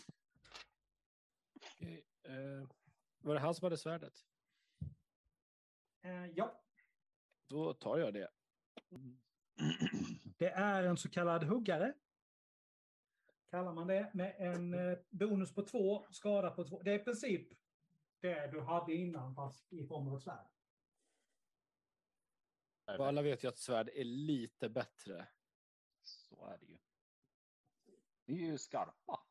Okej, 1.55 2.05
eh, 2.23 2.67
var 3.19 3.33
det 3.33 3.39
han 3.39 3.55
som 3.55 3.65
hade 3.65 3.77
svärdet? 3.77 4.13
Eh, 6.01 6.25
ja, 6.25 6.61
Då 7.47 7.73
tar 7.73 7.97
jag 7.97 8.13
det. 8.13 8.29
det 10.37 10.49
är 10.49 10.83
en 10.83 10.97
så 10.97 11.09
kallad 11.09 11.43
huggare. 11.43 11.93
Kallar 13.49 13.73
man 13.73 13.87
det. 13.87 14.11
Med 14.13 14.35
en 14.37 14.73
eh, 14.73 14.97
bonus 15.09 15.55
på 15.55 15.61
två, 15.61 16.07
skada 16.11 16.51
på 16.51 16.63
två. 16.63 16.81
Det 16.81 16.91
är 16.91 16.99
i 16.99 17.03
princip 17.03 17.47
det 18.19 18.47
du 18.51 18.61
hade 18.61 18.93
innan 18.93 19.35
fast 19.35 19.73
i 19.73 19.87
form 19.87 20.07
av 20.07 20.17
ett 20.17 20.23
svärd. 20.23 20.47
Och 22.99 23.07
alla 23.07 23.21
vet 23.21 23.43
ju 23.43 23.47
att 23.47 23.57
svärd 23.57 23.89
är 23.89 24.03
lite 24.03 24.69
bättre. 24.69 25.27
Så 26.03 26.45
är 26.45 26.57
det 26.57 26.65
ju. 26.65 26.77
Det 28.25 28.33
är 28.33 28.37
ju 28.37 28.57
skarpa. 28.57 29.25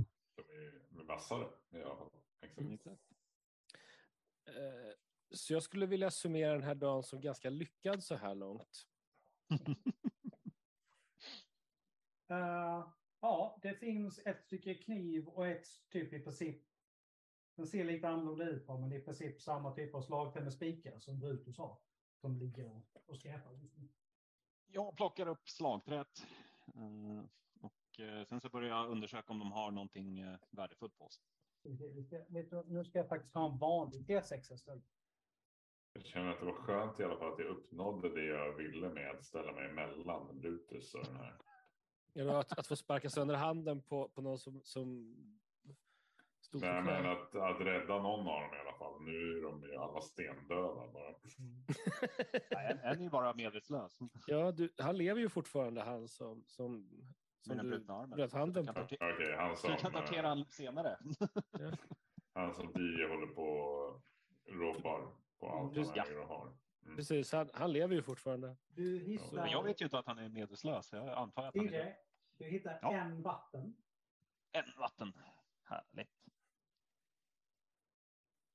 De 0.89 1.01
är 1.01 1.05
vassare 1.05 1.49
alla 1.73 1.97
fall. 1.97 2.11
Exakt. 2.57 3.03
Eh, 4.47 4.95
Så 5.31 5.53
jag 5.53 5.63
skulle 5.63 5.87
vilja 5.87 6.11
summera 6.11 6.53
den 6.53 6.63
här 6.63 6.75
dagen 6.75 7.03
som 7.03 7.21
ganska 7.21 7.51
lyckad 7.51 8.05
så 8.05 8.15
här 8.15 8.35
långt. 8.35 8.87
Eh, 12.31 12.93
ja, 13.21 13.59
det 13.63 13.75
finns 13.75 14.19
ett 14.19 14.43
stycke 14.43 14.75
kniv 14.75 15.29
och 15.29 15.47
ett 15.47 15.67
typ 15.89 16.13
i 16.13 16.21
princip. 16.21 16.63
Den 17.57 17.67
ser 17.67 17.85
lite 17.85 18.09
annorlunda 18.09 18.45
ut 18.45 18.67
på, 18.67 18.79
men 18.79 18.91
det 18.91 18.97
är 18.97 19.01
i 19.01 19.05
princip 19.05 19.41
samma 19.41 19.75
typ 19.75 19.95
av 19.95 20.03
slagträ 20.03 20.41
med 20.43 20.53
spikar 20.53 20.99
som 20.99 21.21
Brutus 21.21 21.59
har. 21.59 21.79
Som 22.21 22.39
ligger 22.39 22.83
och, 23.07 23.17
skräpar. 23.17 23.53
Jag 24.67 24.97
plockar 24.97 25.29
upp 25.29 25.49
slagträet. 25.49 26.27
eh, 26.75 27.25
Och 27.61 28.01
eh, 28.01 28.25
sen 28.25 28.41
så 28.41 28.49
börjar 28.49 28.69
jag 28.69 28.91
undersöka 28.91 29.33
om 29.33 29.39
de 29.39 29.53
har 29.53 29.71
någonting 29.71 30.19
eh, 30.19 30.39
värdefullt 30.51 30.99
på 30.99 31.09
du, 31.63 32.65
Nu 32.67 32.85
ska 32.85 32.99
jag 32.99 33.09
faktiskt 33.09 33.35
ha 33.35 33.53
en 33.53 33.59
vanlig 33.59 34.07
T6 34.07 34.53
istället. 34.55 34.85
Jag 35.93 36.05
känner 36.05 36.31
att 36.33 36.39
det 36.41 36.47
var 36.47 36.53
skönt 36.53 37.01
i 37.01 37.05
alla 37.05 37.17
fall 37.19 37.33
att 37.33 37.39
jag 37.39 37.49
uppnådde 37.49 38.15
det 38.15 38.25
jag 38.25 38.53
ville 38.57 38.89
med 38.89 39.11
att 39.11 39.25
ställa 39.25 39.53
mig 39.53 39.71
emellan 39.71 40.41
Brutus 40.41 40.95
och 40.95 41.05
den 41.05 41.17
här. 41.17 41.41
Att, 42.39 42.59
att 42.59 42.67
få 42.67 42.77
sparka 42.77 43.11
sönder 43.11 43.35
handen 43.35 43.83
på, 43.83 44.09
på 44.09 44.23
någon 44.23 44.39
som, 44.39 44.61
som 44.65 45.17
för 46.59 46.83
men 46.83 46.85
knä. 47.03 47.13
att, 47.13 47.35
att 47.35 47.61
rädda 47.61 47.99
någon 48.03 48.29
av 48.29 48.41
dem 48.43 48.55
i 48.55 48.59
alla 48.69 48.79
fall. 48.79 49.01
Nu 49.03 49.39
är 49.39 49.43
de 49.43 49.63
ju 49.63 49.77
alla 49.77 50.01
stendöda 50.01 50.87
bara. 50.93 51.11
Nej, 52.51 52.67
en, 52.73 52.79
en 52.79 52.99
är 52.99 53.03
ju 53.03 53.11
bara 53.11 53.35
medvetslös. 53.35 53.99
Ja, 54.27 54.53
du, 54.53 54.73
han 54.79 54.97
lever 54.97 55.21
ju 55.21 55.29
fortfarande, 55.29 55.83
han 55.83 56.09
som, 56.09 56.45
som, 56.47 56.89
som 57.41 57.57
Med 57.57 57.65
den 57.65 57.71
du 57.71 58.17
bröt 58.17 58.33
handen 58.33 58.67
på. 58.67 58.73
kan 58.73 58.87
ta- 58.89 58.95
Okej, 59.15 59.37
han 59.37 59.57
som, 59.57 59.67
Så 59.67 59.73
jag 59.73 59.81
kan 59.81 60.15
eh, 60.15 60.25
han 60.25 60.45
senare. 60.51 60.97
han 62.35 62.55
som 62.55 62.73
Dio 62.73 63.09
håller 63.09 63.27
på 63.27 63.43
och 63.43 64.03
ropar 64.47 65.09
på 65.39 65.49
allt 65.49 65.77
Just- 65.77 65.97
han 65.97 66.07
ja. 66.13 66.21
och 66.21 66.29
har. 66.29 66.53
Mm. 66.85 66.97
Precis, 66.97 67.33
han, 67.33 67.51
han 67.55 67.73
lever 67.73 67.95
ju 67.95 68.03
fortfarande. 68.03 68.57
Du 68.69 68.99
hittar, 68.99 69.37
Men 69.37 69.51
jag 69.51 69.63
vet 69.65 69.81
ju 69.81 69.85
inte 69.85 69.99
att 69.99 70.07
han 70.07 70.19
är 70.19 70.29
medvetslös. 70.29 70.93
Jag 70.93 71.09
antar 71.09 71.43
att 71.47 71.57
han 71.57 71.65
är 71.67 71.71
Tirre, 71.71 71.97
du 72.39 72.45
hittar 72.45 72.79
Ja. 72.83 72.93
en 72.93 73.23
vatten. 73.23 73.77
en 74.53 74.65
vatten. 74.79 75.13
Härligt. 75.65 76.09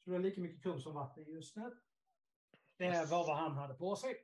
Så 0.05 0.11
du 0.11 0.15
har 0.15 0.23
lika 0.23 0.41
mycket 0.41 0.63
krubb 0.63 0.81
som 0.81 0.93
vatten 0.93 1.23
just 1.27 1.55
nu. 1.55 1.77
Det 2.77 3.11
var 3.11 3.27
vad 3.27 3.37
han 3.37 3.57
hade 3.57 3.73
på 3.73 3.95
sig. 3.95 4.15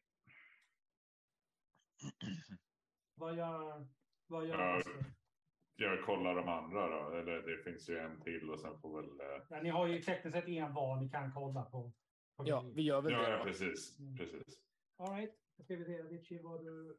Vad 3.15 3.37
gör, 3.37 3.87
vad 4.27 4.47
gör 4.47 4.59
Ja. 4.59 4.81
Jag 5.75 6.05
kollar 6.05 6.35
de 6.35 6.47
andra 6.47 6.87
då. 6.87 7.15
Eller 7.15 7.41
det 7.41 7.63
finns 7.63 7.89
ju 7.89 7.97
en 7.97 8.21
till 8.21 8.49
och 8.49 8.59
sen 8.59 8.79
får 8.79 9.01
väl... 9.01 9.19
eh, 9.19 9.45
Ja, 9.49 9.61
ni 9.61 9.69
har 9.69 9.87
ju 9.87 10.01
tekniskt 10.01 10.37
sett 10.37 10.47
en 10.47 10.73
var 10.73 11.01
ni 11.01 11.09
kan 11.09 11.31
kolla 11.33 11.63
på. 11.63 11.91
på 12.35 12.47
Ja, 12.47 12.61
vi 12.75 12.81
gör 12.81 13.01
väl 13.01 13.13
Ja, 13.13 13.21
det 13.21 13.29
ja 13.29 13.43
precis. 13.43 13.99
Mm. 13.99 14.17
precis. 14.17 14.61
All 14.97 15.15
right. 15.15 15.35
Då 15.55 15.63
ska 15.63 15.75
vi 15.75 15.85
se. 15.85 16.03
Richie, 16.03 16.41
vad 16.41 16.65
du... 16.65 16.97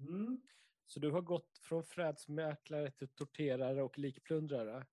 Mm. 0.00 0.40
Så 0.86 1.00
du 1.00 1.10
har 1.10 1.20
gått 1.20 1.58
från 1.58 1.84
fredsmäklare 1.84 2.90
till 2.90 3.08
torterare 3.08 3.82
och 3.82 3.98
likplundrare. 3.98 4.86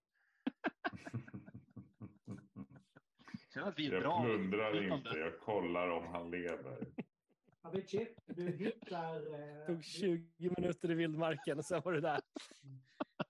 Jag 3.32 3.52
känner 3.54 3.68
att 3.68 3.80
vi 3.80 3.88
är 3.88 3.92
Jag 3.94 4.02
bra. 4.02 4.24
plundrar 4.24 4.94
inte, 4.94 5.10
jag 5.10 5.40
kollar 5.40 5.90
om 5.90 6.08
han 6.08 6.32
lever. 6.32 6.88
Avicii, 7.62 8.16
du 8.26 8.52
hittar, 8.52 9.34
eh, 9.60 9.66
tog 9.66 9.84
20 9.84 10.50
minuter 10.58 10.92
i 10.92 10.94
vildmarken 10.94 11.58
och 11.58 11.66
sen 11.66 11.82
var 11.86 11.94
det 11.94 12.02
där. 12.02 12.20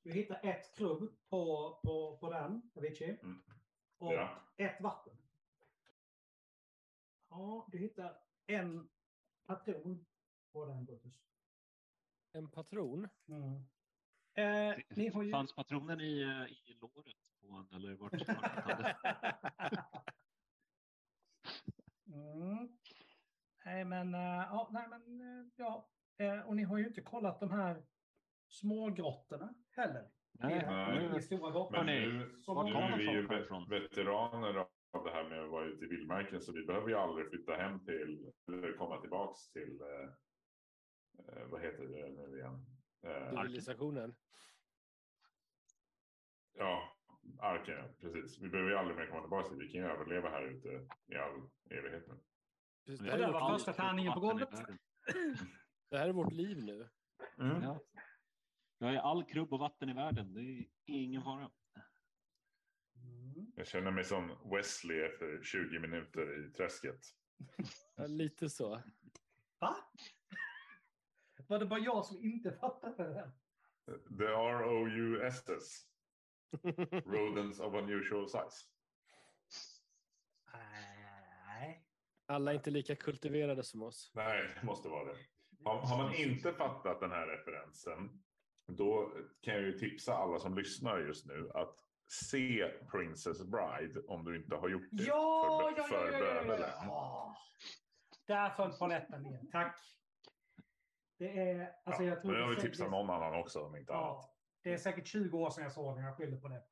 du 0.03 0.11
hittar 0.11 0.39
ett 0.45 0.75
krubb 0.75 1.15
på, 1.29 1.79
på, 1.83 2.17
på 2.17 2.29
den, 2.31 2.71
Avicii. 2.75 3.17
Mm. 3.23 3.41
Och 3.97 4.13
Ja. 4.13 4.41
ett 4.57 4.81
vatten. 4.81 5.17
Ja, 7.29 7.67
du 7.71 7.77
hittar 7.77 8.17
en 8.47 8.89
patron 9.45 10.05
på 10.53 10.65
den, 10.65 10.85
Brutus. 10.85 11.13
En 12.31 12.49
patron. 12.51 13.07
Mm. 13.27 13.63
Eh, 14.37 14.75
ni 14.89 15.09
har 15.09 15.23
ju... 15.23 15.31
Fanns 15.31 15.55
patronen 15.55 16.01
i, 16.01 16.21
eh, 16.21 16.53
i 16.53 16.77
låret 16.81 17.15
på 17.41 17.47
honom 17.47 17.67
eller 17.73 17.95
vart? 17.95 18.13
vart 18.13 18.27
han 18.27 18.63
hade- 18.63 18.95
Mm. 22.07 22.77
Nej, 23.65 23.85
men, 23.85 24.13
eh, 24.15 24.19
ja, 24.21 24.69
nej, 24.71 24.87
men 24.89 25.21
eh, 25.21 25.45
ja. 25.55 25.89
Och 26.45 26.55
ni 26.55 26.63
har 26.63 26.77
ju 26.77 26.87
inte 26.87 27.01
kollat 27.01 27.39
de 27.39 27.51
här 27.51 27.83
smågrottorna 28.47 29.53
heller. 29.71 30.09
Nej, 30.31 30.65
Nej. 30.67 31.21
stora 31.23 31.51
grottor. 31.51 31.83
Nu, 31.83 31.91
är 32.77 32.97
vi 32.97 33.03
ju 33.03 33.27
veteraner 33.69 34.65
av 34.91 35.03
det 35.03 35.11
här 35.11 35.29
med 35.29 35.43
att 35.43 35.49
vara 35.51 35.65
ute 35.65 35.85
i 35.85 35.87
vildmarken 35.87 36.41
så 36.41 36.51
vi 36.53 36.65
behöver 36.65 36.87
ju 36.89 36.95
aldrig 36.95 37.29
flytta 37.29 37.55
hem 37.55 37.85
till 37.85 38.31
eller 38.47 38.77
komma 38.77 39.01
tillbaks 39.01 39.51
till 39.51 39.81
eh, 39.81 40.09
vad 41.49 41.61
heter 41.61 41.83
det 41.83 42.09
nu 42.29 42.37
igen? 42.37 42.65
Eh, 43.03 43.29
Civilisationen. 43.41 44.15
ja, 46.57 46.97
arken, 47.39 47.93
precis. 47.99 48.39
Vi 48.41 48.49
behöver 48.49 48.71
ju 48.71 48.77
aldrig 48.77 48.97
mer 48.97 49.07
komma 49.07 49.21
tillbaka. 49.21 49.55
Vi 49.55 49.67
kan 49.71 49.81
ju 49.81 49.87
överleva 49.87 50.29
här 50.29 50.43
ute 50.47 50.87
i 51.07 51.15
all 51.15 51.49
evighet 51.69 52.07
nu. 52.07 52.19
Precis, 52.85 53.05
Det 53.05 53.11
här, 53.11 53.17
där 53.17 53.27
är 53.27 53.31
var 53.31 53.39
vårt 53.41 53.51
liv. 53.51 53.57
första 53.57 53.73
tärningen 53.73 54.13
på 54.13 54.19
golvet. 54.19 54.49
det 55.89 55.97
här 55.97 56.09
är 56.09 56.13
vårt 56.13 56.33
liv 56.33 56.57
nu. 56.63 56.89
Ja. 57.37 57.79
Jag 58.77 58.93
är 58.95 58.99
all 58.99 59.23
krubb 59.25 59.53
och 59.53 59.59
vatten 59.59 59.89
i 59.89 59.93
världen. 59.93 60.33
Det 60.33 60.41
är 60.41 60.65
ingen 60.85 61.21
fara. 61.23 61.51
Mm. 63.03 63.51
Jag 63.55 63.67
känner 63.67 63.91
mig 63.91 64.03
som 64.03 64.49
Wesley 64.51 65.01
efter 65.01 65.43
20 65.43 65.79
minuter 65.79 66.45
i 66.47 66.51
träsket. 66.51 66.99
Ja, 67.95 68.05
lite 68.07 68.49
så. 68.49 68.81
Va? 69.59 69.75
Var 71.47 71.59
det 71.59 71.65
bara 71.65 71.79
jag 71.79 72.05
som 72.05 72.23
inte 72.23 72.51
fattade 72.51 73.03
det? 73.13 73.31
The 74.17 74.25
R-O-U-S-S. 74.25 75.81
Rodents 77.05 77.59
of 77.59 77.73
unusual 77.73 78.29
size. 78.29 78.65
Nej. 80.53 81.85
Alla 82.25 82.51
är 82.51 82.55
inte 82.55 82.71
lika 82.71 82.95
kultiverade 82.95 83.63
som 83.63 83.81
oss. 83.81 84.11
Nej, 84.15 84.55
det 84.59 84.65
måste 84.65 84.89
vara 84.89 85.05
det. 85.05 85.17
Har, 85.63 85.79
har 85.79 85.97
man 85.97 86.15
inte 86.15 86.53
fattat 86.53 86.99
den 86.99 87.11
här 87.11 87.27
referensen, 87.27 88.23
då 88.67 89.11
kan 89.41 89.53
jag 89.53 89.63
ju 89.63 89.79
tipsa 89.79 90.13
alla 90.13 90.39
som 90.39 90.57
lyssnar 90.57 90.99
just 90.99 91.25
nu 91.25 91.51
att 91.53 91.75
se 92.11 92.71
Princess 92.91 93.43
Bride 93.43 93.99
om 94.07 94.25
du 94.25 94.37
inte 94.37 94.55
har 94.55 94.69
gjort 94.69 94.87
det. 94.91 95.03
Ja, 95.03 95.59
för, 95.61 95.81
ja, 95.81 95.83
för 95.83 96.11
ja, 96.11 96.19
ja, 96.19 96.57
ja, 96.59 96.69
ja. 96.85 97.37
Där 98.27 98.49
föll 98.49 98.71
polletten 98.71 99.23
ner. 99.23 99.41
Tack. 99.51 99.79
Det 101.17 101.39
är, 101.39 101.71
alltså 101.83 102.03
jag 102.03 102.21
tror 102.21 102.31
Men 102.31 102.39
jag 102.41 102.49
det 102.49 102.55
vill 102.55 102.57
är 102.57 102.61
tipsa 102.61 102.77
säkert- 102.77 102.91
någon 102.91 103.09
annan 103.09 103.33
också 103.39 103.63
om 103.65 103.75
inte 103.75 103.93
annat. 103.93 104.03
Ja, 104.05 104.33
det 104.63 104.73
är 104.73 104.77
säkert 104.77 105.07
20 105.07 105.37
år 105.39 105.49
sedan 105.49 105.63
jag 105.63 105.71
såg 105.73 105.95
den. 105.95 106.03
Jag 106.05 106.17
skyller 106.17 106.37
på 106.37 106.47
det. 106.47 106.63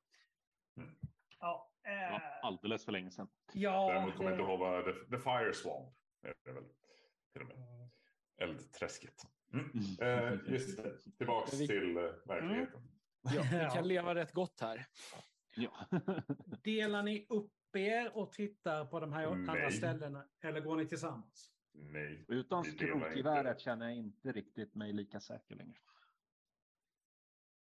Mm. 0.76 0.96
Ja, 1.40 1.72
eh, 1.84 2.20
alldeles 2.42 2.84
för 2.84 2.92
länge 2.92 3.10
sedan. 3.10 3.28
ja 3.52 3.88
Däremot 3.88 4.16
kommer 4.16 4.30
jag 4.30 4.38
det- 4.38 4.42
inte 4.42 4.52
ihåg 4.52 4.60
vad 4.60 4.84
the, 4.84 4.92
the 4.92 5.18
Fire 5.22 5.52
Swamp 5.52 5.94
är 6.22 6.34
det 6.44 6.52
väl. 6.52 6.64
Till 7.32 7.42
och 7.42 7.48
med. 7.48 7.56
Mm. 7.56 7.88
Eldträsket. 8.36 9.14
Mm. 9.52 9.70
Eh, 10.00 10.52
just 10.52 10.82
det. 10.82 10.98
Tillbaks 11.18 11.52
vi- 11.54 11.66
till 11.66 11.96
eh, 11.96 12.02
verkligheten. 12.24 12.82
Ja, 13.22 13.42
vi 13.50 13.56
Ja. 13.62 13.70
kan 13.70 13.88
leva 13.88 14.14
rätt 14.14 14.32
gott 14.32 14.60
här. 14.60 14.86
Ja. 15.56 15.70
Delar 16.64 17.02
ni 17.02 17.26
upp 17.28 17.52
er 17.76 18.16
och 18.16 18.32
tittar 18.32 18.84
på 18.84 19.00
de 19.00 19.12
här 19.12 19.26
andra 19.26 19.52
Nej. 19.52 19.72
ställena? 19.72 20.28
Eller 20.42 20.60
går 20.60 20.76
ni 20.76 20.86
tillsammans? 20.86 21.52
Nej. 21.78 22.24
Utan 22.28 22.64
skrotgeväret 22.64 23.60
känner 23.60 23.86
jag 23.86 23.96
inte 23.96 24.32
riktigt 24.32 24.74
mig 24.74 24.92
lika 24.92 25.20
säker 25.20 25.54
längre. 25.54 25.78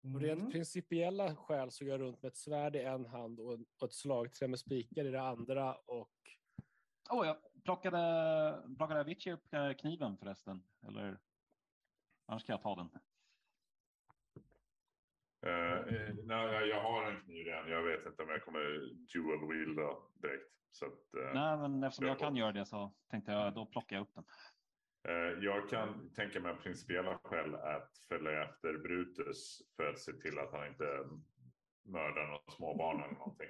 Och 0.03 0.21
rent 0.21 0.39
Mm. 0.39 0.51
principiella 0.51 1.35
skäl 1.35 1.71
så 1.71 1.85
går 1.85 1.91
jag 1.91 2.01
runt 2.01 2.21
med 2.21 2.29
ett 2.29 2.37
svärd 2.37 2.75
i 2.75 2.79
en 2.79 3.05
hand 3.05 3.39
och 3.39 3.53
ett 3.83 3.93
slagträ 3.93 4.47
med 4.47 4.59
spikar 4.59 5.05
i 5.05 5.11
det 5.11 5.21
andra. 5.21 5.75
Och 5.75 6.11
Åh, 7.09 7.27
jag 7.27 7.37
plockade, 7.63 8.75
plockade 8.77 8.99
Avicii 8.99 9.33
upp 9.33 9.53
eh, 9.53 9.73
kniven 9.73 10.17
förresten. 10.17 10.63
Eller 10.87 11.19
annars 12.25 12.43
kan 12.45 12.53
jag 12.53 12.61
ta 12.61 12.75
den. 12.75 12.89
Eh, 15.45 16.13
nej, 16.23 16.67
jag 16.69 16.81
har 16.81 17.11
en 17.11 17.21
kniv 17.21 17.45
redan. 17.45 17.69
Jag 17.69 17.83
vet 17.83 18.05
inte 18.05 18.23
om 18.23 18.29
jag 18.29 18.43
kommer 18.45 18.59
dual 19.13 19.47
wielda 19.53 19.97
direkt. 20.21 20.51
Så 20.71 20.85
att, 20.85 21.13
eh, 21.13 21.33
Nej, 21.33 21.57
men 21.57 21.83
eftersom 21.83 22.05
jag 22.05 22.13
jag 22.13 22.19
kan 22.19 22.35
göra 22.35 22.51
det 22.51 22.65
så 22.65 22.95
tänkte 23.09 23.31
jag 23.31 23.53
då 23.55 23.65
plockar 23.65 23.95
jag 23.95 24.03
upp 24.03 24.13
den. 24.15 24.25
eh, 25.07 25.43
jag 25.43 25.69
kan 25.69 26.13
tänka 26.13 26.39
mig 26.39 26.51
av 26.51 26.55
principiella 26.55 27.19
skäl 27.23 27.55
att 27.55 27.97
följa 28.07 28.43
efter 28.43 28.77
Brutus 28.77 29.61
för 29.75 29.87
att 29.89 29.99
se 29.99 30.11
till 30.13 30.39
att 30.39 30.51
han 30.51 30.67
inte 30.67 30.85
mördar 31.83 32.27
några 32.27 32.51
småbarn 32.51 33.03
eller 33.03 33.13
någonting. 33.13 33.49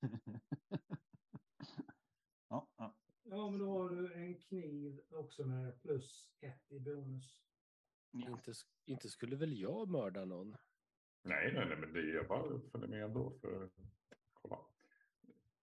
Ja, 2.48 2.68
ja. 2.76 2.96
Ja, 3.22 3.50
men 3.50 3.58
då 3.58 3.78
har 3.78 3.88
du 3.88 4.14
en 4.14 4.40
kniv 4.40 5.00
också 5.10 5.44
med 5.46 5.82
plus 5.82 6.30
ett 6.40 6.72
i 6.72 6.80
bonus. 6.80 7.42
Ja. 8.10 8.30
inte, 8.30 8.52
inte 8.86 9.08
skulle 9.08 9.36
väl 9.36 9.60
jag 9.60 9.88
mörda 9.90 10.24
någon? 10.24 10.56
Nej, 11.26 11.52
nej, 11.54 11.66
nej, 11.68 11.76
men 11.76 11.92
det 11.92 12.00
är 12.00 12.14
jag 12.14 12.28
bara 12.28 12.60
följer 12.72 12.88
med 12.88 13.04
ändå 13.04 13.30
för 13.40 13.64
att 13.64 13.72
kolla. 14.32 14.58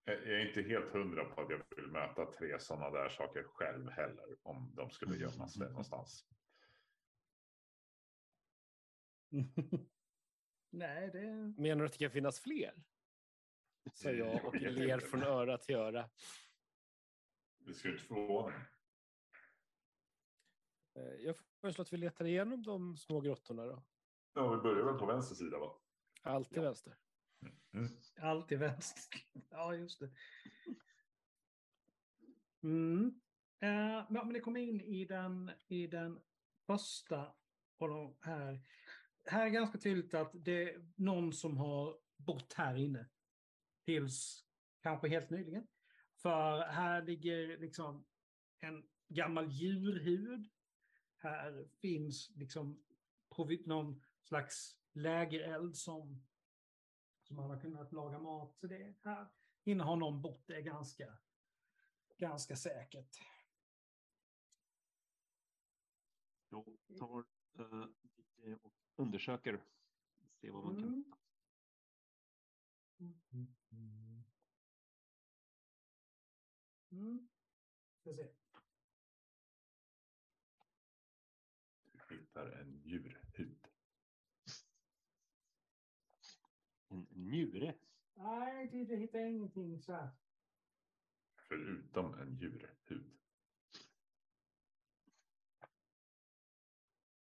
Jag 0.04 0.15
är 0.15 0.47
inte 0.47 0.62
helt 0.62 0.91
hundra 0.93 1.26
på 1.26 1.41
att 1.41 1.49
jag 1.49 1.62
vill 1.76 1.88
möta 1.88 2.26
tre 2.32 2.60
sådana 2.60 2.89
där 2.89 3.10
saker 3.10 3.43
själv 3.43 3.89
heller 3.89 4.38
om 4.43 4.76
de 4.76 4.89
skulle 4.89 5.17
gömma 5.17 5.47
sig 5.47 5.67
någonstans. 5.69 6.26
Nej, 10.69 11.10
det... 11.13 11.54
Menar 11.62 11.76
du 11.76 11.86
att 11.86 11.91
det 11.91 11.97
kan 11.99 12.12
finnas 12.12 12.39
fler? 12.39 12.84
Säger 13.93 14.26
jag 14.26 14.45
och 14.45 14.56
ler 14.56 14.99
från 14.99 15.23
öra 15.23 15.58
till 15.58 15.76
öra. 15.76 16.10
Det 17.58 17.73
skulle 17.73 17.93
inte 17.93 18.06
förvåna 18.06 18.47
mig. 18.58 18.65
Eh, 20.95 21.13
Jag 21.26 21.36
föreslår 21.62 21.84
att 21.84 21.93
vi 21.93 21.97
letar 21.97 22.26
igenom 22.26 22.63
de 22.63 22.97
små 22.97 23.21
grottorna 23.21 23.65
då. 23.65 23.84
Ja, 24.34 24.56
vi 24.56 24.62
börjar 24.62 24.86
väl 24.86 25.00
på 25.00 25.06
vänster 25.06 25.36
sida 25.36 25.60
va? 25.60 25.72
Allt 26.22 26.50
till 26.50 26.62
vänster. 26.62 26.93
Mm. 27.74 27.89
Alltid 28.22 28.60
vänster. 28.60 29.19
Ja, 29.50 29.76
just 29.76 30.00
det. 30.00 30.10
Mm. 32.63 33.22
Eh, 33.60 34.06
ja, 34.10 34.24
men 34.24 34.34
det 34.34 34.39
kom 34.39 34.58
in 34.58 34.82
i 34.82 35.06
den, 35.06 35.52
i 35.67 35.88
den 35.88 36.19
första 36.67 37.36
av 37.80 37.89
de 37.89 38.17
här. 38.22 38.62
Här 39.26 39.46
är 39.46 39.50
ganska 39.50 39.78
tydligt 39.78 40.13
att 40.13 40.32
det 40.34 40.74
är 40.74 40.91
någon 40.96 41.34
som 41.34 41.58
har 41.58 42.00
bott 42.17 42.54
här 42.54 42.76
inne. 42.76 43.10
Tills 43.86 44.46
kanske 44.82 45.08
helt 45.08 45.30
nyligen. 45.30 45.67
För 46.22 46.62
här 46.62 47.02
ligger 47.02 47.58
liksom 47.58 48.06
en 48.60 48.84
gammal 49.08 49.52
djurhud. 49.52 50.50
Här 51.17 51.67
finns 51.82 52.32
liksom 52.36 52.84
någon 53.65 54.02
slags 54.23 54.77
lägereld 54.93 55.77
som 55.77 56.25
som 57.23 57.36
man 57.36 57.49
har 57.49 57.59
kunnat 57.59 57.91
laga 57.91 58.19
mat. 58.19 58.55
Så 58.57 58.67
det 58.67 58.95
här 59.03 59.27
inne 59.63 59.83
har 59.83 59.95
någon 59.95 60.21
bott. 60.21 60.47
Det 60.47 60.62
ganska, 60.62 61.17
ganska 62.17 62.55
säkert. 62.55 63.17
Jag 66.49 66.65
tar 66.97 67.25
lite 68.01 68.55
och 68.62 68.73
undersöker. 68.95 69.63
Se 70.41 70.51
vad 70.51 70.65
man 70.65 70.75
kan 70.75 70.83
Mm. 70.83 71.03
hitta. 71.03 71.17
Mm. 76.91 77.27
Ska 77.99 78.13
se. 78.15 78.29
Vi 82.09 82.17
hittar 82.17 82.51
en 82.51 82.81
djurhud. 82.83 83.67
En 86.88 87.07
njure. 87.34 87.74
Nej, 88.13 88.67
det 88.67 88.96
hittar 88.96 89.19
jag 89.19 89.32
ingenting 89.32 89.80
så 89.82 89.93
här. 89.93 90.10
Förutom 91.48 92.13
en 92.13 92.36
djurhud. 92.36 93.19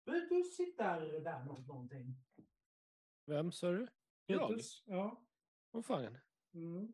Brutus 0.05 0.57
sitter 0.57 1.21
där 1.21 1.45
mot 1.45 1.67
någonting. 1.67 2.15
Vem 3.27 3.53
sa 3.53 3.73
du? 3.73 3.89
Jag? 4.27 4.61
Ja. 4.85 5.25
Åh 5.73 5.83
fan. 5.83 6.19
Mm. 6.55 6.93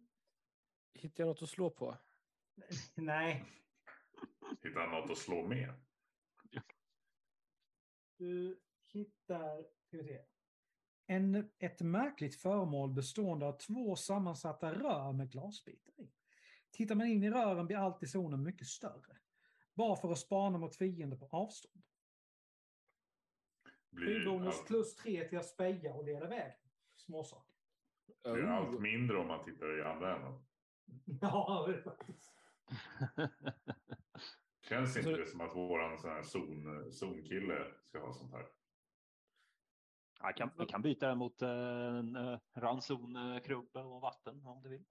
Hittar 0.95 1.25
jag 1.25 1.29
något 1.29 1.43
att 1.43 1.49
slå 1.49 1.71
på? 1.71 1.97
Nej, 2.95 3.45
Hittar 4.63 4.81
han 4.81 5.01
något 5.01 5.11
att 5.11 5.19
slå 5.19 5.47
med? 5.49 5.75
du 8.17 8.61
hittar 8.87 9.63
ska 9.63 9.97
vi 9.97 10.05
se, 10.05 10.25
en, 11.11 11.51
ett 11.59 11.81
märkligt 11.81 12.35
föremål 12.35 12.93
bestående 12.93 13.47
av 13.47 13.53
två 13.53 13.97
sammansatta 13.97 14.73
rör 14.75 15.13
med 15.13 15.31
glasbitar 15.31 15.93
i. 16.01 16.11
Tittar 16.71 16.95
man 16.95 17.07
in 17.07 17.23
i 17.23 17.31
rören 17.31 17.67
blir 17.67 17.77
alltid 17.77 18.11
zonen 18.11 18.43
mycket 18.43 18.67
större. 18.67 19.17
Bara 19.75 19.97
för 19.97 20.13
att 20.13 20.19
spana 20.19 20.59
mot 20.59 20.77
fiender 20.77 21.17
på 21.17 21.29
avstånd. 21.31 21.85
Allt, 24.59 24.67
plus 24.67 24.97
tre 24.97 25.29
till 25.29 25.39
att 25.39 25.47
speja 25.47 25.95
och 25.95 26.05
leda 26.05 26.29
vägen. 26.29 26.57
Småsaker. 26.97 27.55
blir 28.23 28.45
allt 28.45 28.75
Oh. 28.75 28.81
mindre 28.81 29.19
om 29.19 29.27
man 29.27 29.45
tittar 29.45 29.79
i 29.79 29.83
andra 29.83 30.17
änden. 30.17 30.45
Ja, 31.21 31.65
det 31.69 31.75
är 31.75 31.83
faktiskt. 31.83 32.33
Känns 34.69 34.97
inte 34.97 35.11
det 35.11 35.27
som 35.27 35.41
att 35.41 35.57
våran 35.57 35.99
sån 35.99 36.11
här 36.11 36.23
zon, 36.23 36.93
zonkille 36.93 37.67
ska 37.85 37.99
ha 37.99 38.13
sånt 38.13 38.33
här? 38.33 38.47
Jag 40.21 40.37
kan, 40.37 40.51
vi 40.59 40.67
kan 40.67 40.83
byta 40.83 41.15
mot 41.15 41.43
eh, 41.43 41.51
en 41.51 42.17
uh, 42.17 42.39
ransonkrubb 42.55 43.77
och 43.77 44.01
vatten 44.01 44.47
om 44.47 44.63
du 44.63 44.69
vill. 44.69 44.85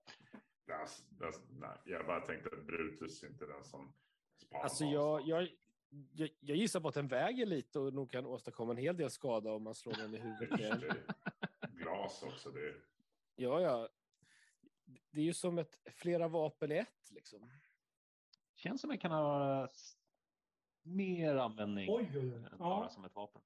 Das, 0.68 1.04
das, 1.10 1.42
nej, 1.50 1.78
jag 1.86 2.06
bara 2.06 2.22
tänkte 2.22 2.50
att 2.58 2.66
Brutus 2.66 3.24
inte 3.24 3.46
är 3.46 3.48
den 3.48 3.64
som 3.64 3.94
spanar 4.38 4.64
Alltså 4.64 4.86
jag, 4.86 5.28
jag, 5.28 5.50
jag, 6.14 6.30
jag 6.40 6.58
gissar 6.58 6.80
på 6.80 6.88
att 6.88 6.94
den 6.96 7.08
väger 7.08 7.46
lite 7.46 7.80
och 7.80 7.94
nog 7.94 8.12
kan 8.12 8.26
åstadkomma 8.26 8.72
en 8.72 8.78
hel 8.78 8.98
del 8.98 9.10
skada 9.10 9.52
om 9.52 9.64
man 9.64 9.76
slår 9.76 9.94
den 9.94 10.16
i 10.16 10.18
huvudet 10.18 11.06
Glas 11.72 12.24
också. 12.24 12.50
Det 12.52 12.76
Ja, 13.36 13.62
ja. 13.62 13.90
Det 15.12 15.20
är 15.22 15.26
ju 15.26 15.34
som 15.34 15.58
ett 15.58 15.80
flera 15.86 16.28
vapen 16.28 16.72
i 16.72 16.78
ett 16.78 17.12
liksom. 17.12 17.50
Känns 18.56 18.82
som 18.82 18.90
det 18.90 18.98
kan 18.98 19.12
ha 19.12 19.68
mer 20.82 21.36
användning 21.36 21.90
Oj, 21.90 22.12
oj, 22.14 22.20
oj. 22.20 22.34
än 22.34 22.48
Ja. 22.52 22.58
bara 22.58 22.90
som 22.90 23.06
ett 23.06 23.16
vapen. 23.16 23.42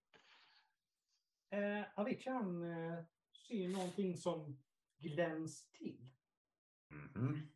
Eh, 1.52 1.84
Avicii 1.96 2.32
eh, 2.32 3.04
ser 3.48 3.70
någonting 3.70 4.18
som 4.18 4.60
glänns 4.98 5.72
till. 5.72 6.10
mhm. 6.90 7.48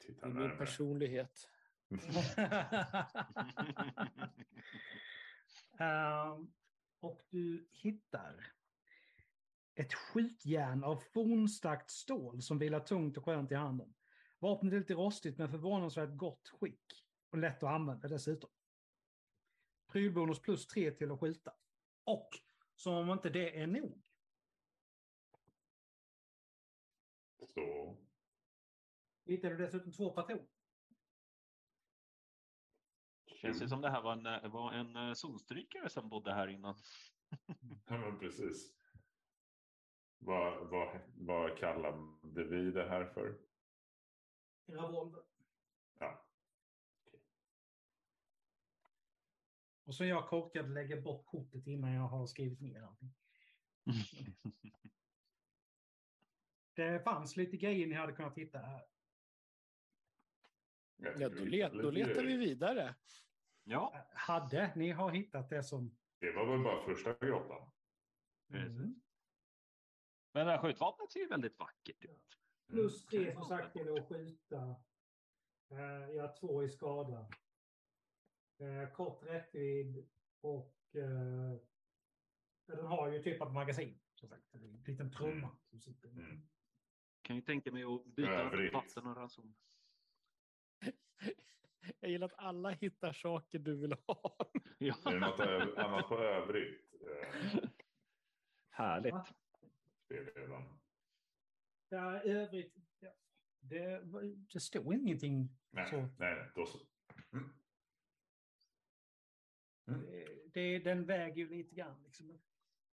Titta 0.00 0.28
Det 0.28 0.32
är 0.32 0.48
min 0.48 0.58
personlighet. 0.58 1.48
Ehm, 5.80 6.52
och 7.00 7.22
du 7.30 7.68
hittar 7.72 8.52
ett 9.74 9.94
skjutjärn 9.94 10.84
av 10.84 10.96
fornstarkt 10.96 11.90
stål 11.90 12.42
som 12.42 12.58
vilar 12.58 12.80
tungt 12.80 13.16
och 13.16 13.24
skönt 13.24 13.52
i 13.52 13.54
handen. 13.54 13.94
Vapnet 14.38 14.72
är 14.72 14.78
lite 14.78 14.94
rostigt 14.94 15.38
men 15.38 15.50
förvånansvärt 15.50 16.16
gott 16.16 16.48
skick 16.48 16.84
och 17.30 17.38
lätt 17.38 17.62
att 17.62 17.70
använda 17.70 18.08
dessutom. 18.08 18.50
Prylbonus 19.92 20.42
plus 20.42 20.66
tre 20.66 20.90
till 20.90 21.10
att 21.10 21.20
skjuta. 21.20 21.52
Och 22.04 22.28
som 22.78 22.94
om 22.94 23.10
inte 23.10 23.30
det 23.30 23.60
är 23.60 23.66
nog. 23.66 24.02
Så. 27.48 27.96
Hittar 29.24 29.50
du 29.50 29.56
dessutom 29.56 29.92
två 29.92 30.10
patroner. 30.10 30.46
Känns 33.26 33.58
det 33.58 33.68
som 33.68 33.80
det 33.80 33.90
här 33.90 34.02
var 34.02 34.12
en, 34.12 34.26
eh, 34.26 34.50
var 34.50 34.72
en 34.72 34.96
eh, 34.96 35.12
solstrykare 35.12 35.90
som 35.90 36.08
bodde 36.08 36.34
här 36.34 36.48
innan. 36.48 36.74
Ja, 37.86 37.98
men 37.98 38.18
precis. 38.18 38.74
Vad, 40.18 40.68
vad, 40.70 41.00
vad 41.14 41.58
kallade 41.58 42.44
vi 42.44 42.70
det 42.70 42.88
här 42.88 43.04
för? 43.04 43.38
Revolver. 44.66 45.22
Ja. 45.98 46.27
Och 49.88 49.94
så 49.94 50.04
är 50.04 50.08
jag 50.08 50.28
korkad 50.28 50.70
lägger 50.70 51.00
bort 51.00 51.26
kortet 51.26 51.66
innan 51.66 51.92
jag 51.92 52.02
har 52.02 52.26
skrivit 52.26 52.60
ner 52.60 52.82
allting. 52.82 53.14
Det 56.74 57.04
fanns 57.04 57.36
lite 57.36 57.56
grejer 57.56 57.86
ni 57.86 57.94
hade 57.94 58.12
kunnat 58.12 58.38
hitta 58.38 58.58
här. 58.58 58.86
Jag 60.96 61.20
Ja, 61.20 61.28
då, 61.28 61.44
let, 61.44 61.72
då 61.72 61.90
letar 61.90 62.22
vi 62.22 62.36
vidare. 62.36 62.94
Ja, 63.64 64.06
Hade 64.14 64.72
ni 64.76 64.90
har 64.90 65.10
hittat 65.10 65.50
det 65.50 65.62
som... 65.62 65.96
Det 66.18 66.32
var 66.32 66.46
väl 66.46 66.64
bara 66.64 66.84
första 66.84 67.26
grottan. 67.26 67.70
Mm. 68.50 69.00
Men 70.32 70.46
det 70.46 70.52
här 70.52 70.62
skjutvapnet 70.62 71.12
ser 71.12 71.20
ju 71.20 71.28
väldigt 71.28 71.58
vackert 71.58 72.04
ut. 72.04 72.38
Plus 72.68 73.06
tre 73.06 73.32
som 73.32 73.44
sagt 73.44 73.72
till 73.72 73.98
att 73.98 74.08
skjuta. 74.08 74.76
Eh, 75.70 76.14
göra 76.14 76.28
två 76.28 76.64
i 76.64 76.68
skada. 76.68 77.28
Eh, 78.58 78.92
kort 78.92 79.22
räckvidd 79.22 80.08
och 80.40 80.74
eh, 80.94 81.60
den 82.66 82.86
har 82.86 83.08
ju 83.12 83.22
typ 83.22 83.42
ett 83.42 83.52
magasin. 83.52 83.98
Som 84.14 84.28
sagt, 84.28 84.54
en 84.54 84.82
liten 84.86 85.10
trumma. 85.12 85.56
Som 85.70 85.80
sitter. 85.80 86.08
Mm. 86.08 86.48
Kan 87.22 87.36
ju 87.36 87.42
tänka 87.42 87.72
mig 87.72 87.82
att 87.84 88.04
byta 88.06 88.30
Övrigt. 88.30 88.72
vatten 88.74 89.06
och 89.06 89.16
ranson. 89.16 89.54
Jag 92.00 92.10
gillar 92.10 92.26
att 92.26 92.38
alla 92.38 92.70
hittar 92.70 93.12
saker 93.12 93.58
du 93.58 93.76
vill 93.76 93.92
ha. 94.06 94.36
Ja. 94.78 94.94
Är 95.06 95.12
det 95.14 95.20
något 95.20 95.78
annat 95.78 96.08
på 96.08 96.18
övrigt? 96.18 96.92
Eh, 97.02 97.68
Härligt. 98.70 99.14
Spelledaren? 100.04 100.78
Ja, 101.88 102.20
övrigt. 102.22 102.74
Ja, 103.00 103.10
det, 103.60 104.02
det 104.52 104.60
står 104.60 104.94
ingenting. 104.94 105.48
Nej, 105.70 105.90
Så. 105.90 105.96
nej, 105.96 106.10
nej, 106.18 106.50
då 106.54 106.66
så. 106.66 106.78
Mm. 107.32 107.50
Mm. 109.88 110.00
Det, 110.10 110.26
det, 110.54 110.78
den 110.78 111.06
väger 111.06 111.36
ju 111.36 111.48
lite 111.48 111.74
grann. 111.74 112.02
Liksom. 112.04 112.38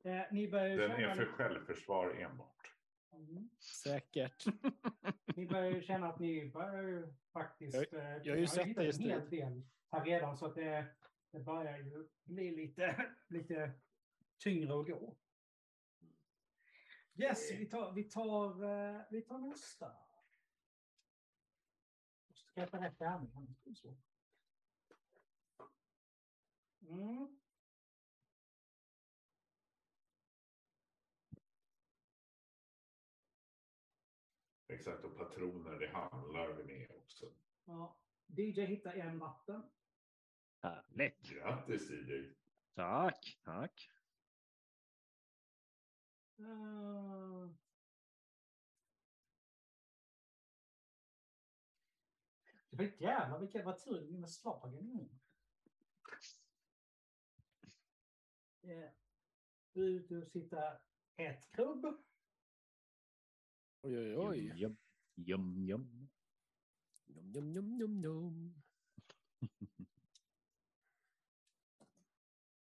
Eh, 0.04 0.22
ni 0.32 0.48
börjar 0.48 0.68
ju 0.68 0.76
Den 0.76 0.90
är 0.90 1.14
för 1.14 1.20
lite- 1.22 1.32
självförsvar 1.32 2.10
enbart. 2.14 2.74
Mm. 3.12 3.50
Säkert. 3.84 4.44
Ni 5.36 5.46
börjar 5.46 5.70
ju 5.70 5.82
känna 5.82 6.08
att 6.08 6.18
ni 6.18 6.50
börjar 6.50 6.82
ju 6.82 7.14
faktiskt... 7.32 7.74
Jag- 7.92 7.94
eh, 7.94 8.16
jag 8.24 8.32
har 8.34 8.38
ju 8.40 8.46
sett 8.46 8.70
strid. 8.94 9.10
hel 9.10 9.30
del 9.30 9.62
här 9.90 10.04
redan 10.04 10.36
så 10.36 10.46
att 10.46 10.54
det, 10.54 10.86
det 11.30 11.40
börjar 11.40 11.78
ju 11.78 12.08
bli 12.24 12.50
lite, 12.56 13.06
lite 13.28 13.72
tyngre 14.38 14.80
att 14.80 14.86
gå. 14.86 15.16
Yes, 17.14 17.50
vi 17.52 17.66
tar, 17.66 17.92
vi 17.92 18.04
tar, 18.04 18.64
eh, 18.64 19.00
vi 19.10 19.22
tar 19.22 19.38
nästa. 19.38 19.92
Måste 22.28 22.46
skaffa 22.54 22.80
rätt 22.84 22.98
tärning. 22.98 23.30
annars 23.36 23.62
blir 23.62 23.72
det 23.74 23.76
svårt. 23.80 24.07
Mm. 26.88 27.38
Exakt, 34.68 35.04
och 35.04 35.16
patroner, 35.16 35.78
det 35.78 35.88
handlar 35.88 36.52
vi 36.52 36.64
med 36.64 36.90
också. 36.90 37.32
Ja. 37.64 38.00
DJ 38.26 38.60
hittar 38.60 38.92
en 38.92 39.18
vatten. 39.18 39.62
Härligt. 40.62 41.30
Grattis 41.30 41.90
DJ! 41.90 42.34
Tack, 42.74 43.40
tack. 43.44 43.90
Uh... 46.40 47.50
Var 52.70 52.84
jävlar 52.98 53.38
vilka 53.38 53.64
vad 53.64 53.84
tur 53.84 54.10
med 54.10 54.30
slagen 54.30 55.17
Eh, 58.68 58.90
Du, 59.72 60.06
du 60.08 60.26
sitter 60.26 60.80
ett 61.16 61.50
krubb. 61.50 61.84
Oj, 63.82 63.98
oj, 63.98 64.16
oj. 64.18 64.52
Jum, 64.56 64.76
jum, 65.14 65.64
jum. 65.66 66.08
Jum, 67.06 67.32
jum, 67.32 67.54
jum, 67.54 67.78
jum, 67.80 68.02
jum. 68.02 68.62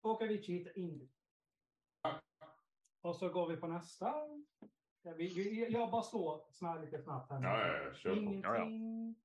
Och 0.02 0.22
Avicii 0.22 0.58
hittar 0.58 0.78
Ingrid. 0.78 1.12
Och 3.02 3.16
så 3.16 3.30
går 3.30 3.50
vi 3.50 3.58
på 3.58 3.68
nästa. 3.68 4.06
Ja, 5.02 5.14
vi, 5.14 5.34
vi, 5.34 5.72
jag 5.72 5.92
bara 5.92 6.04
slår 6.04 6.52
snabbt, 6.52 6.86
lite 6.86 7.02
snabbt 7.02 7.32
här. 7.32 7.44
Ja, 7.44 7.68
ja, 7.68 7.84
ja, 7.84 7.94
kör 7.94 8.16
på. 8.16 8.22
Ingenting. 8.22 8.42
Ja, 8.44 8.58
ja. 8.58 9.16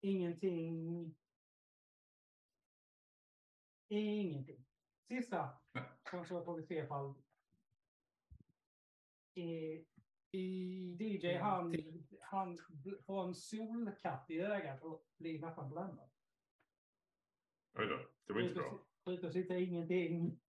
Ingenting. 0.00 1.14
Ingenting. 4.00 4.64
Sista. 5.08 5.58
Som 6.10 6.24
så 6.26 6.44
får 6.44 6.56
vi 6.56 6.62
se 6.62 6.74
ifall 6.78 7.14
eh, 9.34 9.82
I... 10.30 10.96
DJ 11.00 11.34
han, 11.34 11.74
han 12.20 12.58
får 13.06 13.28
en 13.28 13.34
solkatt 13.34 14.30
i 14.30 14.40
ögat 14.40 14.82
och 14.82 15.06
blir 15.18 15.40
nästan 15.40 15.70
bländad. 15.70 16.10
Oj 17.78 17.86
då, 17.86 18.08
det 18.26 18.32
var 18.32 18.40
inte 18.40 18.54
bra. 18.54 18.86
Brutus 19.04 19.32
sitter 19.32 19.54
ingenting. 19.54 20.40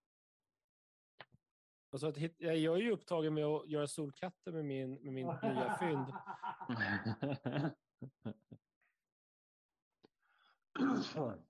Och 1.90 2.00
så 2.00 2.08
att 2.08 2.18
hit- 2.18 2.36
jag 2.38 2.56
är 2.56 2.78
ju 2.78 2.92
upptagen 2.92 3.34
med 3.34 3.46
att 3.46 3.70
göra 3.70 3.88
solkatter 3.88 4.52
med 4.52 4.66
min, 4.66 4.94
med 4.94 5.14
min 5.14 5.28
nya 5.28 5.78
fynd. 5.80 6.14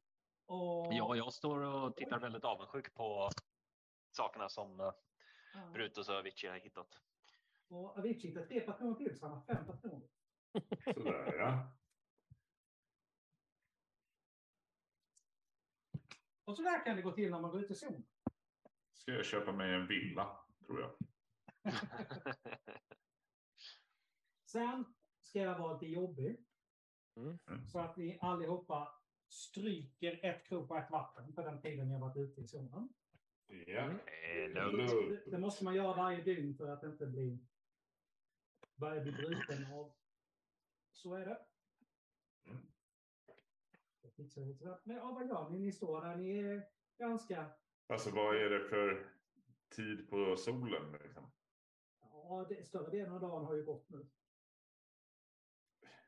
Och, 0.47 0.93
ja, 0.93 1.15
jag 1.15 1.33
står 1.33 1.59
och 1.61 1.95
tittar 1.95 2.19
väldigt 2.19 2.43
avundsjuk 2.43 2.93
på 2.93 3.29
sakerna 4.11 4.49
som 4.49 4.79
eh, 4.79 4.93
Brutus 5.73 6.09
och 6.09 6.15
Avicii 6.15 6.49
har 6.49 6.57
hittat. 6.57 7.01
och 7.67 7.97
Avicii 7.97 8.29
hittar 8.29 8.45
tre 8.45 8.59
patroner 8.59 8.95
till, 8.95 9.19
så 9.19 9.25
han 9.27 9.37
har 9.37 9.45
fem 9.45 9.65
patroner. 9.65 10.07
Sådär 10.93 11.37
ja. 11.37 11.73
Och 16.45 16.55
så 16.55 16.63
där 16.63 16.85
kan 16.85 16.95
det 16.95 17.01
gå 17.01 17.11
till 17.11 17.31
när 17.31 17.39
man 17.39 17.51
går 17.51 17.61
ut 17.61 17.71
i 17.71 17.75
zonen. 17.75 18.05
Ska 18.93 19.11
jag 19.11 19.25
köpa 19.25 19.51
mig 19.51 19.73
en 19.73 19.87
villa, 19.87 20.39
tror 20.65 20.81
jag. 20.81 20.97
Sen 24.45 24.95
ska 25.21 25.39
jag 25.39 25.59
vara 25.59 25.73
lite 25.73 25.85
jobbig. 25.85 26.45
Mm. 27.15 27.67
Så 27.67 27.79
att 27.79 27.97
ni 27.97 28.17
allihopa 28.21 29.01
stryker 29.27 30.19
ett 30.25 30.45
krok 30.45 30.67
på 30.67 30.75
ett 30.77 30.91
vatten 30.91 31.33
på 31.33 31.41
den 31.41 31.61
tiden 31.61 31.91
jag 31.91 31.99
varit 31.99 32.17
ute 32.17 32.41
i 32.41 32.47
zonen. 32.47 32.89
Ja. 33.47 33.89
Eh, 33.89 34.53
Det, 34.53 35.31
det 35.31 35.37
måste 35.37 35.63
man 35.63 35.75
göra 35.75 35.95
varje 35.95 36.23
dygn 36.23 36.55
för 36.55 36.67
att 36.67 36.83
inte 36.83 37.07
bli 37.07 37.39
börja 38.75 39.01
bli 39.01 39.11
bruten 39.11 39.73
av. 39.73 39.93
Så 40.91 41.13
är 41.13 41.25
det. 41.25 41.45
Mm. 42.45 42.67
Jag 44.01 44.13
fixar 44.13 44.41
det 44.41 44.47
lite 44.47 44.59
snabbt. 44.59 44.85
Men 44.85 44.95
ja, 44.95 45.11
vad 45.11 45.27
gör 45.27 45.49
ni? 45.49 45.59
Ni 45.59 45.71
står 45.71 46.01
där. 46.01 46.15
Ni 46.15 46.37
är 46.37 46.67
ganska... 46.97 47.51
Alltså 47.87 48.11
vad 48.11 48.35
är 48.35 48.49
det 48.49 48.69
för 48.69 49.13
tid 49.69 50.09
på 50.09 50.37
solen? 50.37 50.91
Liksom? 51.03 51.31
Ja, 52.01 52.45
det, 52.49 52.67
större 52.67 52.91
delen 52.91 53.13
av 53.13 53.21
dagen 53.21 53.45
har 53.45 53.55
ju 53.55 53.63
gått 53.63 53.89
nu. 53.89 54.07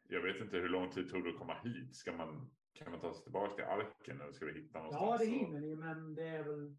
Jag 0.04 0.22
vet 0.22 0.42
inte 0.42 0.58
hur 0.58 0.70
lång 0.70 0.92
tid 0.92 1.10
tog 1.10 1.24
det 1.24 1.30
att 1.30 1.38
komma 1.38 1.62
hit. 1.64 1.96
Ska 1.96 2.14
man, 2.14 2.52
kan 2.80 2.92
man 2.92 3.02
ta 3.02 3.14
sig 3.14 3.24
tillbaka 3.24 3.56
till 3.56 3.64
arken 3.64 4.22
eller 4.22 4.32
ska 4.32 4.46
vi 4.46 4.62
hitta 4.62 4.80
någonstans? 4.80 5.12
Ja, 5.12 5.18
det 5.18 5.26
hinner 5.26 5.60
ni, 5.60 5.76
men 5.76 6.16
det 6.16 6.28
är 6.28 6.44
väl 6.44 6.78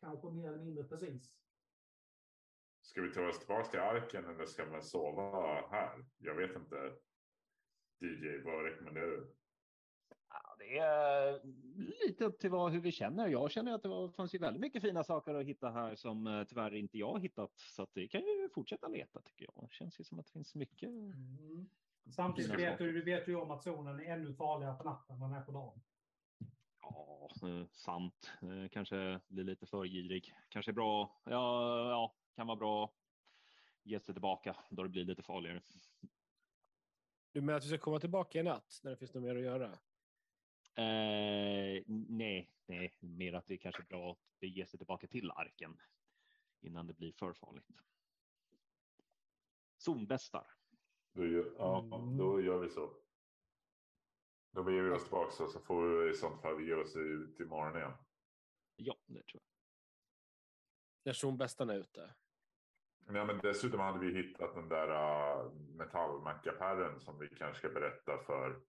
kanske 0.00 0.30
mer 0.30 0.48
eller 0.48 0.64
mindre 0.64 0.84
precis. 0.84 1.32
Ska 2.80 3.02
vi 3.02 3.12
ta 3.12 3.28
oss 3.28 3.38
tillbaka 3.38 3.70
till 3.70 3.80
arken 3.80 4.24
eller 4.24 4.46
ska 4.46 4.66
man 4.66 4.82
sova 4.82 5.66
här? 5.70 6.06
Jag 6.18 6.34
vet 6.34 6.56
inte. 6.56 6.76
DJ, 8.00 8.42
vad 8.44 8.64
rekommenderar 8.64 9.06
du? 9.06 9.34
Ja, 10.28 10.56
det 10.58 10.78
är 10.78 11.40
lite 12.06 12.24
upp 12.24 12.38
till 12.38 12.50
vad, 12.50 12.72
hur 12.72 12.80
vi 12.80 12.92
känner. 12.92 13.28
Jag 13.28 13.50
känner 13.50 13.72
att 13.72 13.82
det 13.82 13.88
var, 13.88 14.08
fanns 14.08 14.34
ju 14.34 14.38
väldigt 14.38 14.60
mycket 14.60 14.82
fina 14.82 15.04
saker 15.04 15.34
att 15.34 15.46
hitta 15.46 15.70
här 15.70 15.94
som 15.94 16.26
eh, 16.26 16.44
tyvärr 16.44 16.74
inte 16.74 16.98
jag 16.98 17.12
har 17.12 17.18
hittat. 17.18 17.58
Så 17.58 17.82
att 17.82 17.94
det 17.94 18.08
kan 18.08 18.20
ju 18.20 18.48
fortsätta 18.54 18.88
leta 18.88 19.22
tycker 19.22 19.46
jag. 19.54 19.64
Det 19.68 19.74
känns 19.74 20.00
ju 20.00 20.04
som 20.04 20.18
att 20.18 20.26
det 20.26 20.32
finns 20.32 20.54
mycket. 20.54 20.88
Mm. 20.88 21.68
Samtidigt 22.10 22.58
vet 22.58 22.78
du, 22.78 22.92
du 22.92 23.02
vet 23.02 23.28
ju 23.28 23.36
om 23.36 23.50
att 23.50 23.62
zonen 23.62 24.00
är 24.00 24.04
ännu 24.04 24.34
farligare 24.34 24.76
på 24.76 24.84
natten 24.84 25.14
än 25.14 25.20
den 25.20 25.32
är 25.32 25.44
på 25.44 25.52
dagen. 25.52 25.80
Ja, 26.82 27.30
eh, 27.42 27.66
sant. 27.72 28.32
Eh, 28.42 28.68
kanske 28.68 29.20
blir 29.28 29.44
lite 29.44 29.66
för 29.66 29.84
girig. 29.84 30.34
Kanske 30.48 30.70
är 30.70 30.74
bra. 30.74 31.20
Ja, 31.24 31.90
ja, 31.90 32.16
kan 32.34 32.46
vara 32.46 32.56
bra. 32.56 32.92
Ge 33.82 34.00
sig 34.00 34.14
tillbaka 34.14 34.56
då 34.70 34.82
det 34.82 34.88
blir 34.88 35.04
lite 35.04 35.22
farligare. 35.22 35.62
Du 37.32 37.40
menar 37.40 37.58
att 37.58 37.64
vi 37.64 37.68
ska 37.68 37.78
komma 37.78 38.00
tillbaka 38.00 38.40
i 38.40 38.42
natt 38.42 38.80
när 38.82 38.90
det 38.90 38.96
finns 38.96 39.14
något 39.14 39.22
mer 39.22 39.36
att 39.36 39.42
göra? 39.42 39.78
Eh, 40.74 41.82
nej, 41.86 42.50
nej, 42.66 42.96
mer 43.00 43.32
att 43.32 43.46
det 43.46 43.56
kanske 43.56 43.82
är 43.82 43.86
bra 43.86 44.12
att 44.12 44.40
bege 44.40 44.66
sig 44.66 44.78
tillbaka 44.78 45.06
till 45.06 45.30
arken 45.30 45.80
innan 46.60 46.86
det 46.86 46.94
blir 46.94 47.12
för 47.12 47.32
farligt. 47.32 47.68
Zonbästar. 49.76 50.57
Då 51.18 51.26
gör, 51.26 51.52
ja, 51.58 51.78
Mm. 51.78 52.16
då 52.16 52.40
gör 52.40 52.58
vi 52.58 52.68
så. 52.68 52.90
Då 54.50 54.62
beger 54.62 54.82
vi 54.82 54.90
oss 54.90 55.02
tillbaka 55.02 55.30
så 55.30 55.48
så 55.48 55.60
får 55.60 55.88
vi 55.88 56.10
i 56.10 56.14
sånt 56.14 56.42
fall 56.42 56.60
ge 56.62 56.74
oss 56.74 56.96
ut 56.96 57.40
imorgon 57.40 57.76
igen. 57.76 57.92
Ja, 58.76 58.96
det 59.06 59.22
tror 59.22 59.42
jag. 59.42 59.42
När 61.04 61.12
zonbästarna 61.12 61.74
är 61.74 61.78
ute? 61.78 62.14
Ja, 63.06 63.24
men 63.24 63.38
dessutom 63.38 63.80
hade 63.80 63.98
vi 63.98 64.22
hittat 64.22 64.54
den 64.54 64.68
där 64.68 64.88
uh, 64.90 65.52
metallmackapären 65.52 67.00
som 67.00 67.18
vi 67.18 67.28
kanske 67.28 67.58
ska 67.58 67.68
berätta 67.68 68.18
för 68.18 68.62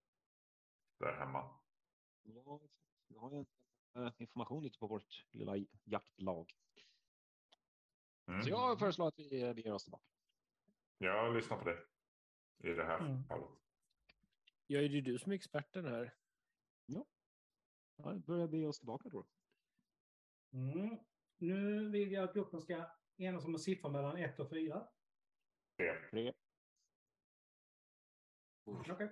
där 1.00 1.14
hemma. 1.14 1.60
Ja, 2.24 2.62
vi 3.08 3.16
har 3.18 3.32
ju 3.32 3.46
eh, 3.96 4.12
information 4.18 4.66
ute 4.66 4.80
på 4.80 4.88
vårt 4.88 5.26
lilla 5.32 5.58
jaktlag. 5.84 6.54
Mm. 8.28 8.42
Så 8.44 8.50
jag 8.50 8.80
föreslår 8.80 9.08
att 9.08 9.20
vi 9.20 9.42
eh, 9.42 9.54
beger 9.54 9.74
oss 9.74 9.84
tillbaka. 9.84 10.06
Jag 10.98 11.36
lyssnar 11.36 11.58
på 11.58 11.64
det 11.70 11.86
i 12.60 12.68
det 12.68 12.84
här 12.84 13.00
mm. 13.00 13.24
fallet. 13.24 13.50
Ja, 14.68 14.80
är 14.80 14.90
det 14.90 15.02
du 15.02 15.20
som 15.20 15.32
är 15.32 15.36
experten 15.36 15.86
här? 15.86 16.16
Ja, 16.86 17.06
ja 17.96 18.14
börjar 18.16 18.48
be 18.48 18.66
oss 18.66 18.80
tillbaka 18.80 19.10
då. 19.10 19.28
Mm. 20.54 20.98
Nu 21.38 21.90
vill 21.90 22.12
jag 22.12 22.24
att 22.24 22.34
gruppen 22.34 22.62
ska 22.62 22.90
enas 23.18 23.46
om 23.46 23.54
en 23.54 23.60
siffra 23.60 23.90
mellan 23.90 24.18
1 24.18 24.40
och 24.40 24.50
4. 24.50 24.88
3. 25.78 25.94
3. 26.12 26.34
Okej. 28.66 28.94
Okay. 28.94 29.10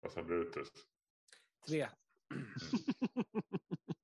Vad 0.00 0.12
sa 0.12 0.22
Brutus? 0.22 0.68
3. 1.66 1.88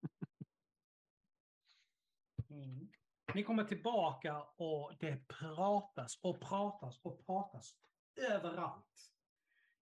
Ni 3.35 3.43
kommer 3.45 3.64
tillbaka 3.64 4.43
och 4.43 4.93
det 5.01 5.28
pratas 5.28 6.18
och 6.22 6.41
pratas 6.41 7.01
och 7.03 7.26
pratas 7.26 7.76
överallt. 8.30 9.12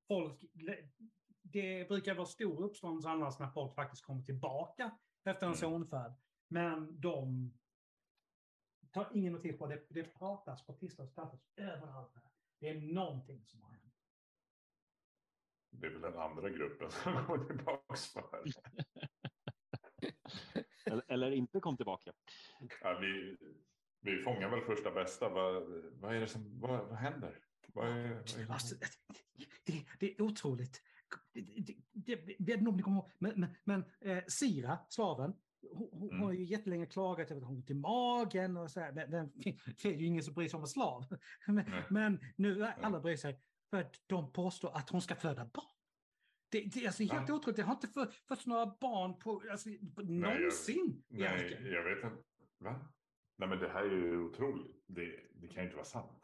Folk, 0.07 0.43
det 1.41 1.87
brukar 1.87 2.15
vara 2.15 2.25
stor 2.25 2.63
uppståndelse 2.63 3.09
annars 3.09 3.39
när 3.39 3.49
folk 3.49 3.75
faktiskt 3.75 4.05
kommer 4.05 4.23
tillbaka 4.23 4.97
efter 5.23 5.45
en 5.45 5.53
Mm. 5.53 5.57
zonfärd. 5.57 6.13
Men 6.47 7.01
de 7.01 7.53
tar 8.91 9.09
ingen 9.13 9.33
notis 9.33 9.57
på 9.57 9.67
det. 9.67 9.85
Det 9.89 10.03
pratas 10.03 10.65
på 10.65 10.73
tisdag 10.73 11.07
pratas 11.07 11.39
överallt. 11.55 12.13
Det 12.59 12.69
är 12.69 12.81
någonting 12.93 13.45
som 13.45 13.61
har 13.61 13.69
hänt. 13.69 13.83
Det 15.69 15.87
är 15.87 15.91
väl 15.91 16.01
den 16.01 16.17
andra 16.17 16.49
gruppen 16.49 16.91
som 16.91 17.25
kommer 17.25 17.45
tillbaka 17.45 17.95
för. 17.95 18.43
Eller, 20.91 21.03
eller 21.07 21.31
inte 21.31 21.59
kom 21.59 21.77
tillbaka. 21.77 22.11
Ja, 22.81 22.97
vi, 23.01 23.37
vi 24.01 24.23
fångar 24.23 24.49
väl 24.49 24.61
första 24.61 24.91
bästa. 24.91 25.29
Vad, 25.29 25.63
vad 25.93 26.15
är 26.15 26.19
det 26.19 26.27
som 26.27 26.59
vad, 26.59 26.87
vad 26.87 26.97
händer? 26.97 27.39
Vad 27.73 27.87
är, 27.87 27.91
vad 27.91 28.39
är 28.39 28.45
det 28.45 28.53
Alltså, 28.53 28.75
det, 29.65 29.85
det 29.99 30.15
är 30.15 30.21
otroligt. 30.21 30.81
Det, 31.33 31.41
det, 31.41 31.75
det, 31.91 32.15
det, 32.15 32.43
vet 32.45 32.57
inte 32.57 32.69
om 32.69 32.77
ni 32.77 32.83
kommer 32.83 32.97
ihåg, 32.97 33.09
men, 33.17 33.33
men, 33.35 33.49
men 33.63 33.83
eh, 34.01 34.23
Sira, 34.27 34.77
slaven, 34.89 35.33
hon, 35.73 35.89
hon 35.91 36.09
Mm. 36.09 36.21
har 36.21 36.31
ju 36.31 36.43
jättelänge 36.43 36.85
klagat 36.85 37.31
över 37.31 37.41
att 37.41 37.47
hon 37.47 37.55
har 37.55 37.55
ont 37.55 37.69
i 37.69 37.73
magen 37.73 38.57
och 38.57 38.71
så 38.71 38.79
här. 38.79 38.91
Men, 38.91 39.09
men, 39.11 39.31
det 39.81 39.85
är 39.85 39.97
ju 39.97 40.05
ingen 40.05 40.23
som 40.23 40.33
bryr 40.33 40.47
sig 40.47 40.57
om 40.57 40.63
en 40.63 40.67
slav. 40.67 41.05
Men, 41.47 41.71
men 41.89 42.19
nu 42.35 42.63
är 42.63 42.75
alla 42.81 42.99
bryr 42.99 43.17
sig 43.17 43.39
för 43.69 43.77
att 43.77 43.95
de 44.07 44.31
påstår 44.31 44.77
att 44.77 44.89
hon 44.89 45.01
ska 45.01 45.15
föda 45.15 45.45
barn. 45.53 45.76
Det, 46.49 46.59
det 46.73 46.83
är 46.83 46.87
alltså 46.87 47.03
helt 47.03 47.29
Ja. 47.29 47.35
otroligt. 47.35 47.55
Det 47.55 47.63
har 47.63 47.73
inte 47.73 48.11
fötts 48.27 48.45
några 48.45 48.65
barn 48.65 49.19
på, 49.19 49.43
alltså, 49.51 49.69
på 49.95 50.01
någonsin 50.01 51.03
i 51.09 51.17
Nej, 51.17 51.71
jag 51.71 51.83
vet 51.83 52.03
inte. 52.03 52.23
Va? 52.57 52.93
Nej, 53.35 53.49
men 53.49 53.59
det 53.59 53.69
här 53.69 53.83
är 53.83 53.89
ju 53.91 54.17
otroligt. 54.23 54.83
Det, 54.87 55.29
det 55.33 55.47
kan 55.47 55.55
ju 55.55 55.63
inte 55.63 55.75
vara 55.75 55.85
sant. 55.85 56.23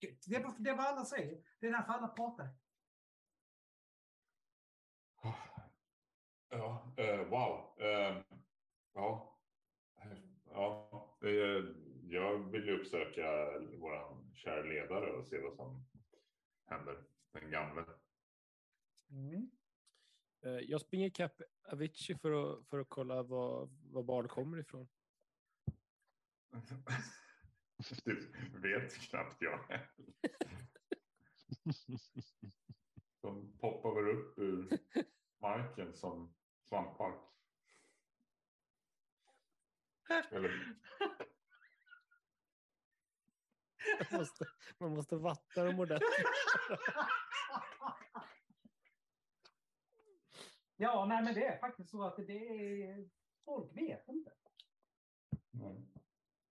Det, 0.00 0.06
är 0.36 0.54
det 0.58 0.70
är 0.70 0.76
vad 0.76 0.86
alla 0.86 1.04
säger. 1.04 1.44
Det 1.60 1.66
är 1.66 1.72
därför 1.72 1.92
alla 1.92 2.08
pratar. 2.08 2.48
Ja, 6.50 6.94
eh, 6.96 7.24
wow. 7.28 7.76
Eh, 7.80 8.22
ja. 8.94 9.34
Ja, 10.50 11.18
jag 12.02 12.50
vill 12.50 12.64
ju 12.66 12.80
uppsöka 12.80 13.22
vår 13.78 14.34
kära 14.34 14.62
ledare 14.62 15.12
och 15.12 15.26
se 15.26 15.40
vad 15.40 15.54
som 15.54 15.86
händer. 16.64 17.04
Den 17.32 17.50
gamle. 17.50 17.84
Mm. 19.10 19.50
Eh, 20.40 20.50
Jag 20.50 20.80
springer 20.80 21.06
ikapp 21.06 21.40
Avicii 21.62 22.18
för 22.18 22.32
att, 22.32 22.68
för 22.68 22.78
att 22.78 22.88
kolla 22.88 23.22
var, 23.22 23.68
var 23.92 24.02
barn 24.02 24.28
kommer 24.28 24.58
ifrån. 24.58 24.88
Det 28.52 28.68
vet 28.68 28.94
knappt 28.94 29.42
jag. 29.42 29.60
De 33.20 33.58
poppar 33.58 33.94
väl 33.94 34.16
upp 34.16 34.38
ur 34.38 34.78
marken 35.38 35.94
som 35.94 36.34
svampar. 36.62 37.20
Eller, 40.30 40.76
Man 44.10 44.20
måste, 44.20 44.44
man 44.78 44.90
måste 44.90 45.16
vattna 45.16 45.64
dem 45.64 45.80
ordentligt. 45.80 46.26
Ja, 50.80 51.06
nej, 51.08 51.22
men 51.22 51.34
det 51.34 51.44
är 51.44 51.58
faktiskt 51.58 51.90
så 51.90 52.02
att 52.02 52.16
det 52.16 52.48
är... 52.84 53.08
Folk 53.44 53.76
vet 53.76 54.08
inte. 54.08 54.32
Nej. 55.50 55.86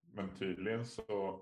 Men 0.02 0.36
tydligen 0.36 0.86
så 0.86 1.42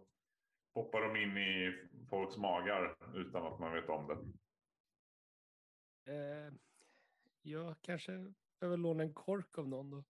hoppar 0.73 1.01
de 1.01 1.15
in 1.15 1.37
i 1.37 1.87
folks 2.09 2.37
magar 2.37 2.97
utan 3.15 3.45
att 3.45 3.59
man 3.59 3.73
vet 3.73 3.89
om 3.89 4.07
det. 4.07 4.17
Eh, 6.11 6.53
jag 7.41 7.75
kanske 7.81 8.33
behöver 8.59 8.77
låna 8.77 9.03
en 9.03 9.13
kork 9.13 9.57
av 9.57 9.67
någon 9.67 9.89
då. 9.89 10.03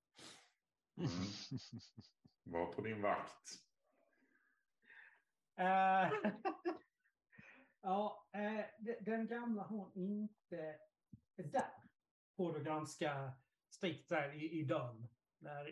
Mm. 0.97 1.09
Var 2.43 2.73
på 2.73 2.81
din 2.81 3.01
vakt. 3.01 3.64
Eh, 5.57 6.11
ja, 7.81 8.29
eh, 8.33 8.65
de- 8.79 8.99
den 9.01 9.27
gamla 9.27 9.63
hon 9.67 9.91
inte 9.95 10.79
är 11.37 11.43
där. 11.43 11.73
Får 12.37 12.53
du 12.53 12.63
ganska 12.63 13.33
strikt 13.69 14.09
där 14.09 14.33
i, 14.33 14.59
i 14.59 14.63
dörren. 14.63 15.07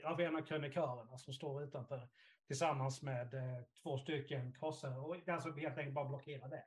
Av 0.06 0.22
en 0.22 0.36
av 0.36 0.42
krönikörerna 0.42 1.18
som 1.18 1.34
står 1.34 1.64
utanför 1.64 2.10
tillsammans 2.48 3.02
med 3.02 3.34
eh, 3.34 3.64
två 3.84 3.98
stycken 3.98 4.54
krossare 4.54 5.00
och 5.00 5.30
alltså 5.30 5.52
helt 5.52 5.78
enkelt 5.78 5.96
bara 5.96 6.10
blockerar 6.10 6.50
det. 6.50 6.66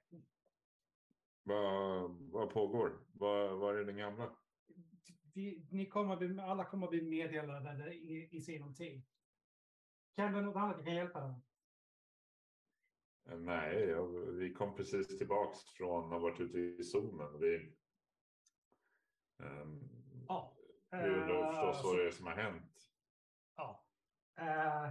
Vad, 1.42 2.10
vad 2.32 2.50
pågår? 2.50 3.06
Vad, 3.12 3.58
vad 3.58 3.78
är 3.78 3.84
den 3.84 3.96
gamla? 3.96 4.36
Vi, 5.34 5.68
ni 5.70 5.86
kommer 5.86 6.40
alla 6.40 6.64
kommer 6.64 6.88
bli 6.88 7.02
meddelade 7.02 7.94
i, 7.94 8.28
i 8.36 8.40
sinom 8.40 8.74
tid. 8.74 9.02
Kan 10.16 10.32
det 10.32 10.40
något 10.40 10.56
annat 10.56 10.76
jag 10.76 10.86
kan 10.86 10.94
hjälpa 10.94 11.20
dig 11.20 11.45
Nej, 13.28 13.80
jag, 13.88 14.06
vi 14.32 14.52
kom 14.54 14.74
precis 14.76 15.18
tillbaks 15.18 15.58
från 15.64 16.04
att 16.04 16.10
ha 16.10 16.18
varit 16.18 16.40
ute 16.40 16.58
i 16.58 16.84
zonen. 16.84 17.40
Vi, 17.40 17.76
um, 19.42 19.88
Ja. 20.28 20.56
vi 20.90 20.98
undrar 20.98 21.52
förstås 21.52 21.76
Eh, 21.84 21.84
vad 21.90 21.96
det 21.98 22.06
är 22.06 22.10
som 22.10 22.26
har 22.26 22.34
hänt. 22.34 22.90
Ja. 23.56 23.86
Eh, 24.38 24.86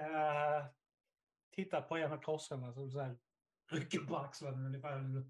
eh, 0.00 0.66
titta 1.50 1.82
på 1.82 1.96
en 1.96 2.12
av 2.12 2.22
krossarna 2.22 2.72
som 2.72 2.90
så 2.90 3.00
här 3.00 3.18
rycker 3.70 3.98
på 3.98 4.16
axlarna 4.16 4.66
ungefär. 4.66 5.24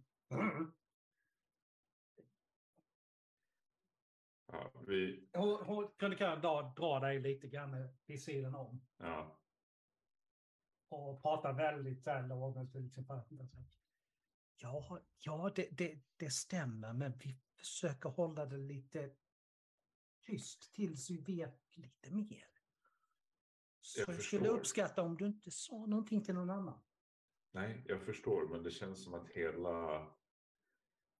Ja, 4.47 4.71
vi, 4.87 5.29
Hon, 5.33 5.65
hon 5.65 5.89
kunde 5.97 6.17
kunna 6.17 6.37
dra, 6.37 6.73
dra 6.77 7.01
dig 7.01 7.21
lite 7.21 7.49
grann 7.49 7.89
vid 8.07 8.23
sidan 8.23 8.55
om. 8.55 8.87
ja, 8.99 9.39
Och 10.89 11.23
prata 11.23 11.53
väldigt 11.53 12.03
så 12.03 12.11
här. 12.11 12.23
Liksom, 12.23 13.05
för 13.05 13.15
att 13.15 13.31
inte 13.31 13.45
så 13.49 13.49
här, 13.49 13.67
ja, 14.57 15.01
ja 15.19 15.53
det, 15.57 15.69
det, 15.71 16.01
det 16.17 16.31
stämmer, 16.31 16.93
men 16.93 17.13
vi 17.19 17.41
försöker 17.59 18.09
hålla 18.09 18.47
det 18.47 18.57
lite 18.57 19.11
tyst 20.27 20.75
tills 20.75 21.11
vi 21.11 21.19
vet 21.19 21.77
lite 21.77 22.15
mer. 22.15 22.45
Så 23.81 24.01
Jag 24.01 24.15
jag 24.15 24.23
skulle 24.23 24.49
uppskatta 24.49 25.03
om 25.03 25.17
du 25.17 25.27
inte 25.27 25.51
sa 25.51 25.87
någonting 25.87 26.25
till 26.25 26.35
någon 26.35 26.51
annan. 26.51 26.81
nej, 27.53 27.85
jag 27.89 28.03
förstår, 28.03 28.49
men 28.49 28.63
det 28.63 28.71
känns 28.71 29.05
som 29.05 29.15
att 29.15 29.29
hela 29.29 30.07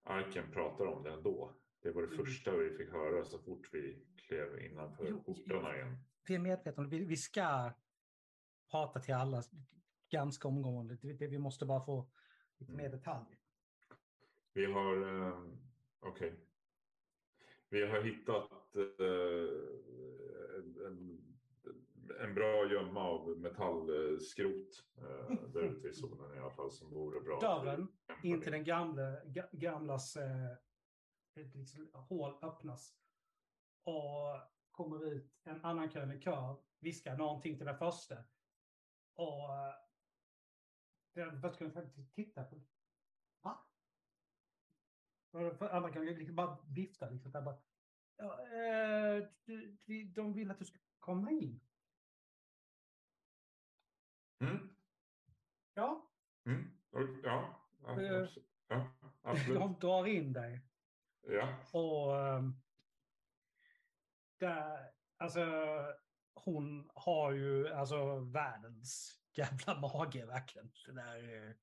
arken 0.05 0.51
pratar 0.53 0.87
om 0.87 1.03
det 1.03 1.13
ändå. 1.13 1.61
Det 1.81 1.91
var 1.91 2.03
det 2.03 2.09
Mm. 2.15 2.25
första 2.27 2.57
vi 2.57 2.77
fick 2.77 2.91
höra 2.93 3.25
så 3.25 3.39
fort 3.39 3.69
vi 3.73 4.07
klev 4.17 4.59
innanför 4.59 5.13
portarna 5.13 5.77
igen. 5.77 5.97
Vi 6.29 6.35
är 6.35 6.39
medvetna 6.39 6.83
om 6.83 6.91
det. 6.91 6.99
Vi, 6.99 7.05
vi 7.05 7.17
ska 7.17 7.73
prata 8.75 9.01
till 9.01 9.15
alla 9.15 9.43
ganska 10.11 10.49
omgående. 10.49 10.99
Det- 11.03 11.27
Vi 11.27 11.39
måste 11.39 11.67
bara 11.67 11.81
få 11.81 12.11
lite 12.59 12.73
mer 12.73 12.87
Mm. 12.87 12.99
detaljer. 12.99 13.39
Vi 14.55 14.65
har, 14.73 14.97
eh, 15.27 15.39
okej. 16.01 16.35
Vi 17.69 17.87
har 17.87 18.01
hittat 18.03 18.77
eh, 18.77 18.87
en, 20.87 21.21
en, 22.21 22.35
bra 22.35 22.71
gömma 22.73 23.01
av 23.01 23.39
metallskrot 23.39 24.85
eh, 24.97 25.43
där 25.53 25.63
ute 25.63 25.89
i 25.89 25.93
zonen 25.95 26.37
i 26.37 26.39
alla 26.41 26.51
fall 26.51 26.71
som 26.73 26.91
vore 26.91 27.21
bra. 27.21 27.41
Dörren 27.41 27.89
in 28.23 28.41
till 28.41 28.53
den 28.53 28.65
gamla, 28.65 29.25
ga, 29.25 29.49
gamlas 29.53 30.17
eh, 30.17 30.57
liksom, 31.35 31.91
hål 31.93 32.39
öppnas. 32.43 32.95
Och 33.85 34.41
kommer 34.71 35.07
ut 35.13 35.33
en 35.45 35.65
annan 35.65 35.89
krönikör, 35.89 36.57
viskar 36.81 37.17
någonting 37.17 37.57
till 37.57 37.67
den 37.67 37.79
första. 37.79 38.17
Och 39.15 39.55
eh, 39.55 39.75
den 41.15 41.41
första 41.41 41.71
tittar 42.15 42.45
på 42.45 42.61
Va? 43.43 43.71
Andra 45.71 45.93
krönikören 45.93 46.19
liksom 46.19 46.37
bara 46.37 46.59
viftar. 46.75 47.11
Liksom, 47.11 47.33
där 47.33 47.43
bara, 47.43 47.63
ja, 48.17 48.41
eh, 48.49 49.29
de 50.15 50.35
vill 50.35 50.51
att 50.51 50.59
du 50.59 50.65
ska 50.65 50.79
komma 50.99 51.31
in. 51.31 51.61
Mm, 54.41 54.77
Ja, 55.75 56.13
mm, 56.47 56.81
ja, 56.91 57.01
ja, 57.23 58.01
Eh, 58.01 58.29
ja, 58.69 58.91
absolut. 59.23 59.59
de 59.61 59.79
drar 59.81 60.07
in 60.07 60.33
dig. 60.33 60.61
Ja, 61.21 61.59
Och 61.73 62.17
ehm, 62.19 62.53
där, 64.39 64.93
alltså 65.17 65.41
hon 66.45 66.91
har 66.95 67.33
ju 67.33 67.69
alltså 67.69 68.19
världens 68.19 69.21
jävla 69.33 69.81
mage 69.81 70.27
verkligen. 70.27 70.73
Det, 70.87 70.93
där, 70.93 71.49
eh, 71.49 71.55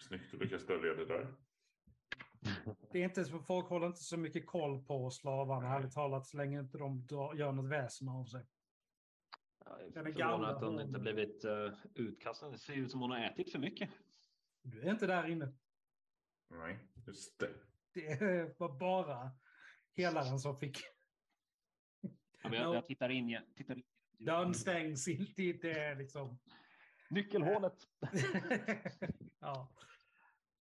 snyggt 0.00 0.34
att 0.34 0.40
lyckas 0.40 0.66
dölja 0.66 0.94
det 0.94 1.06
där. 1.06 1.34
det 2.92 2.98
är 2.98 3.04
inte 3.04 3.24
så, 3.24 3.38
folk 3.38 3.66
håller 3.66 3.86
inte 3.86 4.02
så 4.02 4.16
mycket 4.16 4.46
koll 4.46 4.84
på 4.84 5.10
slavarna, 5.10 5.76
ärligt 5.76 5.92
talat, 5.92 6.26
så 6.26 6.36
länge 6.36 6.60
inte 6.60 6.78
de 6.78 7.06
gör 7.10 7.52
något 7.52 7.70
väsen 7.70 8.08
av 8.08 8.24
sig. 8.24 8.46
Jag 9.64 9.80
är 9.80 9.90
Den 9.90 10.12
förvånad 10.14 10.56
att 10.56 10.62
hon 10.62 10.80
inte 10.80 10.98
blivit 10.98 11.44
uh, 11.44 11.72
utkastad. 11.94 12.50
Det 12.50 12.58
ser 12.58 12.74
ut 12.74 12.90
som 12.90 13.00
hon 13.00 13.10
har 13.10 13.24
ätit 13.24 13.52
för 13.52 13.58
mycket. 13.58 13.90
Du 14.62 14.80
är 14.80 14.90
inte 14.90 15.06
där 15.06 15.28
inne. 15.28 15.52
Nej, 16.48 16.78
just 17.06 17.38
det. 17.38 17.54
Det 17.92 18.58
var 18.58 18.78
bara 18.78 19.30
helaren 19.96 20.38
som 20.38 20.56
fick 20.56 20.78
Ja, 22.42 22.48
men 22.48 22.60
jag, 22.60 22.74
jag 22.74 22.86
tittar 22.86 23.08
in 23.08 23.28
igen. 23.28 23.44
Tittar 23.56 23.74
in. 23.74 23.82
Dörren 24.24 24.54
stängs, 24.54 25.08
inte 25.08 25.42
det 25.42 25.72
är 25.72 25.96
liksom 25.96 26.38
Nyckelhålet. 27.10 27.74
ja. 29.40 29.68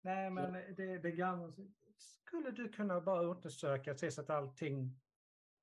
Nej, 0.02 0.32
men 0.32 0.54
det, 0.54 0.98
det 1.00 1.12
gamla. 1.12 1.54
Skulle 1.98 2.52
du 2.52 2.70
kunna 2.70 3.02
bara 3.02 3.22
undersöka, 3.22 3.98
se 3.98 4.12
så 4.12 4.22
att 4.22 4.30
allting 4.30 5.02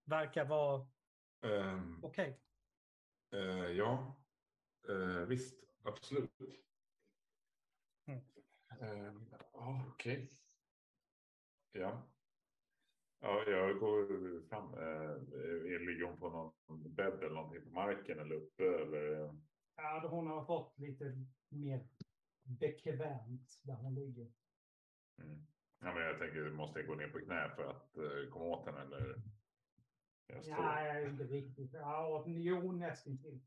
verkar 0.05 0.45
vara 0.45 0.87
Ehm, 1.45 2.05
okej? 2.05 2.41
eh, 3.33 3.71
ja, 3.77 4.17
eh, 4.89 5.27
visst, 5.27 5.65
absolut. 5.85 6.31
Mm. 8.07 9.31
Ja, 9.53 9.87
okej. 9.95 10.31
Ja. 11.73 12.12
Ja, 13.25 13.45
jag 13.47 13.79
går 13.79 14.41
fram. 14.49 14.75
Eh, 14.75 15.81
ligger 15.81 16.05
hon 16.05 16.19
på 16.19 16.31
någon 16.31 16.95
bädd 16.95 17.19
eller 17.19 17.35
någonting 17.35 17.63
på 17.65 17.71
marken 17.71 18.19
eller 18.19 18.35
uppe? 18.35 18.65
Eller? 18.65 19.35
Ja, 19.77 20.09
hon 20.11 20.27
har 20.27 20.45
fått 20.45 20.79
lite 20.79 21.27
mer 21.49 21.89
bekvämt 22.43 23.61
där 23.63 23.75
hon 23.75 23.95
ligger. 23.95 24.33
Mm. 25.19 25.47
Ja, 25.79 25.95
men 25.95 26.03
jag 26.03 26.19
tänker, 26.19 26.51
måste 26.51 26.79
jag 26.79 26.89
gå 26.89 26.95
ner 26.95 27.09
på 27.09 27.19
knä 27.19 27.53
för 27.57 27.65
att 27.65 27.97
eh, 27.97 28.31
komma 28.33 28.45
åt 28.45 28.67
henne? 28.67 28.81
Eller? 28.81 29.23
Jag 30.27 30.45
står. 30.45 30.63
Nej, 30.63 31.09
inte 31.09 31.25
riktigt. 31.25 31.73
Ja, 31.73 32.25
jo, 32.27 32.73
nästan 32.73 33.19
till. 33.19 33.41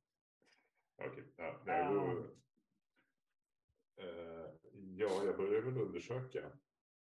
Okej, 0.97 1.33
ja, 1.37 1.61
jag 1.65 1.93
går. 1.93 2.29
Eh, 3.97 4.49
ja, 4.73 5.23
jag 5.25 5.37
börjar 5.37 5.61
väl 5.61 5.77
undersöka. 5.77 6.51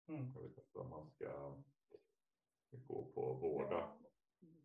Mm. 0.08 0.32
Jag 0.34 0.42
vet 0.42 0.58
inte 0.58 0.78
om 0.78 0.90
man 0.90 1.10
ska 1.10 1.62
gå 2.76 3.04
på 3.14 3.34
vårda. 3.34 3.96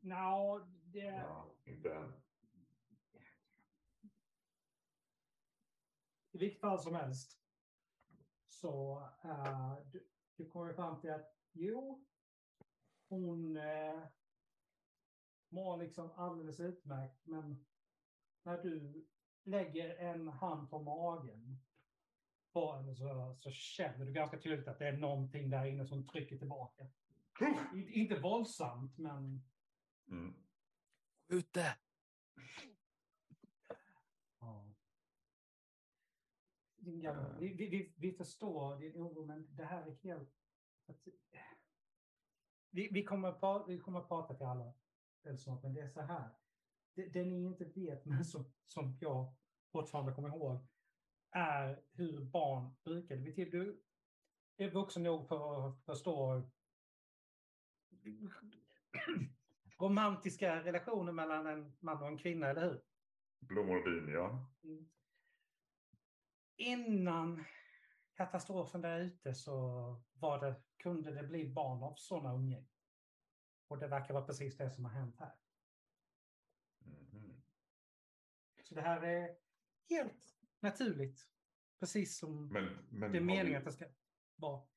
Nå, 0.01 0.66
det... 0.84 0.99
Ja, 0.99 1.45
inte 1.64 1.93
än. 1.93 2.14
I 6.32 6.38
vilket 6.38 6.62
fall 6.62 6.80
som 6.80 6.95
helst 6.95 7.39
så 8.47 8.99
uh, 9.26 9.76
du, 9.91 10.08
du 10.36 10.49
kommer 10.49 10.74
fram 10.74 11.01
till 11.01 11.12
att 11.12 11.36
jo, 11.51 12.05
hon 13.10 13.58
uh, 13.58 14.03
mår 15.49 15.78
liksom 15.78 16.12
alldeles 16.12 16.60
utmärkt, 16.60 17.26
men 17.26 17.66
när 18.43 18.64
du 18.64 19.08
lägger 19.43 19.95
en 19.95 20.28
hand 20.28 20.70
på 20.70 20.80
magen 20.80 21.60
på 22.53 22.74
henne 22.74 22.95
så, 22.95 23.36
så 23.38 23.51
känner 23.51 24.05
du 24.05 24.14
ganska 24.14 24.39
tydligt 24.39 24.68
att 24.68 24.80
det 24.80 24.88
är 24.88 24.97
någonting 24.97 25.49
där 25.49 25.66
inne 25.66 25.86
som 25.86 26.08
trycker 26.08 26.38
tillbaka. 26.38 26.88
I, 27.41 27.99
inte 27.99 28.19
våldsamt, 28.19 28.97
men 28.97 29.43
Mm. 30.11 30.33
Ute! 31.27 31.77
Ja. 34.39 34.73
Din 36.75 37.01
gamla, 37.01 37.38
vi, 37.39 37.53
vi, 37.53 37.69
vi, 37.69 37.93
vi 37.97 38.11
förstår 38.11 38.77
din 38.77 39.01
oro, 39.01 39.25
men 39.25 39.55
det 39.55 39.65
här 39.65 39.88
är 39.88 39.95
helt... 40.03 40.33
Att, 40.85 41.07
vi, 42.69 42.89
vi, 42.91 43.03
kommer 43.03 43.31
pra, 43.31 43.65
vi 43.65 43.79
kommer 43.79 44.01
prata 44.01 44.33
till 44.33 44.45
alla 44.45 44.73
väldigt 45.23 45.43
snart, 45.43 45.63
men 45.63 45.73
det 45.73 45.81
är 45.81 45.89
så 45.89 46.01
här. 46.01 46.29
det, 46.93 47.07
det 47.07 47.25
ni 47.25 47.43
inte 47.43 47.65
vet, 47.65 48.05
men 48.05 48.25
som, 48.25 48.53
som 48.67 48.97
jag 49.01 49.35
fortfarande 49.71 50.13
kommer 50.13 50.29
ihåg, 50.29 50.67
är 51.31 51.83
hur 51.91 52.19
barn 52.19 52.75
brukade 52.83 53.21
bete 53.21 53.45
Du 53.45 53.83
är 54.57 54.71
vuxen 54.71 55.03
nog 55.03 55.27
för 55.27 55.67
att 55.67 55.85
förstå 55.85 56.49
romantiska 59.80 60.64
relationer 60.64 61.12
mellan 61.12 61.47
en 61.47 61.78
man 61.80 62.01
och 62.01 62.08
en 62.08 62.18
kvinna, 62.18 62.47
eller 62.47 62.62
hur? 62.62 62.82
Blommor 63.39 63.78
och 63.82 63.88
vin, 63.88 64.10
ja. 64.14 64.49
Innan 66.55 67.45
katastrofen 68.14 68.82
där 68.82 68.99
ute 68.99 69.34
så 69.36 69.51
var 70.14 70.39
det, 70.45 70.55
kunde 70.78 71.12
det 71.12 71.24
bli 71.28 71.49
barn 71.53 71.84
av 71.84 71.93
sådana 71.97 72.34
umgängen. 72.36 72.70
Och 73.68 73.78
det 73.80 73.88
verkar 73.88 74.14
vara 74.14 74.26
precis 74.26 74.58
det 74.58 74.70
som 74.72 74.86
har 74.86 74.91
hänt 74.91 75.16
här. 75.20 75.36
Mhm. 76.80 77.41
Så 78.64 78.76
det 78.76 78.82
här 78.82 79.01
är 79.01 79.38
helt 79.89 80.38
naturligt. 80.60 81.30
Precis 81.80 82.18
som 82.18 82.47
Men, 82.47 82.64
men, 82.89 83.12
det 83.12 83.18
är 83.18 83.22
meningen 83.22 83.45
vi- 83.51 83.55
att 83.55 83.66
det 83.66 83.72
ska 83.72 83.86
vara. 84.36 84.68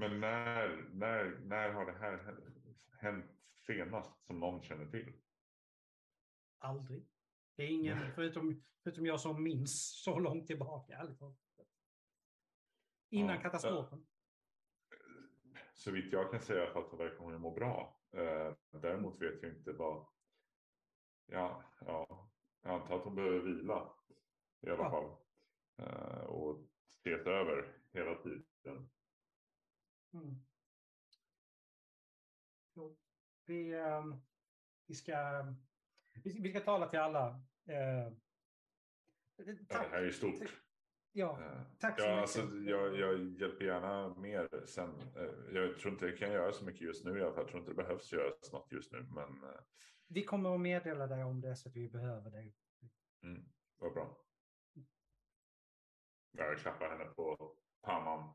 Men 0.00 0.20
när, 0.20 0.88
när, 0.92 1.38
när 1.38 1.70
har 1.72 1.86
det 1.86 1.98
här 1.98 2.36
hänt 3.00 3.26
senast 3.66 4.26
som 4.26 4.40
någon 4.40 4.62
känner 4.62 4.86
till? 4.90 5.12
Aldrig. 6.58 7.08
Det 7.56 7.62
är 7.62 7.68
ingen, 7.68 8.12
förutom, 8.14 8.64
förutom 8.82 9.06
jag 9.06 9.20
som 9.20 9.42
minns 9.42 10.02
så 10.04 10.18
långt 10.18 10.46
tillbaka. 10.46 10.96
talat. 11.18 11.36
Innan 13.10 13.34
Ja, 13.36 13.42
katastrofen. 13.42 14.06
Så 15.74 15.90
vitt 15.90 16.12
jag 16.12 16.30
kan 16.30 16.40
säga 16.40 16.64
att 16.78 16.98
verkar 17.00 17.16
hon 17.18 17.40
må 17.40 17.50
bra. 17.50 18.00
Eh, 18.12 18.54
däremot 18.70 19.20
vet 19.22 19.42
jag 19.42 19.52
inte 19.52 19.72
vad... 19.72 20.06
Ja, 21.26 21.64
ja, 21.80 22.30
jag 22.62 22.74
antar 22.74 22.96
att 22.96 23.04
hon 23.04 23.14
behöver 23.14 23.40
vila 23.40 23.92
i 24.60 24.70
alla 24.70 24.82
Ja. 24.82 24.90
fall. 24.90 25.16
Eh, 25.86 26.24
och 26.24 26.68
ses 26.98 27.26
över 27.26 27.78
hela 27.92 28.14
tiden. 28.14 28.46
Vi, 33.50 33.74
ehm, 33.74 34.14
vi, 34.86 34.94
ska, 34.94 35.46
vi, 36.24 36.50
ska 36.50 36.60
tala 36.60 36.88
till 36.88 36.98
alla. 36.98 37.28
Eh, 37.66 38.12
tack. 39.68 39.90
det 39.90 39.96
här 39.96 40.02
är 40.02 40.10
stort. 40.10 40.62
Ja, 41.12 41.38
Eh, 41.42 41.62
tack 41.78 42.00
så 42.00 42.06
ja, 42.06 42.10
mycket. 42.10 42.22
alltså, 42.22 42.56
jag, 42.56 42.96
jag 42.98 43.40
hjälper 43.40 43.64
gärna 43.64 44.14
mer 44.14 44.66
sen. 44.66 44.90
Eh, 45.16 45.54
jag 45.54 45.78
tror 45.78 45.92
inte 45.92 46.06
jag 46.06 46.18
kan 46.18 46.32
göra 46.32 46.52
så 46.52 46.64
mycket 46.64 46.80
just 46.80 47.04
nu 47.04 47.18
i 47.18 47.22
alla 47.22 47.32
fall. 47.32 47.42
Jag 47.42 47.48
tror 47.48 47.60
inte 47.60 47.70
det 47.70 47.82
behövs 47.82 48.12
göras 48.12 48.52
något 48.52 48.72
just 48.72 48.92
nu. 48.92 49.02
Men 49.02 49.44
eh, 49.44 49.60
vi 50.08 50.24
kommer 50.24 50.54
att 50.54 50.60
meddela 50.60 51.06
dig 51.06 51.24
om 51.24 51.40
det 51.40 51.56
så 51.56 51.68
att 51.68 51.76
vi 51.76 51.88
behöver 51.88 52.30
dig. 52.30 52.54
mm, 53.22 53.48
vad 53.78 53.92
bra. 53.92 54.24
Jag 56.32 56.58
klappar 56.58 56.88
henne 56.90 57.04
på 57.04 57.54
pannan. 57.82 58.34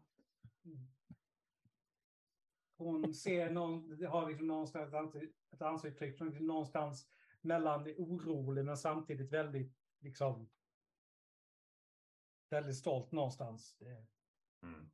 Hon 2.78 3.14
ser 3.14 3.52
någon, 3.52 3.98
det 3.98 4.06
har 4.08 4.30
liksom 4.30 4.48
någonstans 4.48 4.88
ett 4.94 4.94
ansi- 5.00 5.34
ett 5.52 5.62
ansiktsuttryck 5.62 6.18
som 6.18 6.28
är 6.36 6.40
någonstans 6.40 7.10
mellan 7.42 7.82
orolig 7.98 8.66
men 8.66 8.78
samtidigt 8.78 9.32
väldigt 9.34 9.74
liksom 10.00 10.50
väldigt 12.50 12.76
stolt 12.78 13.12
någonstans. 13.12 13.78
Mm. 14.62 14.92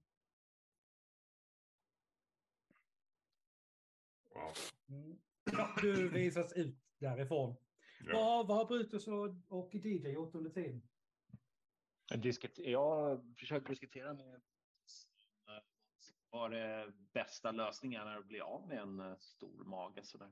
Wow. 4.33 4.53
Mm. 4.89 5.19
Ja, 5.51 5.75
du 5.81 6.09
visas 6.09 6.53
ut 6.53 6.77
därifrån. 6.97 7.55
Ja. 8.05 8.13
Vad, 8.13 8.47
vad 8.47 8.57
har 8.57 8.65
Brutus 8.65 9.07
och, 9.07 9.35
och 9.47 9.75
DJ 9.75 10.09
gjort 10.11 10.35
under 10.35 10.49
tiden? 10.51 10.87
Diskut- 12.15 12.59
Jag 12.59 13.33
försöker 13.39 13.69
diskutera 13.69 14.13
med 14.13 14.41
vad 16.31 16.51
det 16.51 16.93
bästa 17.13 17.51
lösningen 17.51 18.07
är 18.07 18.17
att 18.17 18.25
bli 18.27 18.41
av 18.41 18.67
med 18.67 18.77
en 18.79 18.99
eh, 18.99 19.17
stor 19.17 19.63
mage 19.63 20.03
sådär. 20.03 20.31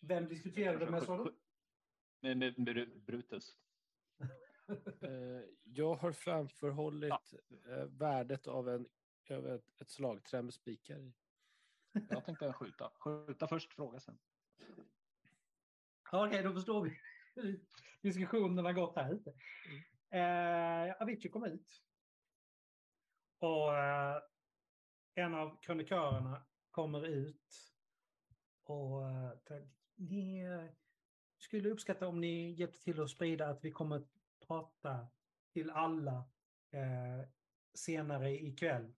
Vem 0.00 0.28
diskuterade 0.28 0.84
du 0.84 0.90
med? 0.90 1.02
sa 1.02 1.24
du? 1.24 1.34
Med, 2.20 2.36
med 2.38 2.54
Bru- 2.56 2.98
Brutus. 3.00 3.56
Eh, 5.02 5.42
Jag 5.64 5.94
har 5.94 6.12
framförhållit 6.12 7.12
eh, 7.68 7.84
värdet 7.84 8.46
av 8.46 8.68
en, 8.68 8.88
av 9.30 9.46
ett, 9.46 9.80
ett 9.80 9.90
slagträ 9.90 10.42
med 10.42 10.54
spikar 10.54 10.98
i. 10.98 11.12
Jag 12.10 12.24
tänkte 12.24 12.52
skjuta. 12.52 12.92
Skjuta 12.94 13.48
först, 13.48 13.72
fråga 13.72 14.00
sen. 14.00 14.18
Ja, 16.12 16.26
Okej, 16.26 16.42
då 16.42 16.52
förstår 16.52 16.82
vi 16.82 17.00
diskussionen 18.00 18.64
har 18.64 18.72
gått 18.72 18.96
här 18.96 19.14
ute. 19.14 19.30
Eh, 20.18 21.02
Avicii 21.02 21.30
kom 21.30 21.44
ut. 21.44 21.82
Och 23.40 23.76
eh, 23.78 24.22
en 25.14 25.34
av 25.34 25.60
krönikörerna 25.60 26.46
kommer 26.70 27.06
ut. 27.06 27.74
Och 28.62 29.10
eh, 29.10 29.62
ni 29.94 30.38
eh, 30.40 30.64
skulle 31.38 31.68
uppskatta 31.70 32.08
om 32.08 32.20
ni 32.20 32.50
hjälpte 32.50 32.78
till 32.84 33.00
att 33.02 33.10
sprida 33.10 33.48
att 33.48 33.64
vi 33.64 33.70
kommer 33.72 33.96
att 33.96 34.08
prata 34.46 35.08
till 35.52 35.70
alla 35.70 36.28
eh, 36.70 37.28
senare 37.74 38.30
ikväll. 38.42 38.92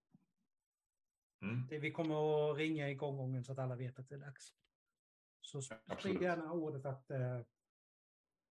Mm. 1.43 1.67
Det- 1.67 1.79
Vi 1.79 1.91
kommer 1.93 2.51
att 2.51 2.57
ringa 2.57 2.91
igång 2.91 3.17
gången 3.17 3.45
så 3.45 3.53
att 3.53 3.59
alla 3.59 3.77
vet 3.77 3.99
att 3.99 4.09
det 4.09 4.15
är 4.15 4.19
dags. 4.19 4.55
Så 5.41 5.59
sp- 5.59 5.63
sprid 5.63 5.81
absolut. 5.87 6.23
gärna 6.23 6.53
ordet 6.53 6.85
att 6.87 7.11
eh, 7.11 7.41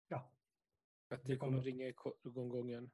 ja, 0.08 0.32
Att 1.10 1.24
det 1.26 1.38
kommer 1.38 1.62
ringa 1.62 1.88
i 1.88 1.94
ko- 1.94 2.18
igång 2.24 2.50
gången. 2.50 2.92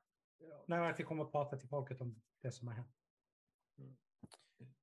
nej, 0.66 0.90
att 0.92 1.00
vi 1.00 1.04
kommer 1.04 1.24
att 1.24 1.32
prata 1.32 1.58
till 1.58 1.70
folket 1.70 2.02
om 2.02 2.14
det 2.14 2.22
som 2.52 2.68
har 2.68 2.76
hänt. 2.76 2.96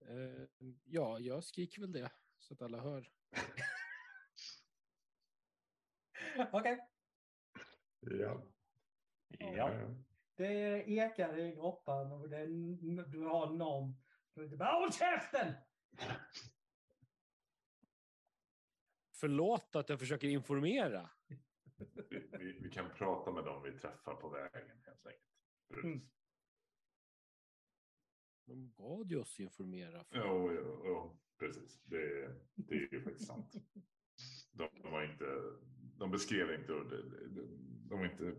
Eh, 0.00 0.48
Ja, 0.84 1.18
jag 1.18 1.44
skriker 1.44 1.80
väl 1.80 1.92
det 1.92 2.10
så 2.38 2.54
att 2.54 2.62
alla 2.62 2.80
hör. 2.80 3.10
Okej, 6.52 6.88
Ja. 8.00 8.42
Ja. 9.38 9.94
det 10.34 10.84
ekar 10.90 11.38
i 11.38 11.52
grottan 11.54 12.12
och 12.12 12.28
det, 12.28 12.46
du 13.06 13.20
har 13.24 13.50
någon. 13.52 13.96
Du 14.34 14.56
bara, 14.56 14.72
Håll 14.80 14.92
käften! 14.92 15.54
Förlåt 19.12 19.76
att 19.76 19.88
jag 19.88 19.98
försöker 19.98 20.28
informera. 20.28 21.10
Vi, 22.10 22.28
vi, 22.38 22.52
vi 22.60 22.70
kan 22.70 22.90
prata 22.94 23.32
med 23.32 23.44
dem 23.44 23.62
vi 23.62 23.78
träffar 23.78 24.14
på 24.14 24.28
vägen 24.28 24.82
helt 24.86 25.06
enkelt. 25.06 25.84
Mm. 25.84 26.10
De 28.46 28.72
bad 28.76 29.10
ju 29.10 29.18
oss 29.18 29.40
informera. 29.40 30.04
För. 30.04 30.16
Jo, 30.18 30.52
jo, 30.52 30.82
jo, 30.84 31.18
precis. 31.38 31.82
Det, 31.84 32.34
det 32.54 32.74
är 32.74 32.94
ju 32.94 33.02
faktiskt 33.02 33.26
sant. 33.26 33.52
De, 34.52 34.68
de 34.82 34.92
var 34.92 35.12
inte, 35.12 35.24
de 35.98 36.10
beskrev 36.10 36.60
inte, 36.60 36.72
och 36.72 36.90
de, 36.90 36.96
de, 37.34 37.48
de 37.88 37.98
var 37.98 38.06
inte 38.06 38.34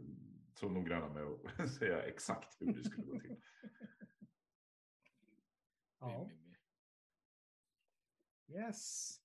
så 0.53 0.69
noggranna 0.69 1.09
med 1.09 1.23
att 1.23 1.73
säga 1.77 2.03
exakt 2.03 2.61
hur 2.61 2.73
det 2.73 2.83
skulle 2.83 3.05
gå 3.05 3.19
till. 3.19 3.41
Ja. 5.99 6.29
Yes. 8.47 9.15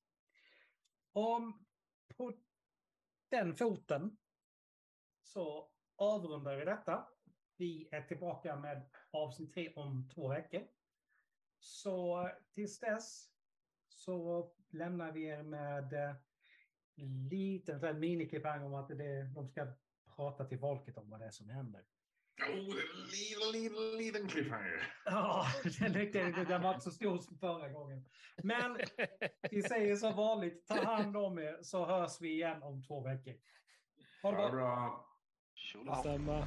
Om 1.13 1.67
på 2.17 2.41
den 3.29 3.55
foten 3.55 4.17
så 5.23 5.71
avrundar 5.97 6.57
vi 6.57 6.65
detta. 6.65 7.09
Vi 7.57 7.89
är 7.93 8.03
tillbaka 8.03 8.57
med 8.57 8.91
avsnitt 9.11 9.55
tre 9.55 9.73
om 9.77 10.09
två 10.15 10.29
veckor. 10.29 10.63
Så 11.59 12.29
tills 12.53 12.81
dess 12.81 13.31
så 13.89 14.49
lämnar 14.71 15.13
vi 15.13 15.25
er 15.25 15.43
med 15.43 15.93
eh, 15.93 16.15
här 17.83 17.93
miniklippang 17.93 18.63
om 18.63 18.75
att 18.75 18.89
det, 18.89 19.23
de 19.35 19.49
ska 19.49 19.67
prata 20.17 20.45
till 20.45 20.59
folket 20.59 20.97
om 20.97 21.11
vad 21.11 21.21
det 21.21 21.27
är 21.27 21.31
som 21.31 21.51
händer. 21.51 21.83
Oh, 22.41 22.49
en 22.49 23.07
liten, 23.11 23.53
liten, 23.53 23.99
liten 23.99 24.29
cliffhanger. 24.29 24.93
Ja, 25.05 25.47
den, 25.79 25.93
den, 25.93 26.45
den 26.49 26.63
var 26.63 26.75
inte 26.75 26.85
så 26.85 26.91
stor 26.91 27.19
som 27.19 27.39
förra 27.39 27.69
gången. 27.69 28.05
Men 28.43 28.79
vi 29.51 29.63
säger 29.63 29.97
som 29.97 30.17
vanligt, 30.17 30.67
ta 30.67 30.85
hand 30.85 31.17
om 31.17 31.39
er 31.39 31.59
så 31.63 31.87
hörs 31.87 32.21
vi 32.21 32.33
igen 32.33 32.63
om 32.63 32.83
två 32.83 33.01
veckor. 33.01 33.35
Ha 34.23 34.31
det 34.31 34.37
Ha 34.37 34.47
det 34.47 34.53
bra. 34.53 35.07
Tjolahopp. 35.55 36.05
Detsamma. 36.05 36.47